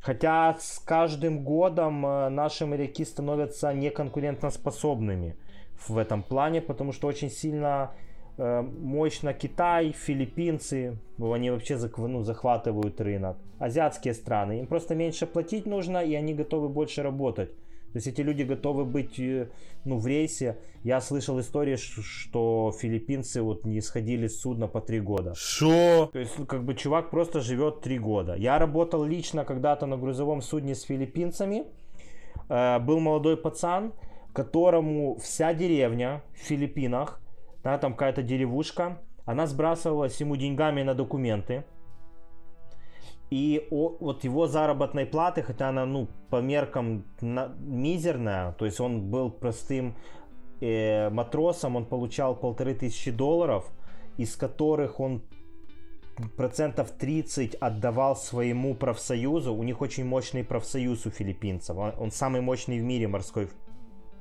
Хотя 0.00 0.54
с 0.60 0.78
каждым 0.80 1.44
годом 1.44 2.04
э, 2.04 2.28
наши 2.28 2.66
моряки 2.66 3.04
становятся 3.04 3.72
неконкурентоспособными 3.72 5.36
в 5.88 5.96
этом 5.96 6.22
плане, 6.22 6.60
потому 6.60 6.92
что 6.92 7.06
очень 7.08 7.30
сильно 7.30 7.90
э, 8.36 8.60
мощно 8.60 9.32
Китай, 9.32 9.92
филиппинцы, 9.92 10.98
они 11.18 11.50
вообще 11.50 11.78
ну, 11.96 12.22
захватывают 12.22 13.00
рынок. 13.00 13.38
Азиатские 13.58 14.12
страны, 14.12 14.60
им 14.60 14.66
просто 14.66 14.94
меньше 14.94 15.26
платить 15.26 15.64
нужно, 15.64 16.04
и 16.04 16.14
они 16.14 16.34
готовы 16.34 16.68
больше 16.68 17.02
работать. 17.02 17.50
То 17.94 17.98
есть 17.98 18.08
эти 18.08 18.22
люди 18.22 18.42
готовы 18.42 18.84
быть 18.84 19.20
э, 19.20 19.50
ну, 19.84 19.98
в 19.98 20.06
рейсе. 20.08 20.58
Я 20.82 21.00
слышал 21.00 21.38
истории, 21.38 21.76
что 21.76 22.74
филиппинцы 22.76 23.40
вот 23.40 23.64
не 23.64 23.80
сходили 23.80 24.26
с 24.26 24.40
судна 24.40 24.66
по 24.66 24.80
три 24.80 24.98
года. 24.98 25.32
Что? 25.36 26.10
То 26.12 26.18
есть, 26.18 26.36
ну, 26.36 26.44
как 26.44 26.64
бы 26.64 26.74
чувак 26.74 27.10
просто 27.10 27.38
живет 27.38 27.82
три 27.82 28.00
года. 28.00 28.34
Я 28.34 28.58
работал 28.58 29.04
лично 29.04 29.44
когда-то 29.44 29.86
на 29.86 29.96
грузовом 29.96 30.42
судне 30.42 30.74
с 30.74 30.82
филиппинцами. 30.82 31.66
Э, 32.48 32.80
был 32.80 32.98
молодой 32.98 33.36
пацан, 33.36 33.92
которому 34.32 35.16
вся 35.20 35.54
деревня 35.54 36.24
в 36.34 36.38
Филиппинах, 36.38 37.20
да, 37.62 37.78
там 37.78 37.92
какая-то 37.92 38.24
деревушка, 38.24 38.98
она 39.24 39.46
сбрасывалась 39.46 40.20
ему 40.20 40.34
деньгами 40.34 40.82
на 40.82 40.94
документы. 40.94 41.62
И 43.34 43.66
о, 43.72 43.96
вот 43.98 44.22
его 44.22 44.46
заработной 44.46 45.06
платы, 45.06 45.42
хотя 45.42 45.70
она, 45.70 45.86
ну, 45.86 46.06
по 46.30 46.40
меркам 46.40 47.04
на, 47.20 47.52
мизерная, 47.58 48.52
то 48.52 48.64
есть 48.64 48.78
он 48.78 49.10
был 49.10 49.28
простым 49.28 49.96
э, 50.60 51.10
матросом, 51.10 51.74
он 51.74 51.84
получал 51.84 52.36
полторы 52.36 52.74
тысячи 52.74 53.10
долларов, 53.10 53.68
из 54.18 54.36
которых 54.36 55.00
он 55.00 55.24
процентов 56.36 56.92
30 56.92 57.56
отдавал 57.56 58.14
своему 58.14 58.76
профсоюзу. 58.76 59.52
У 59.52 59.64
них 59.64 59.80
очень 59.80 60.04
мощный 60.04 60.44
профсоюз 60.44 61.04
у 61.06 61.10
филиппинцев. 61.10 61.76
Он, 61.76 61.92
он 61.98 62.12
самый 62.12 62.40
мощный 62.40 62.78
в 62.78 62.84
мире 62.84 63.08
морской 63.08 63.48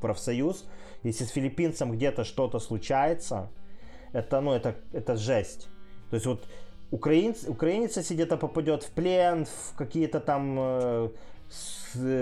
профсоюз. 0.02 0.68
Если 1.04 1.26
с 1.26 1.30
филиппинцем 1.30 1.92
где-то 1.92 2.24
что-то 2.24 2.58
случается, 2.58 3.52
это, 4.12 4.42
ну, 4.42 4.54
это, 4.54 4.76
это 4.92 5.18
жесть. 5.18 5.68
То 6.10 6.16
есть 6.16 6.26
вот 6.26 6.48
украинец, 6.94 7.46
украинец, 7.48 7.98
если 7.98 8.14
где-то 8.14 8.38
попадет 8.38 8.84
в 8.84 8.92
плен, 8.92 9.46
в 9.46 9.76
какие-то 9.76 10.20
там 10.20 10.58
э, 10.60 11.10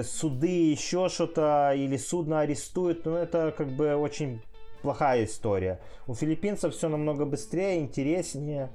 суды, 0.03 0.72
еще 0.72 1.09
что-то, 1.09 1.74
или 1.76 1.97
судно 1.97 2.39
арестуют, 2.39 3.05
ну 3.05 3.15
это 3.15 3.53
как 3.57 3.67
бы 3.67 3.95
очень 3.95 4.41
плохая 4.82 5.26
история. 5.26 5.82
У 6.07 6.15
филиппинцев 6.15 6.74
все 6.74 6.88
намного 6.88 7.26
быстрее, 7.26 7.80
интереснее, 7.80 8.69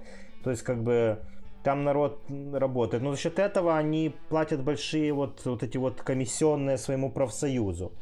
то 0.45 0.51
есть 0.51 0.63
как 0.63 0.83
бы 0.83 1.19
там 1.65 1.85
народ 1.85 2.21
работает. 2.53 3.03
Но 3.03 3.13
за 3.13 3.19
счет 3.19 3.39
этого 3.39 3.77
они 3.77 4.15
платят 4.29 4.63
большие 4.63 5.15
вот, 5.15 5.47
вот 5.47 5.63
эти 5.63 5.79
вот 5.79 6.03
комиссионные 6.03 6.77
своему 6.77 7.11
профсоюзу. 7.11 7.93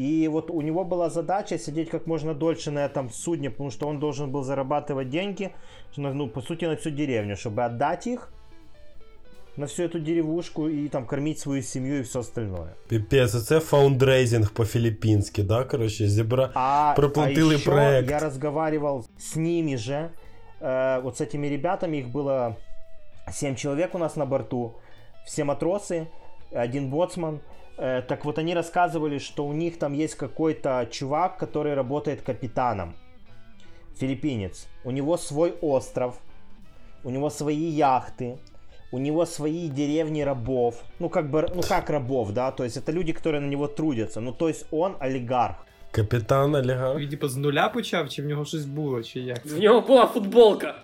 И 0.00 0.28
вот 0.28 0.50
у 0.50 0.62
него 0.62 0.84
была 0.84 1.10
задача 1.10 1.58
сидеть 1.58 1.90
как 1.90 2.06
можно 2.06 2.34
дольше 2.34 2.70
на 2.70 2.78
этом 2.78 3.10
судне, 3.10 3.50
потому 3.50 3.70
что 3.70 3.86
он 3.86 4.00
должен 4.00 4.30
был 4.30 4.42
зарабатывать 4.42 5.10
деньги, 5.10 5.52
ну, 5.96 6.26
по 6.28 6.40
сути, 6.40 6.64
на 6.64 6.76
всю 6.76 6.90
деревню, 6.90 7.36
чтобы 7.36 7.64
отдать 7.64 8.06
их 8.06 8.32
на 9.56 9.66
всю 9.66 9.82
эту 9.82 10.00
деревушку 10.00 10.68
и 10.68 10.88
там 10.88 11.06
кормить 11.06 11.38
свою 11.38 11.62
семью 11.62 12.00
и 12.00 12.02
все 12.02 12.20
остальное. 12.20 12.74
Пипец, 12.88 13.46
це 13.46 13.60
фаундрейзинг 13.60 14.50
по-филиппински, 14.50 15.42
да, 15.42 15.64
короче, 15.64 16.08
зебра 16.08 16.50
а, 16.54 16.94
проплатили 16.96 17.54
а 17.54 17.56
еще 17.56 17.70
проект. 17.70 18.10
я 18.10 18.18
разговаривал 18.20 19.04
с 19.18 19.36
ними 19.36 19.76
же, 19.76 20.10
э, 20.60 21.00
вот 21.02 21.18
с 21.18 21.20
этими 21.20 21.46
ребятами, 21.48 21.98
их 21.98 22.08
было 22.08 22.56
7 23.30 23.54
человек 23.54 23.94
у 23.94 23.98
нас 23.98 24.16
на 24.16 24.24
борту, 24.24 24.72
все 25.26 25.44
матросы, 25.44 26.06
один 26.52 26.88
боцман, 26.88 27.40
Э, 27.79 28.01
так 28.07 28.25
вот 28.25 28.37
они 28.37 28.53
рассказывали, 28.53 29.19
что 29.19 29.45
у 29.45 29.53
них 29.53 29.77
там 29.77 29.93
есть 29.93 30.15
какой-то 30.15 30.87
чувак, 30.91 31.37
который 31.37 31.73
работает 31.73 32.21
капитаном. 32.21 32.95
Филиппинец. 33.97 34.67
У 34.83 34.91
него 34.91 35.17
свой 35.17 35.53
остров, 35.61 36.15
у 37.03 37.09
него 37.09 37.29
свои 37.29 37.69
яхты, 37.69 38.37
у 38.91 38.97
него 38.97 39.25
свои 39.25 39.69
деревни 39.69 40.21
рабов. 40.21 40.83
Ну, 40.99 41.09
как 41.09 41.29
бы, 41.29 41.49
ну 41.55 41.61
как 41.61 41.89
рабов, 41.89 42.31
да? 42.31 42.51
То 42.51 42.63
есть 42.63 42.77
это 42.77 42.91
люди, 42.91 43.13
которые 43.13 43.41
на 43.41 43.49
него 43.49 43.67
трудятся. 43.67 44.21
Ну, 44.21 44.31
то 44.31 44.47
есть 44.47 44.65
он 44.71 44.95
олигарх. 44.99 45.65
Капітан 45.91 46.55
олігарх. 46.55 46.99
Він 46.99 47.09
типу 47.09 47.27
з 47.27 47.37
нуля 47.37 47.69
почав, 47.69 48.09
чи 48.09 48.21
в 48.21 48.25
нього 48.25 48.45
щось 48.45 48.65
було, 48.65 49.03
чи 49.03 49.19
як? 49.19 49.45
В 49.45 49.59
нього 49.59 49.81
була 49.81 50.05
футболка. 50.05 50.75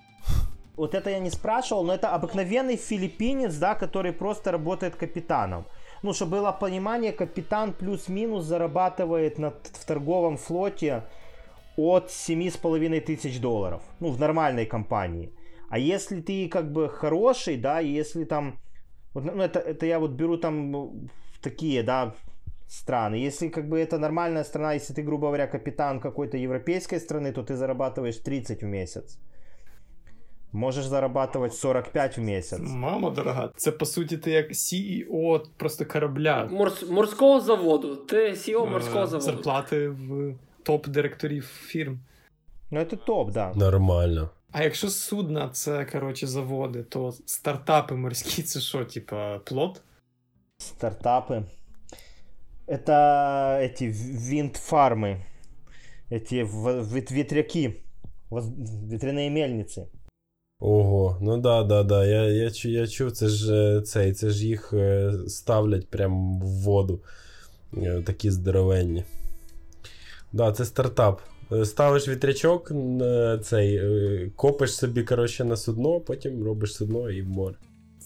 Вот 0.77 0.95
это 0.95 1.09
я 1.09 1.19
не 1.19 1.29
спрашивал, 1.29 1.85
но 1.85 1.93
это 1.93 2.19
обыкновенный 2.19 2.77
филиппинец, 2.77 3.55
да, 3.55 3.75
который 3.75 4.11
просто 4.11 4.51
работает 4.51 4.95
капитаном 4.95 5.65
ну, 6.06 6.14
чтобы 6.14 6.36
было 6.38 6.52
понимание, 6.52 7.12
капитан 7.12 7.72
плюс-минус 7.72 8.44
зарабатывает 8.44 9.38
на, 9.38 9.50
в 9.50 9.84
торговом 9.84 10.36
флоте 10.36 11.02
от 11.76 12.08
7,5 12.08 13.00
тысяч 13.00 13.40
долларов. 13.40 13.82
Ну, 14.00 14.10
в 14.10 14.20
нормальной 14.20 14.66
компании. 14.66 15.32
А 15.68 15.78
если 15.78 16.20
ты 16.20 16.48
как 16.48 16.72
бы 16.72 16.88
хороший, 16.88 17.56
да, 17.56 17.80
если 17.80 18.24
там... 18.24 18.58
Вот, 19.14 19.24
ну, 19.24 19.42
это, 19.42 19.58
это 19.58 19.86
я 19.86 19.98
вот 19.98 20.12
беру 20.12 20.36
там 20.36 20.70
ну, 20.70 21.08
такие, 21.42 21.82
да, 21.82 22.14
страны. 22.68 23.16
Если 23.16 23.48
как 23.48 23.68
бы 23.68 23.78
это 23.78 23.98
нормальная 23.98 24.44
страна, 24.44 24.74
если 24.74 24.94
ты, 24.94 25.02
грубо 25.02 25.26
говоря, 25.26 25.48
капитан 25.48 26.00
какой-то 26.00 26.36
европейской 26.36 27.00
страны, 27.00 27.32
то 27.32 27.42
ты 27.42 27.56
зарабатываешь 27.56 28.16
30 28.16 28.62
в 28.62 28.66
месяц. 28.66 29.18
Можеш 30.53 30.85
зарабатувати 30.85 31.55
45 31.55 32.17
в 32.17 32.21
місяць. 32.21 32.61
Мама 32.63 33.09
дорога, 33.09 33.51
це 33.57 33.71
по 33.71 33.85
суті 33.85 34.17
ти 34.17 34.31
як 34.31 34.51
CEO 34.51 35.41
просто 35.57 35.85
корабля. 35.85 36.49
Морс, 36.51 36.89
морського 36.89 37.39
заводу. 37.39 37.95
Ти 37.95 38.31
CEO 38.31 38.69
морського 38.69 39.03
е, 39.03 39.07
заводу. 39.07 39.31
Зарплати 39.31 39.89
в 39.89 40.35
топ-директорів 40.63 41.41
фірм. 41.41 41.99
Ну, 42.71 42.85
це 42.85 42.95
топ, 42.95 43.31
да. 43.31 43.53
Нормально. 43.55 44.29
А 44.51 44.63
якщо 44.63 44.89
судна 44.89 45.49
це, 45.49 45.85
коротше, 45.85 46.27
заводи, 46.27 46.83
то 46.83 47.11
стартапи 47.25 47.95
морські 47.95 48.43
це 48.43 48.59
що, 48.59 48.85
типа 48.85 49.39
плод? 49.39 49.81
Стартапы. 50.59 51.43
Это 52.67 53.59
эти 53.61 53.91
винд-фармы. 53.91 55.25
Эти 56.09 56.43
ветряки. 57.13 57.83
Ветряные 58.29 59.29
мельницы. 59.29 59.87
Ого, 60.66 61.16
ну 61.20 61.36
да, 61.36 61.62
да, 61.62 61.84
да. 61.84 62.04
Я 62.04 62.26
я, 62.28 62.50
я 62.64 62.86
чув, 62.86 63.12
це 63.12 63.28
ж 63.28 63.54
е, 63.54 63.80
цей, 63.80 64.12
це 64.12 64.30
ж 64.30 64.46
їх 64.46 64.72
е, 64.72 65.12
ставлять 65.26 65.88
прямо 65.88 66.38
в 66.38 66.62
воду. 66.62 67.00
Е, 67.76 68.02
такі 68.06 68.30
здоровенні. 68.30 69.04
Да, 70.32 70.52
це 70.52 70.64
стартап. 70.64 71.20
Ставиш 71.64 72.08
вітрячок, 72.08 72.72
цей, 73.42 73.80
копиш 74.36 74.76
собі 74.76 75.02
коротше, 75.02 75.44
на 75.44 75.56
судно, 75.56 76.00
потім 76.00 76.44
робиш 76.44 76.74
судно 76.74 77.10
і 77.10 77.22
в 77.22 77.28
море. 77.28 77.56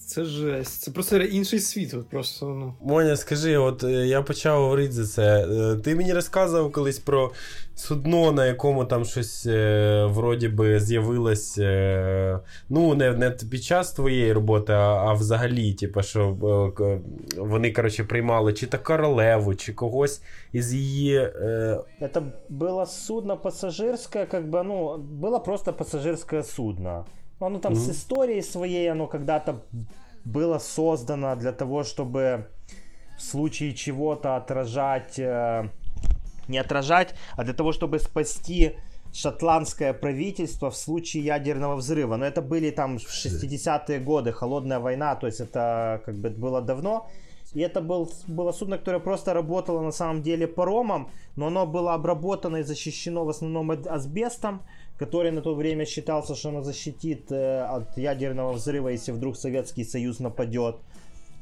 це 0.10 0.24
жесть. 0.24 0.82
Це 0.82 0.92
просто 0.92 1.18
інший 1.18 1.60
світ. 1.60 1.94
От 1.94 2.10
просто, 2.10 2.46
ну. 2.46 2.74
Моня, 2.82 3.16
скажи, 3.16 3.58
от 3.58 3.84
е, 3.84 3.92
я 3.92 4.22
почав 4.22 4.62
говорити 4.62 4.92
за 4.92 5.08
це. 5.08 5.48
Е, 5.48 5.76
ти 5.76 5.96
мені 5.96 6.14
розказував 6.14 6.72
колись 6.72 7.00
про 7.00 7.32
судно, 7.76 8.32
на 8.32 8.46
якому 8.46 8.86
там 8.86 9.06
щось 9.06 9.46
е, 9.46 10.06
вроді 10.06 10.48
би 10.48 10.80
з'явилось. 10.80 11.58
Е, 11.58 12.40
ну, 12.70 12.96
не 12.96 13.12
не 13.12 13.30
під 13.30 13.64
час 13.64 13.92
твоєї 13.92 14.34
роботи, 14.34 14.74
а, 14.74 14.78
а 14.78 15.14
взагалі, 15.14 15.74
типу, 15.74 16.02
що 16.02 16.38
е, 16.80 17.00
вони, 17.38 17.72
коротше, 17.72 18.04
приймали 18.04 18.54
чи 18.54 18.68
то 18.68 18.80
королеву, 18.80 19.56
чи 19.56 19.74
когось 19.74 20.22
із 20.54 20.74
її. 20.74 21.16
Е... 21.16 21.80
Это 22.02 22.24
было 22.50 22.86
судно 22.86 23.38
пассажирское, 23.38 24.26
как 24.26 24.50
бы, 24.50 24.64
ну, 24.64 24.98
было 24.98 25.40
просто 25.40 25.74
пассажирское 25.74 26.44
судно. 26.44 27.06
Оно 27.40 27.60
там 27.60 27.74
mm-hmm. 27.74 27.88
с 27.88 27.90
историей 27.90 28.42
своей, 28.42 28.92
оно 28.92 29.08
когда-то 29.08 29.62
было 30.25 30.59
создано 30.59 31.37
для 31.37 31.53
того, 31.53 31.85
чтобы 31.85 32.49
в 33.17 33.23
случае 33.23 33.75
чего-то 33.75 34.37
отражать, 34.37 35.19
э, 35.19 35.69
не 36.49 36.59
отражать, 36.59 37.15
а 37.37 37.45
для 37.45 37.55
того, 37.55 37.73
чтобы 37.73 37.99
спасти 37.99 38.77
шотландское 39.13 39.93
правительство 39.93 40.71
в 40.71 40.77
случае 40.77 41.25
ядерного 41.25 41.77
взрыва. 41.77 42.17
Но 42.17 42.25
это 42.25 42.43
были 42.43 42.71
там 42.71 42.97
60-е 42.97 43.99
годы, 44.01 44.33
холодная 44.33 44.79
война, 44.79 45.17
то 45.17 45.27
есть 45.27 45.41
это 45.41 46.01
как 46.05 46.15
бы 46.17 46.31
было 46.31 46.63
давно. 46.63 47.09
И 47.53 47.61
это 47.61 47.81
был, 47.81 48.09
было 48.29 48.53
судно, 48.53 48.79
которое 48.79 49.01
просто 49.01 49.35
работало 49.35 49.81
на 49.81 49.91
самом 49.91 50.23
деле 50.23 50.47
паромом, 50.47 51.11
но 51.35 51.49
оно 51.49 51.67
было 51.67 51.95
обработано 51.95 52.59
и 52.59 52.63
защищено 52.63 53.25
в 53.25 53.29
основном 53.29 53.71
асбестом, 53.71 54.63
который 55.01 55.31
на 55.31 55.41
то 55.41 55.55
время 55.55 55.87
считался, 55.87 56.35
что 56.35 56.51
оно 56.51 56.63
защитит 56.63 57.33
э, 57.33 57.63
от 57.63 57.97
ядерного 57.97 58.53
взрыва, 58.53 58.89
если 58.89 59.13
вдруг 59.13 59.37
Советский 59.37 59.85
Союз 59.85 60.21
нападет. 60.21 60.77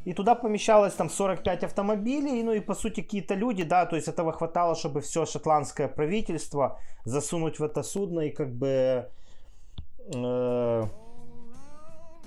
И 0.05 0.15
туда 0.15 0.37
помещалось 0.37 0.95
там 0.95 1.11
45 1.11 1.65
автомобилей, 1.65 2.45
ну 2.45 2.53
и 2.53 2.61
по 2.61 2.75
сути 2.75 3.03
какие-то 3.03 3.35
люди, 3.35 3.65
да, 3.65 3.85
то 3.87 3.97
есть 3.97 4.07
этого 4.07 4.33
хватало, 4.33 4.77
чтобы 4.77 5.01
все 5.01 5.27
шотландское 5.27 5.89
правительство 5.89 6.79
засунуть 7.05 7.59
в 7.59 7.65
это 7.65 7.83
судно 7.83 8.21
и 8.21 8.31
как 8.31 8.55
бы, 8.55 9.09
э, 10.15 10.85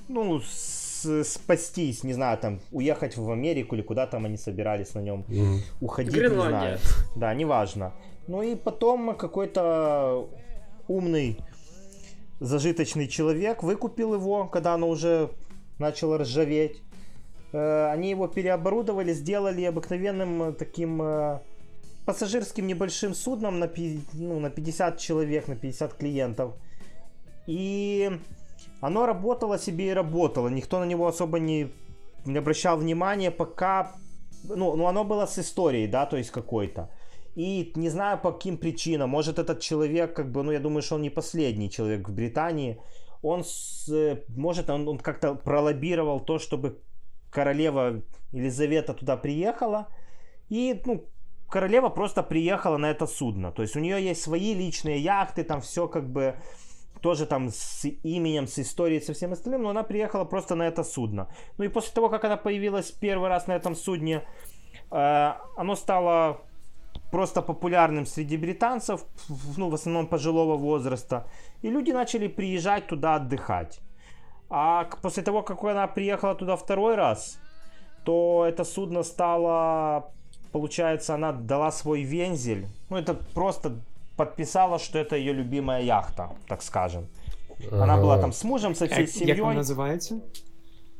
ну, 0.09 0.41
с, 0.41 1.23
спастись, 1.23 2.03
не 2.03 2.13
знаю, 2.13 2.37
там, 2.39 2.59
уехать 2.71 3.15
в 3.15 3.31
Америку 3.31 3.75
или 3.75 3.83
куда 3.83 4.05
там 4.05 4.25
они 4.25 4.35
собирались 4.35 4.95
на 4.95 4.99
нем 4.99 5.23
mm. 5.29 5.59
уходить, 5.79 6.13
Гренландия. 6.13 6.71
не 6.71 6.77
знаю. 6.77 6.79
Да, 7.15 7.33
неважно. 7.33 7.93
Ну 8.27 8.41
и 8.43 8.55
потом 8.55 9.15
какой-то 9.15 10.27
умный, 10.95 11.37
зажиточный 12.39 13.07
человек 13.07 13.63
выкупил 13.63 14.13
его, 14.13 14.47
когда 14.47 14.73
оно 14.73 14.89
уже 14.89 15.31
начало 15.79 16.17
ржаветь. 16.17 16.81
Э, 17.53 17.91
они 17.91 18.09
его 18.09 18.27
переоборудовали, 18.27 19.13
сделали 19.13 19.63
обыкновенным 19.63 20.43
э, 20.43 20.53
таким 20.53 21.01
э, 21.01 21.39
пассажирским 22.05 22.67
небольшим 22.67 23.13
судном 23.13 23.59
на, 23.59 23.69
ну, 24.13 24.39
на 24.39 24.49
50 24.49 24.97
человек, 24.97 25.47
на 25.47 25.55
50 25.55 25.93
клиентов. 25.93 26.53
И 27.47 28.11
оно 28.79 29.05
работало 29.05 29.59
себе 29.59 29.89
и 29.89 29.93
работало. 29.93 30.47
Никто 30.47 30.79
на 30.79 30.85
него 30.85 31.07
особо 31.07 31.39
не, 31.39 31.71
не 32.25 32.37
обращал 32.37 32.77
внимания, 32.77 33.31
пока... 33.31 33.93
Ну, 34.43 34.75
ну, 34.75 34.87
оно 34.87 35.03
было 35.03 35.27
с 35.27 35.37
историей, 35.37 35.87
да, 35.87 36.07
то 36.07 36.17
есть 36.17 36.31
какой-то. 36.31 36.89
И 37.35 37.71
не 37.75 37.89
знаю 37.89 38.19
по 38.19 38.31
каким 38.31 38.57
причинам, 38.57 39.09
может 39.09 39.39
этот 39.39 39.61
человек, 39.61 40.13
как 40.13 40.31
бы, 40.31 40.43
ну 40.43 40.51
я 40.51 40.59
думаю, 40.59 40.81
что 40.81 40.95
он 40.95 41.01
не 41.01 41.09
последний 41.09 41.69
человек 41.69 42.09
в 42.09 42.13
Британии, 42.13 42.81
он, 43.21 43.43
с, 43.43 43.89
может, 44.29 44.69
он, 44.69 44.87
он 44.87 44.97
как-то 44.97 45.35
пролоббировал 45.35 46.19
то, 46.19 46.39
чтобы 46.39 46.81
королева 47.29 48.01
Елизавета 48.31 48.93
туда 48.93 49.15
приехала, 49.15 49.87
и, 50.49 50.81
ну, 50.85 51.05
королева 51.49 51.89
просто 51.89 52.23
приехала 52.23 52.77
на 52.77 52.91
это 52.91 53.07
судно. 53.07 53.51
То 53.51 53.61
есть 53.61 53.75
у 53.75 53.79
нее 53.79 54.03
есть 54.03 54.21
свои 54.21 54.53
личные 54.53 54.99
яхты, 54.99 55.43
там 55.43 55.61
все 55.61 55.87
как 55.87 56.09
бы 56.09 56.35
тоже 57.01 57.25
там 57.25 57.49
с 57.49 57.85
именем, 58.03 58.47
с 58.47 58.59
историей, 58.59 59.01
со 59.01 59.13
всем 59.13 59.33
остальным, 59.33 59.63
но 59.63 59.69
она 59.69 59.83
приехала 59.83 60.25
просто 60.25 60.55
на 60.55 60.67
это 60.67 60.83
судно. 60.83 61.27
Ну 61.57 61.65
и 61.65 61.67
после 61.67 61.93
того, 61.93 62.09
как 62.09 62.23
она 62.25 62.37
появилась 62.37 62.91
первый 62.91 63.29
раз 63.29 63.47
на 63.47 63.53
этом 63.53 63.75
судне, 63.75 64.23
э, 64.91 65.33
оно 65.57 65.75
стало 65.75 66.41
просто 67.11 67.41
популярным 67.41 68.05
среди 68.05 68.37
британцев, 68.37 69.05
ну, 69.57 69.69
в 69.69 69.73
основном 69.73 70.07
пожилого 70.07 70.57
возраста. 70.57 71.27
И 71.61 71.69
люди 71.69 71.91
начали 71.91 72.27
приезжать 72.27 72.87
туда 72.87 73.15
отдыхать. 73.15 73.79
А 74.49 74.85
после 75.01 75.23
того, 75.23 75.43
как 75.43 75.63
она 75.63 75.87
приехала 75.87 76.35
туда 76.35 76.55
второй 76.55 76.95
раз, 76.95 77.39
то 78.03 78.45
это 78.47 78.63
судно 78.63 79.03
стало, 79.03 80.11
получается, 80.51 81.13
она 81.15 81.31
дала 81.31 81.71
свой 81.71 82.03
вензель. 82.03 82.65
Ну, 82.89 82.97
это 82.97 83.13
просто 83.13 83.71
подписала, 84.17 84.79
что 84.79 84.99
это 84.99 85.15
ее 85.15 85.33
любимая 85.33 85.81
яхта, 85.81 86.29
так 86.47 86.61
скажем. 86.63 87.07
Она 87.71 87.97
была 87.97 88.17
там 88.17 88.31
с 88.33 88.43
мужем, 88.43 88.75
со 88.75 88.87
всей 88.87 89.07
семьей. 89.07 89.35
Как 89.37 89.55
называется? 89.55 90.21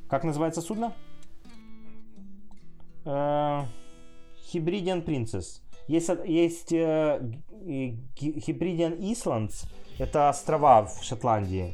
Как 0.09 0.23
называется 0.23 0.61
судно? 0.61 0.93
Hebridean 4.53 5.03
Princess. 5.03 5.61
Есть, 5.91 6.09
есть 6.25 6.71
э, 6.71 7.19
Hebridean 7.65 8.97
Islands, 8.97 9.65
это 9.99 10.29
острова 10.29 10.85
в 10.85 11.03
Шотландии. 11.03 11.73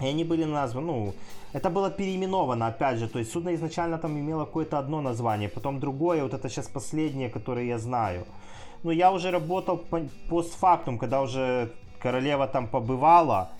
И 0.00 0.06
они 0.06 0.24
были 0.24 0.44
названы, 0.44 0.86
ну, 0.86 1.14
это 1.52 1.68
было 1.68 1.90
переименовано, 1.90 2.68
опять 2.68 2.98
же, 2.98 3.08
то 3.08 3.18
есть 3.18 3.30
судно 3.30 3.54
изначально 3.54 3.98
там 3.98 4.18
имело 4.18 4.46
какое-то 4.46 4.78
одно 4.78 5.02
название, 5.02 5.50
потом 5.50 5.80
другое, 5.80 6.22
вот 6.22 6.32
это 6.32 6.48
сейчас 6.48 6.66
последнее, 6.66 7.28
которое 7.28 7.66
я 7.66 7.78
знаю. 7.78 8.24
Но 8.84 8.90
я 8.90 9.12
уже 9.12 9.30
работал 9.30 9.76
по, 9.76 10.00
постфактум, 10.30 10.98
когда 10.98 11.20
уже 11.20 11.72
королева 12.00 12.46
там 12.46 12.66
побывала, 12.68 13.50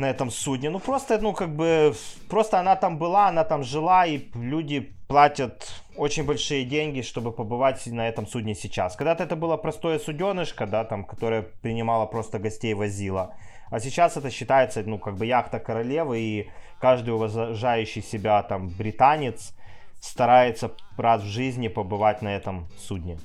на 0.00 0.10
этом 0.10 0.30
судне. 0.30 0.70
Ну 0.70 0.78
просто, 0.80 1.18
ну 1.18 1.32
как 1.32 1.54
бы, 1.56 1.94
просто 2.28 2.58
она 2.58 2.76
там 2.76 2.98
была, 2.98 3.28
она 3.28 3.44
там 3.44 3.62
жила, 3.62 4.06
и 4.06 4.28
люди 4.34 4.92
платят 5.08 5.68
очень 5.96 6.24
большие 6.24 6.64
деньги, 6.64 7.02
чтобы 7.02 7.32
побывать 7.32 7.86
на 7.86 8.08
этом 8.08 8.26
судне 8.26 8.54
сейчас. 8.54 8.96
Когда-то 8.96 9.24
это 9.24 9.36
было 9.36 9.56
простое 9.56 9.98
суденышко, 9.98 10.66
да, 10.66 10.84
там, 10.84 11.04
которое 11.04 11.42
принимало 11.42 12.06
просто 12.06 12.38
гостей, 12.38 12.74
возило. 12.74 13.34
А 13.70 13.80
сейчас 13.80 14.16
это 14.16 14.30
считается, 14.30 14.82
ну, 14.82 14.98
как 14.98 15.16
бы 15.16 15.26
яхта 15.26 15.60
королевы, 15.60 16.18
и 16.20 16.50
каждый 16.80 17.14
уважающий 17.14 18.02
себя 18.02 18.42
там 18.42 18.68
британец 18.68 19.52
старается 20.00 20.72
раз 20.96 21.22
в 21.22 21.26
жизни 21.26 21.68
побывать 21.68 22.22
на 22.22 22.34
этом 22.36 22.68
судне. 22.78 23.18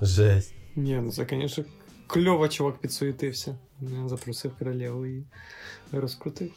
Жесть. 0.00 0.54
Не, 0.76 1.00
ну 1.00 1.10
це, 1.10 1.24
конечно, 1.24 1.64
кльово 2.06 2.48
чувак 2.48 2.78
підсуетився. 2.78 3.58
Запросив 3.80 4.56
королеву 4.56 5.04
и 5.04 5.22
раскрутил. 5.92 6.52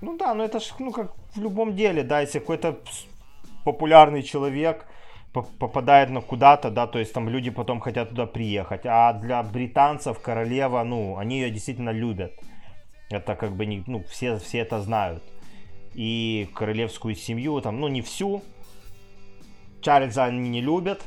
Ну 0.00 0.16
да, 0.16 0.34
ну 0.34 0.44
это 0.44 0.60
ж, 0.60 0.74
ну 0.78 0.92
как 0.92 1.14
в 1.34 1.40
любом 1.40 1.74
деле, 1.74 2.02
да, 2.02 2.20
если 2.20 2.38
какой-то 2.38 2.78
популярный 3.64 4.22
человек 4.22 4.86
попадает 5.32 6.10
на 6.10 6.20
куда-то, 6.20 6.70
да, 6.70 6.86
то 6.86 6.98
есть 6.98 7.12
там 7.12 7.28
люди 7.28 7.50
потом 7.50 7.80
хотят 7.80 8.10
туда 8.10 8.26
приехать. 8.26 8.82
А 8.84 9.12
для 9.12 9.42
британцев 9.42 10.20
королева, 10.20 10.82
ну, 10.84 11.16
они 11.16 11.40
ее 11.40 11.50
действительно 11.50 11.90
любят. 11.90 12.32
Это 13.10 13.34
как 13.34 13.54
бы, 13.54 13.66
не, 13.66 13.84
ну, 13.86 14.02
все, 14.08 14.38
все 14.38 14.58
это 14.58 14.80
знают. 14.80 15.22
И 15.94 16.48
королевскую 16.54 17.14
семью, 17.14 17.60
там, 17.60 17.80
ну, 17.80 17.88
не 17.88 18.02
всю. 18.02 18.42
Чарльза 19.82 20.24
они 20.24 20.48
не 20.48 20.60
любят, 20.60 21.02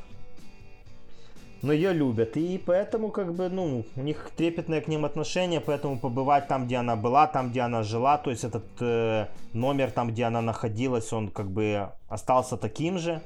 но 1.64 1.72
ее 1.72 1.92
любят. 1.94 2.36
И 2.36 2.60
поэтому, 2.64 3.10
как 3.10 3.34
бы, 3.34 3.48
ну, 3.48 3.84
у 3.96 4.02
них 4.02 4.30
трепетное 4.36 4.80
к 4.80 4.88
ним 4.88 5.04
отношение, 5.04 5.60
поэтому 5.60 5.98
побывать 5.98 6.46
там, 6.46 6.66
где 6.66 6.76
она 6.76 6.94
была, 6.94 7.26
там, 7.26 7.50
где 7.50 7.62
она 7.62 7.82
жила, 7.82 8.18
то 8.18 8.30
есть 8.30 8.44
этот 8.44 8.64
э, 8.80 9.26
номер 9.54 9.90
там, 9.90 10.10
где 10.10 10.24
она 10.24 10.42
находилась, 10.42 11.12
он 11.12 11.28
как 11.28 11.50
бы 11.50 11.88
остался 12.08 12.56
таким 12.56 12.98
же. 12.98 13.22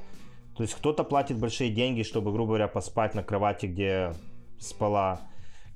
То 0.55 0.63
есть 0.63 0.73
кто-то 0.73 1.03
платит 1.03 1.37
большие 1.37 1.69
деньги, 1.69 2.03
чтобы, 2.03 2.31
грубо 2.31 2.47
говоря, 2.47 2.67
поспать 2.67 3.15
на 3.15 3.23
кровати, 3.23 3.67
где 3.67 4.13
спала 4.59 5.19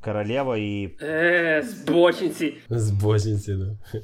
королева 0.01 0.57
і. 0.57 0.89
Е, 1.01 1.63
збочинці. 1.67 2.53
Збочинці, 2.69 3.53
да. 3.53 3.99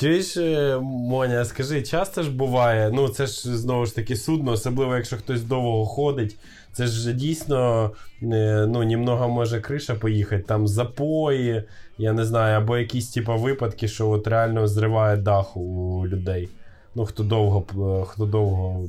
Чуєш, 0.00 0.36
е, 0.36 0.78
Моня, 0.82 1.44
скажи, 1.44 1.82
часто 1.82 2.22
ж 2.22 2.30
буває, 2.30 2.90
ну 2.94 3.08
це 3.08 3.26
ж 3.26 3.56
знову 3.56 3.86
ж 3.86 3.94
таки 3.94 4.16
судно, 4.16 4.52
особливо 4.52 4.96
якщо 4.96 5.16
хтось 5.16 5.42
довго 5.42 5.86
ходить. 5.86 6.36
Це 6.76 6.86
ж 6.86 7.12
дійсно 7.12 7.90
е, 8.22 8.66
ну, 8.68 8.82
німного 8.82 9.28
може 9.28 9.60
криша 9.60 9.94
поїхати, 9.94 10.42
там 10.42 10.68
запої, 10.68 11.64
я 11.98 12.12
не 12.12 12.24
знаю, 12.24 12.56
або 12.56 12.78
якісь 12.78 13.10
типу, 13.10 13.36
випадки, 13.36 13.88
що 13.88 14.10
от 14.10 14.26
реально 14.26 14.66
зриває 14.66 15.16
дах 15.16 15.56
у 15.56 16.02
людей. 16.06 16.48
Ну, 16.94 17.04
хто 17.04 17.22
довго, 17.22 17.64
хто 18.04 18.26
довго. 18.26 18.84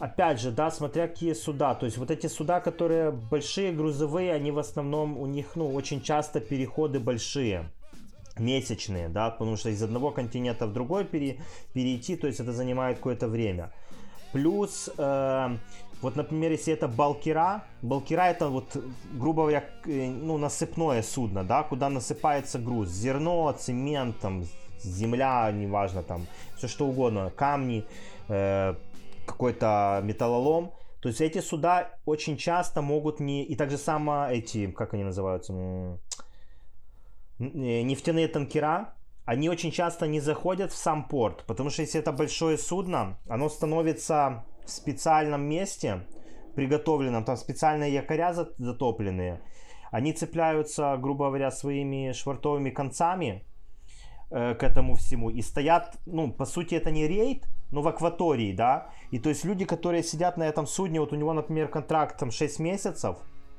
Опять 0.00 0.40
же, 0.40 0.50
да, 0.50 0.70
смотря 0.70 1.08
какие 1.08 1.34
суда. 1.34 1.74
То 1.74 1.86
есть 1.86 1.98
вот 1.98 2.10
эти 2.10 2.28
суда, 2.28 2.60
которые 2.60 3.12
большие, 3.30 3.72
грузовые, 3.72 4.34
они 4.34 4.50
в 4.50 4.58
основном, 4.58 5.18
у 5.18 5.26
них, 5.26 5.56
ну, 5.56 5.74
очень 5.74 6.00
часто 6.00 6.40
переходы 6.40 6.98
большие. 6.98 7.64
месячные, 8.38 9.08
да, 9.08 9.30
потому 9.30 9.56
что 9.56 9.70
из 9.70 9.82
одного 9.82 10.10
континента 10.10 10.66
в 10.66 10.72
другой 10.72 11.04
пере, 11.04 11.38
перейти, 11.74 12.16
то 12.16 12.26
есть 12.26 12.40
это 12.40 12.52
занимает 12.52 12.96
какое-то 12.96 13.28
время. 13.28 13.70
Плюс, 14.32 14.90
э, 14.96 15.56
вот, 16.01 16.15
например, 16.15 16.51
если 16.51 16.73
это 16.73 16.87
Балкира, 16.87 17.63
Балкира 17.81 18.23
это 18.23 18.49
вот, 18.49 18.77
грубо 19.13 19.43
говоря, 19.43 19.63
э, 19.85 20.07
ну, 20.09 20.37
насыпное 20.37 21.01
судно, 21.01 21.43
да, 21.43 21.63
куда 21.63 21.89
насыпается 21.89 22.59
груз, 22.59 22.89
зерно, 22.89 23.53
цемент, 23.57 24.19
там, 24.19 24.43
земля, 24.83 25.51
неважно, 25.51 26.03
там, 26.03 26.27
все 26.57 26.67
что 26.67 26.85
угодно, 26.85 27.31
камни, 27.35 27.85
э, 28.27 28.75
какой-то 29.25 30.01
металлолом. 30.03 30.71
То 31.01 31.09
есть 31.09 31.21
эти 31.21 31.39
суда 31.39 31.91
очень 32.05 32.37
часто 32.37 32.81
могут 32.81 33.19
не... 33.19 33.43
И 33.43 33.55
так 33.55 33.69
же 33.69 33.77
само 33.77 34.27
эти, 34.29 34.71
как 34.71 34.93
они 34.93 35.03
называются, 35.03 35.53
э, 37.39 37.81
нефтяные 37.81 38.27
танкера, 38.27 38.93
они 39.25 39.49
очень 39.49 39.71
часто 39.71 40.07
не 40.07 40.19
заходят 40.19 40.71
в 40.71 40.77
сам 40.77 41.07
порт, 41.07 41.43
потому 41.47 41.69
что 41.71 41.81
если 41.81 41.99
это 41.99 42.11
большое 42.11 42.57
судно, 42.57 43.17
оно 43.27 43.49
становится 43.49 44.43
в 44.65 44.69
специальном 44.69 45.43
месте, 45.43 46.05
приготовленном, 46.55 47.23
там 47.23 47.37
специальные 47.37 47.93
якоря 47.93 48.33
затопленные, 48.33 49.41
они 49.91 50.13
цепляются, 50.13 50.97
грубо 50.97 51.27
говоря, 51.27 51.51
своими 51.51 52.11
швартовыми 52.11 52.69
концами 52.69 53.45
э, 54.31 54.55
к 54.55 54.63
этому 54.63 54.95
всему 54.95 55.29
и 55.29 55.41
стоят, 55.41 55.97
ну, 56.05 56.31
по 56.31 56.45
сути, 56.45 56.75
это 56.75 56.91
не 56.91 57.07
рейд, 57.07 57.45
но 57.71 57.81
в 57.81 57.87
акватории, 57.87 58.53
да, 58.53 58.89
и 59.11 59.19
то 59.19 59.29
есть 59.29 59.45
люди, 59.45 59.65
которые 59.65 60.03
сидят 60.03 60.37
на 60.37 60.43
этом 60.43 60.67
судне, 60.67 60.99
вот 60.99 61.13
у 61.13 61.15
него, 61.15 61.33
например, 61.33 61.67
контракт 61.67 62.17
там 62.17 62.31
6 62.31 62.59
месяцев, 62.59 63.17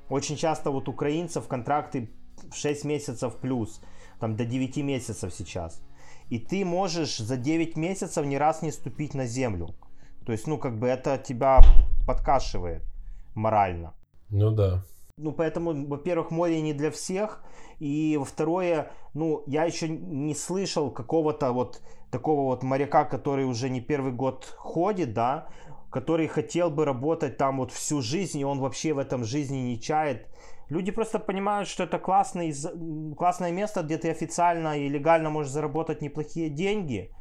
очень 0.08 0.36
часто 0.36 0.70
вот 0.70 0.88
украинцев 0.88 1.48
контракты 1.48 2.10
6 2.52 2.84
месяцев 2.84 3.36
плюс, 3.36 3.80
там 4.20 4.36
до 4.36 4.44
9 4.44 4.76
месяцев 4.78 5.32
сейчас. 5.34 5.82
И 6.28 6.38
ты 6.38 6.64
можешь 6.64 7.18
за 7.18 7.36
9 7.36 7.76
месяцев 7.76 8.26
ни 8.26 8.36
раз 8.36 8.62
не 8.62 8.72
ступить 8.72 9.14
на 9.14 9.26
землю. 9.26 9.74
То 10.26 10.32
есть, 10.32 10.46
ну, 10.48 10.58
как 10.58 10.78
бы 10.78 10.88
это 10.88 11.18
тебя 11.18 11.60
подкашивает 12.06 12.82
морально. 13.34 13.94
Ну 14.28 14.50
да. 14.50 14.82
Ну, 15.16 15.32
поэтому, 15.32 15.86
во-первых, 15.86 16.30
море 16.30 16.60
не 16.60 16.74
для 16.74 16.90
всех. 16.90 17.42
И, 17.78 18.18
второе, 18.26 18.90
ну, 19.14 19.44
я 19.46 19.64
еще 19.64 19.88
не 19.88 20.34
слышал 20.34 20.90
какого-то 20.90 21.52
вот 21.52 21.80
такого 22.10 22.42
вот 22.42 22.62
моряка, 22.62 23.04
который 23.04 23.44
уже 23.44 23.70
не 23.70 23.80
первый 23.80 24.12
год 24.12 24.44
ходит, 24.58 25.14
да, 25.14 25.46
который 25.90 26.26
хотел 26.26 26.70
бы 26.70 26.84
работать 26.84 27.36
там 27.36 27.58
вот 27.58 27.70
всю 27.70 28.02
жизнь, 28.02 28.40
и 28.40 28.44
он 28.44 28.58
вообще 28.58 28.92
в 28.92 28.98
этом 28.98 29.24
жизни 29.24 29.58
не 29.58 29.80
чает. 29.80 30.28
Люди 30.68 30.90
просто 30.90 31.20
понимают, 31.20 31.68
что 31.68 31.84
это 31.84 31.98
классный, 31.98 32.52
классное 33.16 33.52
место, 33.52 33.82
где 33.82 33.98
ты 33.98 34.10
официально 34.10 34.76
и 34.76 34.88
легально 34.88 35.30
можешь 35.30 35.52
заработать 35.52 36.02
неплохие 36.02 36.50
деньги. 36.50 37.14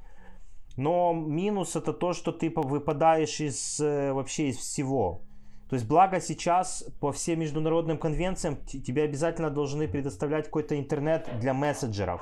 Но 0.78 1.13
минус 1.13 1.76
это 1.76 1.93
то, 1.93 2.13
что 2.13 2.32
ты 2.32 2.51
выпадаешь 2.53 3.39
из 3.39 3.80
э, 3.80 4.11
вообще 4.11 4.49
из 4.49 4.57
всего. 4.57 5.21
То 5.69 5.76
есть, 5.76 5.88
благо 5.88 6.19
сейчас 6.19 6.86
по 6.99 7.11
всем 7.11 7.39
международным 7.39 7.97
конвенциям 7.97 8.57
тебе 8.65 9.03
обязательно 9.03 9.49
должны 9.49 9.88
предоставлять 9.88 10.45
какой-то 10.45 10.78
интернет 10.78 11.28
для 11.39 11.53
мессенджеров. 11.53 12.21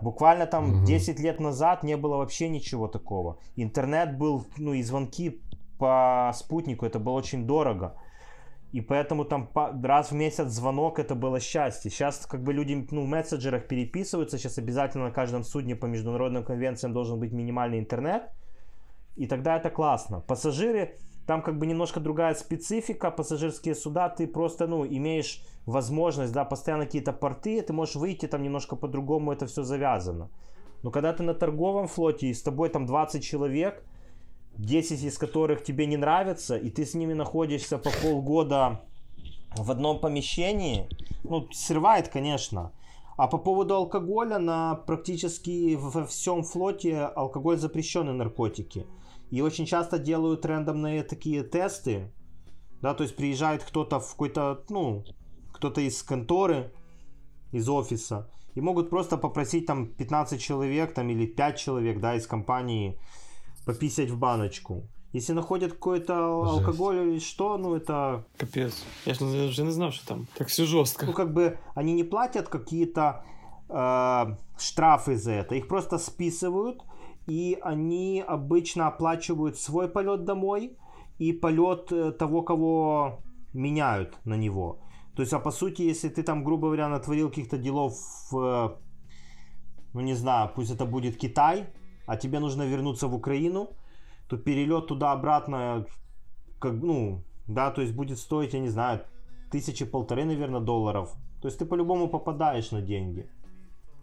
Буквально 0.00 0.46
там 0.46 0.78
угу. 0.78 0.86
10 0.86 1.18
лет 1.20 1.40
назад 1.40 1.82
не 1.82 1.96
было 1.96 2.16
вообще 2.16 2.48
ничего 2.48 2.88
такого. 2.88 3.38
Интернет 3.56 4.16
был, 4.16 4.46
ну 4.56 4.72
и 4.72 4.82
звонки 4.82 5.42
по 5.78 6.32
спутнику, 6.34 6.86
это 6.86 6.98
было 6.98 7.14
очень 7.14 7.46
дорого. 7.46 7.96
И 8.72 8.82
поэтому 8.82 9.24
там 9.24 9.50
раз 9.82 10.10
в 10.10 10.14
месяц 10.14 10.48
звонок 10.48 10.98
это 10.98 11.14
было 11.14 11.40
счастье. 11.40 11.90
Сейчас 11.90 12.26
как 12.26 12.42
бы 12.42 12.52
люди 12.52 12.86
ну, 12.90 13.02
в 13.02 13.06
мессенджерах 13.06 13.66
переписываются. 13.66 14.36
Сейчас 14.36 14.58
обязательно 14.58 15.04
на 15.04 15.10
каждом 15.10 15.42
судне 15.42 15.74
по 15.74 15.86
международным 15.86 16.44
конвенциям 16.44 16.92
должен 16.92 17.18
быть 17.18 17.32
минимальный 17.32 17.78
интернет. 17.78 18.30
И 19.16 19.26
тогда 19.26 19.56
это 19.56 19.70
классно. 19.70 20.20
Пассажиры, 20.20 20.98
там 21.26 21.42
как 21.42 21.58
бы 21.58 21.66
немножко 21.66 21.98
другая 21.98 22.34
специфика. 22.34 23.10
Пассажирские 23.10 23.74
суда, 23.74 24.10
ты 24.10 24.26
просто, 24.26 24.66
ну, 24.66 24.86
имеешь 24.86 25.42
возможность, 25.64 26.32
да, 26.32 26.44
постоянно 26.44 26.84
какие-то 26.84 27.12
порты, 27.12 27.60
ты 27.62 27.72
можешь 27.72 27.96
выйти 27.96 28.26
там 28.26 28.42
немножко 28.42 28.76
по-другому, 28.76 29.32
это 29.32 29.46
все 29.46 29.62
завязано. 29.62 30.30
Но 30.82 30.90
когда 30.90 31.12
ты 31.12 31.22
на 31.22 31.34
торговом 31.34 31.86
флоте 31.86 32.28
и 32.28 32.34
с 32.34 32.42
тобой 32.42 32.68
там 32.68 32.86
20 32.86 33.22
человек, 33.22 33.84
10 34.58 35.02
из 35.02 35.18
которых 35.18 35.62
тебе 35.62 35.86
не 35.86 35.96
нравятся, 35.96 36.56
и 36.56 36.70
ты 36.70 36.84
с 36.84 36.94
ними 36.94 37.14
находишься 37.14 37.78
по 37.78 37.90
полгода 38.02 38.82
в 39.56 39.70
одном 39.70 40.00
помещении, 40.00 40.88
ну, 41.24 41.48
срывает, 41.52 42.08
конечно. 42.08 42.72
А 43.16 43.26
по 43.26 43.38
поводу 43.38 43.74
алкоголя, 43.74 44.38
на 44.38 44.74
практически 44.74 45.76
во 45.76 46.06
всем 46.06 46.42
флоте 46.42 47.00
алкоголь 47.00 47.56
запрещенный 47.56 48.12
наркотики. 48.12 48.86
И 49.30 49.40
очень 49.40 49.66
часто 49.66 49.98
делают 49.98 50.46
рандомные 50.46 51.02
такие 51.02 51.42
тесты, 51.42 52.12
да, 52.80 52.94
то 52.94 53.02
есть 53.02 53.16
приезжает 53.16 53.62
кто-то 53.62 54.00
в 54.00 54.10
какой-то, 54.10 54.64
ну, 54.68 55.04
кто-то 55.52 55.80
из 55.80 56.02
конторы, 56.02 56.72
из 57.52 57.68
офиса, 57.68 58.30
и 58.54 58.60
могут 58.60 58.90
просто 58.90 59.16
попросить 59.16 59.66
там 59.66 59.86
15 59.86 60.40
человек, 60.40 60.94
там, 60.94 61.08
или 61.10 61.26
5 61.26 61.58
человек, 61.58 62.00
да, 62.00 62.14
из 62.14 62.26
компании 62.26 62.98
пописать 63.68 64.08
в 64.10 64.18
баночку. 64.18 64.88
Если 65.12 65.34
находят 65.34 65.72
какой-то 65.72 66.14
алкоголь 66.42 66.96
или 66.96 67.18
что, 67.18 67.58
ну 67.58 67.74
это... 67.74 68.24
Капец. 68.38 68.82
Я 69.04 69.12
же 69.12 69.24
уже 69.24 69.62
не 69.62 69.72
знал, 69.72 69.92
что 69.92 70.06
там 70.06 70.26
так 70.38 70.48
все 70.48 70.64
жестко. 70.64 71.04
Ну 71.04 71.12
как 71.12 71.34
бы 71.34 71.58
они 71.74 71.92
не 71.92 72.04
платят 72.04 72.48
какие-то 72.48 73.24
э, 73.68 74.36
штрафы 74.58 75.16
за 75.16 75.32
это. 75.32 75.54
Их 75.54 75.68
просто 75.68 75.98
списывают, 75.98 76.82
и 77.26 77.58
они 77.62 78.24
обычно 78.26 78.86
оплачивают 78.88 79.58
свой 79.58 79.88
полет 79.88 80.24
домой 80.24 80.78
и 81.18 81.32
полет 81.32 81.92
э, 81.92 82.12
того, 82.12 82.42
кого 82.42 83.18
меняют 83.52 84.16
на 84.24 84.36
него. 84.36 84.78
То 85.14 85.22
есть, 85.22 85.34
а 85.34 85.40
по 85.40 85.50
сути, 85.50 85.82
если 85.82 86.08
ты 86.08 86.22
там, 86.22 86.42
грубо 86.42 86.68
говоря, 86.68 86.88
натворил 86.88 87.28
каких-то 87.28 87.58
делов 87.58 87.92
в, 88.30 88.78
ну 89.92 90.00
не 90.00 90.14
знаю, 90.14 90.50
пусть 90.54 90.70
это 90.70 90.86
будет 90.86 91.18
Китай, 91.18 91.66
а 92.08 92.16
тебе 92.16 92.40
нужно 92.40 92.62
вернуться 92.62 93.06
в 93.06 93.14
Украину, 93.14 93.68
то 94.28 94.38
перелет 94.38 94.86
туда-обратно, 94.86 95.86
как, 96.58 96.72
ну, 96.72 97.22
да, 97.46 97.70
то 97.70 97.82
есть 97.82 97.94
будет 97.94 98.18
стоить, 98.18 98.54
я 98.54 98.60
не 98.60 98.70
знаю, 98.70 99.02
тысячи 99.52 99.84
полторы, 99.84 100.24
наверное, 100.24 100.60
долларов. 100.60 101.14
То 101.42 101.48
есть 101.48 101.58
ты 101.58 101.66
по-любому 101.66 102.08
попадаешь 102.08 102.70
на 102.70 102.80
деньги. 102.80 103.28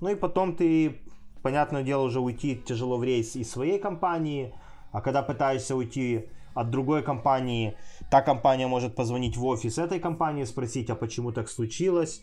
Ну 0.01 0.09
и 0.09 0.15
потом 0.15 0.55
ты, 0.55 1.01
понятное 1.41 1.81
дело, 1.81 2.03
уже 2.03 2.19
уйти 2.19 2.55
тяжело 2.55 2.97
в 2.97 3.03
рейс 3.03 3.35
из 3.35 3.49
своей 3.49 3.79
компании, 3.79 4.53
а 4.91 5.01
когда 5.01 5.23
пытаешься 5.23 5.75
уйти 5.75 6.29
от 6.53 6.69
другой 6.69 7.01
компании, 7.01 7.75
та 8.11 8.21
компания 8.21 8.67
может 8.67 8.95
позвонить 8.95 9.35
в 9.35 9.43
офис 9.45 9.79
этой 9.79 9.99
компании, 9.99 10.43
спросить, 10.43 10.91
а 10.91 10.95
почему 10.95 11.31
так 11.31 11.49
случилось. 11.49 12.21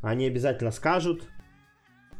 Они 0.00 0.26
обязательно 0.26 0.70
скажут. 0.70 1.28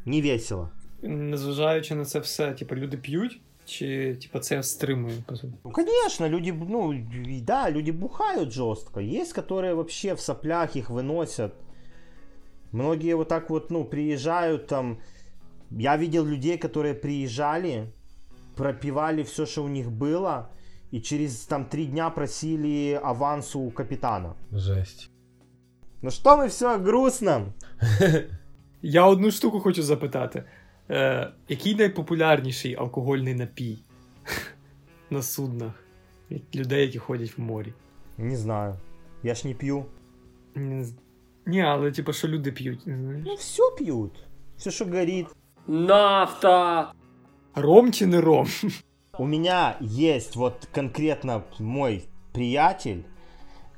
Не 0.05 0.21
весело 0.21 0.73
незважаючи 1.03 1.95
на 1.95 2.05
це 2.05 2.19
все, 2.19 2.53
типу, 2.53 2.75
люди 2.75 2.97
п'ють, 2.97 3.41
чи 3.65 4.15
типу, 4.15 4.39
це 4.39 4.63
стримує, 4.63 5.15
по 5.27 5.37
суті? 5.37 5.55
Ну, 5.65 5.71
конечно, 5.71 6.29
люди, 6.29 6.53
ну, 6.53 7.05
да, 7.43 7.71
люди 7.71 7.93
бухают 7.93 8.51
жестко. 8.51 9.01
Есть, 9.01 9.39
которые 9.39 9.75
вообще 9.75 10.15
в 10.15 10.21
соплях 10.21 10.77
их 10.77 10.91
выносят. 10.91 11.51
Многие 12.73 13.15
вот 13.15 13.29
так 13.29 13.51
вот, 13.51 13.71
ну, 13.71 13.85
приезжают 13.85 14.67
там. 14.67 14.99
Я 15.71 15.97
видел 15.97 16.25
людей, 16.25 16.59
которые 16.59 16.95
приезжали, 16.95 17.93
пропивали 18.57 19.23
все, 19.23 19.47
что 19.47 19.65
у 19.65 19.69
них 19.69 19.91
было, 19.91 20.51
и 20.91 21.01
через 21.01 21.47
там 21.47 21.67
три 21.67 21.87
дня 21.87 22.11
просили 22.11 22.99
авансу 23.03 23.61
у 23.61 23.71
капитана. 23.71 24.35
Жесть. 24.51 25.11
Ну 26.03 26.11
что 26.11 26.37
мы 26.37 26.49
все 26.49 26.79
грустно? 26.79 27.53
Я 28.83 29.07
одну 29.07 29.31
штуку 29.31 29.61
хочу 29.61 29.83
запитати. 29.83 30.45
Е, 30.91 31.33
Який 31.49 31.75
найпопулярніший 31.75 32.75
алкогольний 32.75 33.35
напій 33.35 33.79
на 35.11 35.23
суднах 35.23 35.85
людей, 36.55 36.87
які 36.87 36.99
ходять 36.99 37.39
в 37.39 37.41
морі? 37.41 37.73
Не 38.19 38.37
знаю. 38.37 38.77
Я 39.23 39.35
ж 39.35 39.49
не 39.49 39.55
п'ю. 39.55 39.85
Не... 40.55 40.87
Ні, 41.47 41.63
але 41.63 41.93
типу, 41.93 42.13
що 42.13 42.29
люди 42.29 42.53
п'ють? 42.53 42.81
Ну, 42.87 43.35
все 43.35 43.63
п'ють. 43.79 44.25
Все, 44.57 44.71
що 44.71 44.85
горить. 44.85 45.27
Нафта! 45.67 46.93
Ром 47.55 47.93
чи 47.93 48.07
не 48.07 48.21
ром? 48.21 48.47
У 49.19 49.25
меня 49.27 49.77
есть 49.81 50.37
вот 50.37 50.69
конкретно 50.75 51.43
мой 51.59 52.05
приятель, 52.33 53.03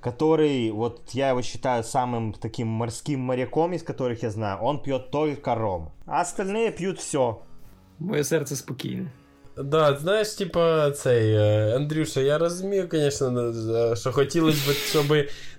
который, 0.01 0.72
вот 0.72 1.10
я 1.14 1.30
его 1.30 1.41
считаю 1.41 1.84
самым 1.84 2.34
таким 2.34 2.68
морским 2.68 3.20
моряком, 3.22 3.74
из 3.74 3.84
которых 3.84 4.24
я 4.24 4.30
знаю, 4.30 4.60
он 4.62 4.82
пьет 4.82 5.12
только 5.12 5.56
ром. 5.56 5.91
А 6.06 6.22
остальные 6.22 6.72
пьют 6.72 6.99
все. 6.99 7.39
Моє 7.99 8.24
серце 8.24 8.56
спокійне. 8.56 9.12
Да, 9.58 9.97
знаєш, 9.97 10.30
типа, 10.30 10.91
цей 10.91 11.36
е, 11.36 11.76
Андрюша, 11.76 12.22
я 12.22 12.38
розумію, 12.38 12.89
звісно, 12.91 13.53
е, 13.91 13.95
що 13.95 14.12
хотілося 14.12 14.72
б, 14.72 14.74
щоб 14.74 15.06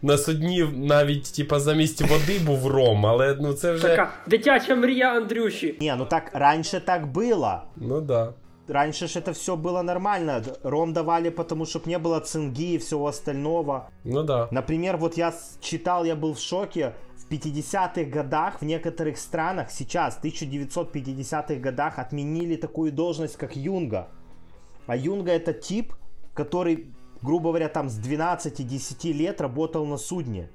на 0.03 0.19
судні 0.19 0.69
навіть 0.75 1.33
типа, 1.37 1.61
замість 1.61 2.01
води 2.01 2.39
був 2.47 2.67
ром, 2.67 3.07
але 3.07 3.37
ну 3.41 3.53
це 3.53 3.73
вже. 3.73 3.89
Така 3.89 4.13
дитяча 4.27 4.75
мрія 4.75 5.13
Андрюші. 5.13 5.77
Не, 5.81 5.97
ну 5.97 6.05
так 6.05 6.31
раньше 6.33 6.81
так 6.81 7.13
было. 7.13 7.61
Ну 7.77 8.01
да. 8.01 8.35
Раньше 8.68 9.08
же 9.08 9.20
это 9.20 9.34
все 9.34 9.56
было 9.56 9.82
нормально. 9.82 10.44
Ром 10.64 10.94
давали, 10.94 11.30
потому 11.30 11.66
чтобы 11.66 11.90
не 11.90 11.98
было 11.98 12.20
цинги 12.20 12.74
и 12.74 12.78
всего 12.78 13.08
остального. 13.08 13.90
Ну 14.04 14.24
да. 14.24 14.48
Например, 14.52 14.98
вот 14.98 15.18
я 15.18 15.34
читал, 15.60 16.06
я 16.06 16.16
был 16.16 16.34
в 16.34 16.40
шоке. 16.40 16.94
В 17.18 17.34
50-х 17.34 18.04
годах 18.06 18.62
в 18.62 18.66
некоторых 18.66 19.18
странах 19.18 19.72
сейчас, 19.72 20.16
в 20.16 20.24
1950-х 20.24 21.56
годах, 21.56 21.98
отменили 21.98 22.56
такую 22.56 22.92
должность, 22.92 23.38
как 23.38 23.56
юнга. 23.56 24.10
А 24.86 24.96
юнга 24.96 25.32
это 25.32 25.54
тип, 25.54 25.94
который, 26.34 26.94
грубо 27.22 27.50
говоря, 27.50 27.70
там 27.70 27.90
с 27.90 27.98
12-10 27.98 29.14
лет 29.14 29.40
работал 29.40 29.86
на 29.86 29.98
судне. 29.98 30.50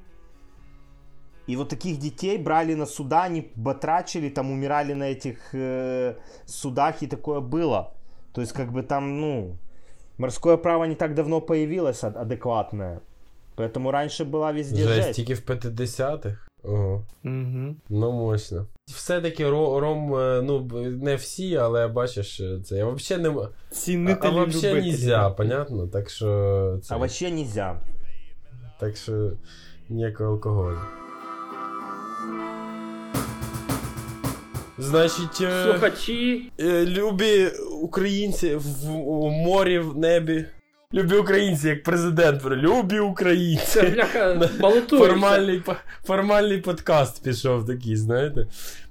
И 1.47 1.57
вот 1.57 1.69
таких 1.69 1.99
детей 1.99 2.39
брали 2.39 2.75
на 2.75 2.87
суда, 2.87 3.25
они 3.25 3.53
батрачили, 3.55 4.29
там 4.29 4.51
умирали 4.51 4.95
на 4.95 5.05
этих 5.05 5.39
э, 5.53 6.17
судах, 6.45 7.03
и 7.03 7.07
такое 7.07 7.41
было. 7.41 7.96
То 8.36 8.42
есть, 8.42 8.54
как 8.54 8.72
бы 8.72 8.84
там, 8.84 9.20
ну, 9.22 9.58
морское 10.18 10.58
право 10.58 10.86
не 10.86 10.96
так 10.96 11.14
давно 11.16 11.42
появилось 11.42 12.04
ад- 12.04 12.18
адекватное. 12.18 13.00
Поэтому 13.58 13.92
раньше 13.92 14.24
была 14.24 14.54
везде 14.54 14.84
Жесть, 14.84 15.04
жесть. 15.08 15.16
тільки 15.16 15.34
в 15.34 15.42
50-х. 15.42 16.38
Ого. 16.64 17.06
Угу. 17.26 17.76
Ну, 17.89 18.12
мощно. 18.12 18.68
Все-таки 18.86 19.46
ро- 19.46 19.80
ром, 19.80 20.16
е, 20.16 20.42
ну, 20.42 20.60
б- 20.60 20.74
не 21.04 21.16
всі, 21.16 21.56
але 21.56 21.88
бачиш, 21.88 22.39
е, 22.39 22.60
це 22.66 22.76
я 22.78 22.86
взагалі 22.86 23.24
не. 23.24 23.30
м- 23.30 23.38
А, 23.39 23.44
а 23.44 23.74
Цінителі 23.74 24.32
вообще 24.32 24.70
любителі. 24.72 24.92
нельзя, 24.92 25.30
понятно? 25.30 25.88
Так 25.88 26.10
що. 26.10 26.80
Це, 26.84 26.94
А 26.96 26.98
вообще 26.98 27.32
нельзя. 27.32 27.82
Так 28.80 28.98
що 28.98 29.32
ніякого 29.89 30.30
алкоголю. 30.32 30.78
Значить, 34.79 35.41
е, 35.41 35.64
Слухачі. 35.64 36.53
е, 36.61 36.87
любі 36.87 37.47
українці 37.83 38.55
в, 38.55 38.91
у 38.91 39.31
морі, 39.31 39.79
в 39.79 39.99
небі. 39.99 40.45
Любі 40.95 41.14
українці, 41.16 41.68
як 41.68 41.83
президент. 41.83 42.45
Любі 42.45 42.99
українці. 42.99 43.64
Це 43.66 43.83
бляха 43.83 44.49
балотується. 44.61 44.97
Формальний, 44.99 45.59
по- 45.61 45.77
формальний 46.05 46.59
подкаст 46.59 47.24
пішов 47.24 47.66
такий, 47.66 47.97
знаєте. 47.97 48.47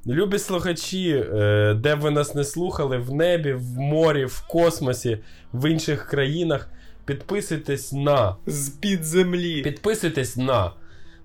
Любі 0.07 0.39
слухачі, 0.39 1.09
е, 1.35 1.73
де 1.83 1.95
б 1.95 1.99
ви 1.99 2.11
нас 2.11 2.35
не 2.35 2.43
слухали, 2.43 2.97
в 2.97 3.13
небі, 3.13 3.53
в 3.53 3.77
морі, 3.77 4.25
в 4.25 4.43
космосі, 4.49 5.17
в 5.53 5.71
інших 5.71 6.05
країнах. 6.07 6.69
Підписуйтесь 7.05 7.93
на. 7.93 8.35
З-під 8.47 9.03
землі. 9.05 9.61
Підписуйтесь 9.61 10.37
на. 10.37 10.71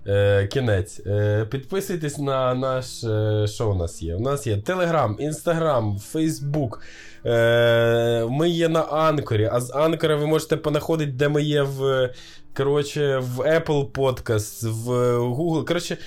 Е, 0.07 0.47
кінець. 0.47 1.01
Е, 1.05 1.45
підписуйтесь 1.45 2.17
на 2.17 2.53
наш. 2.53 3.03
Е, 3.03 3.47
що 3.47 3.71
у 3.71 3.75
нас 3.75 4.01
є? 4.01 4.15
У 4.15 4.19
нас 4.19 4.47
є 4.47 4.57
Телеграм, 4.57 5.15
Інстаграм, 5.19 5.99
Фейсбук. 5.99 6.81
Е, 7.25 8.25
ми 8.29 8.49
є 8.49 8.69
на 8.69 8.81
Анкорі. 8.81 9.49
А 9.51 9.59
з 9.61 9.71
Анкора 9.71 10.15
ви 10.15 10.27
можете 10.27 10.57
понаходити, 10.57 11.11
де 11.11 11.29
ми 11.29 11.43
є 11.43 11.61
в. 11.61 12.09
Коротше, 12.57 13.17
в 13.17 13.39
Apple 13.39 13.91
Podcast, 13.91 14.69
в 14.69 14.89
Google. 15.17 15.65
Коротше. 15.65 15.97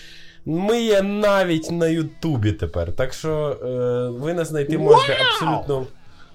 Ми 0.46 0.82
є 0.82 1.02
навіть 1.02 1.70
на 1.70 1.88
Ютубі 1.88 2.52
тепер. 2.52 2.92
Так 2.92 3.12
що 3.12 3.58
е, 3.62 4.18
ви 4.20 4.34
нас 4.34 4.48
знайти 4.48 4.78
можете 4.78 5.18
абсолютно. 5.20 5.86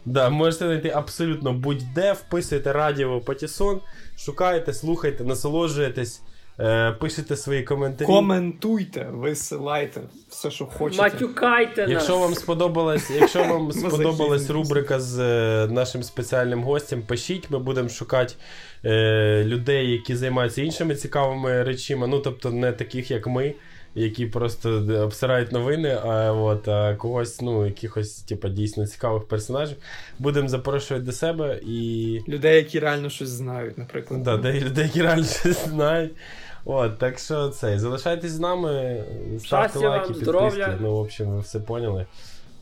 Да, 0.05 0.29
можете 0.29 0.65
знайти 0.65 0.89
абсолютно 0.89 1.53
будь-де, 1.53 2.13
вписуєте 2.13 2.73
радіо 2.73 3.19
Патісон, 3.19 3.79
шукаєте, 4.17 4.73
слухайте, 4.73 5.23
насолоджуєтесь, 5.23 6.21
пишете 6.99 7.35
свої 7.35 7.63
коментарі. 7.63 8.07
Коментуйте, 8.07 9.07
висилайте 9.11 10.01
все, 10.29 10.51
що 10.51 10.65
хочете. 10.65 11.03
Матюкайте 11.03 11.81
нас. 11.81 11.91
Якщо 11.91 12.17
вам 12.17 12.33
сподобалась, 12.33 13.11
якщо 13.11 13.43
вам 13.43 13.71
сподобалась 13.89 14.49
рубрика 14.49 14.99
з 14.99 15.19
е, 15.19 15.67
нашим 15.71 16.03
спеціальним 16.03 16.63
гостем, 16.63 17.01
пишіть, 17.01 17.51
ми 17.51 17.59
будемо 17.59 17.89
шукати 17.89 18.33
е, 18.85 19.43
людей, 19.43 19.91
які 19.91 20.15
займаються 20.15 20.61
іншими 20.61 20.95
цікавими 20.95 21.63
речима. 21.63 22.07
Ну, 22.07 22.19
тобто, 22.19 22.51
не 22.51 22.71
таких, 22.71 23.11
як 23.11 23.27
ми, 23.27 23.53
які 23.95 24.25
просто 24.25 24.69
обсирають 25.03 25.51
новини, 25.51 25.99
а, 26.05 26.31
от, 26.31 26.67
а 26.67 26.95
когось, 26.95 27.41
ну, 27.41 27.65
якихось, 27.65 28.21
типу, 28.21 28.49
дійсно 28.49 28.87
цікавих 28.87 29.27
персонажів. 29.27 29.77
Будемо 30.19 30.47
запрошувати 30.47 31.05
до 31.05 31.11
себе 31.11 31.59
і. 31.67 32.19
Людей, 32.27 32.55
які 32.55 32.79
реально 32.79 33.09
щось 33.09 33.29
знають, 33.29 33.77
наприклад. 33.77 34.23
Да, 34.23 34.37
де 34.37 34.59
людей, 34.59 34.83
які 34.83 35.01
реально 35.01 35.25
щось 35.25 35.67
знають. 35.67 36.11
От, 36.65 36.97
так 36.97 37.19
що 37.19 37.49
це, 37.49 37.79
залишайтесь 37.79 38.31
з 38.31 38.39
нами, 38.39 39.03
ставте 39.39 39.45
Щастя 39.47 39.79
вам, 39.79 39.89
лайки, 39.89 40.07
підписки. 40.07 40.23
здоров'я. 40.25 40.77
Ну, 40.81 40.93
в 40.95 40.99
общем, 40.99 41.27
ви 41.29 41.39
все 41.39 41.59
поняли. 41.59 42.05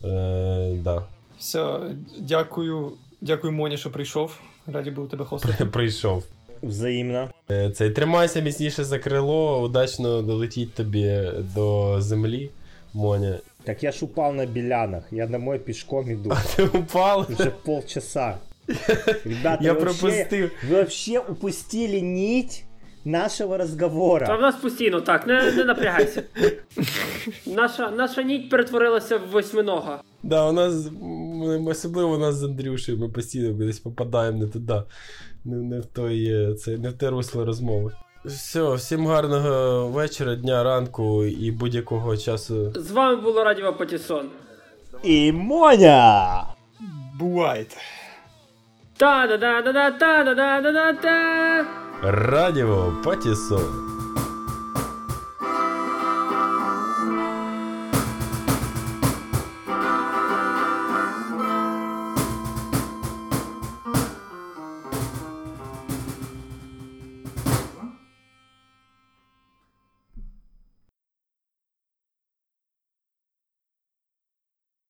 Е, 0.04 0.74
да. 0.84 1.04
Все, 1.40 1.80
дякую, 2.20 2.92
дякую, 3.22 3.54
Моні, 3.54 3.78
що 3.78 3.92
прийшов. 3.92 4.40
Раді 4.74 4.92
був 4.92 5.10
тебе 5.10 5.26
хостити. 5.30 5.66
Прийшов. 5.66 6.24
Взаимно. 6.64 7.30
Е, 7.52 7.72
Цей, 7.72 7.90
тримайся 7.90 8.40
міцніше 8.40 8.84
за 8.84 9.00
крило, 9.00 9.62
удачно 9.62 10.22
долетіть 10.22 10.74
тобі 10.74 11.22
до 11.56 11.96
землі, 12.02 12.50
Моня. 12.94 13.38
Так 13.64 13.84
я 13.84 13.92
ж 13.92 14.06
упал 14.06 14.34
на 14.34 14.46
белянах. 14.46 15.04
Я 15.12 15.28
домой 15.28 15.60
пешком 15.60 16.10
иду. 16.12 16.32
Ти 16.56 16.64
упав? 16.64 17.28
Уже 17.40 17.52
полчаса. 17.66 18.38
Ребята, 19.26 19.58
Я 19.64 19.74
вы 19.74 19.80
вообще, 19.80 20.00
пропустив. 20.02 20.52
вы 20.70 20.76
вообще 20.76 21.20
упустили 21.20 22.00
нить 22.00 22.64
нашего 23.08 23.58
Та 24.28 24.36
в 24.36 24.42
нас 24.42 24.56
постійно 24.56 25.02
так, 25.02 25.28
не, 25.28 25.52
не 25.52 25.64
напрягайся. 25.64 26.24
Наша, 27.46 27.92
наша 27.92 28.24
ніть 28.24 28.50
перетворилася 28.50 29.18
в 29.18 29.30
восьминога. 29.32 30.02
Да, 30.24 30.50
у 30.50 30.52
нас, 30.52 30.88
особливо 31.68 32.16
у 32.16 32.18
нас 32.18 32.36
з 32.36 32.44
Андрюшею, 32.44 32.98
ми 32.98 33.10
постійно 33.10 33.54
десь 33.54 33.80
попадаємо 33.80 34.38
не 34.38 34.48
туди, 34.48 34.84
не, 35.46 35.56
не 35.56 35.80
в 35.80 35.86
той, 35.86 36.26
е, 36.26 36.56
це, 36.56 36.78
не 36.78 36.90
в 36.90 36.94
те 36.94 37.10
русло 37.10 37.46
розмови. 37.46 37.92
Все, 38.26 38.74
всім 38.74 39.08
гарного 39.08 39.88
вечора, 39.88 40.36
дня, 40.36 40.64
ранку 40.64 41.26
і 41.26 41.52
будь-якого 41.52 42.18
часу. 42.18 42.74
З 42.76 42.92
вами 42.92 43.16
було 43.16 43.44
Радіо 43.44 43.74
Патісон. 43.74 44.30
И 45.06 45.32
Моня! 45.32 46.44
Бувайте. 47.20 47.76
Та-да-да-да-да-та-да-да-да-да-та. 48.98 51.87
Радіо 52.02 52.94
Патісон. 53.04 53.97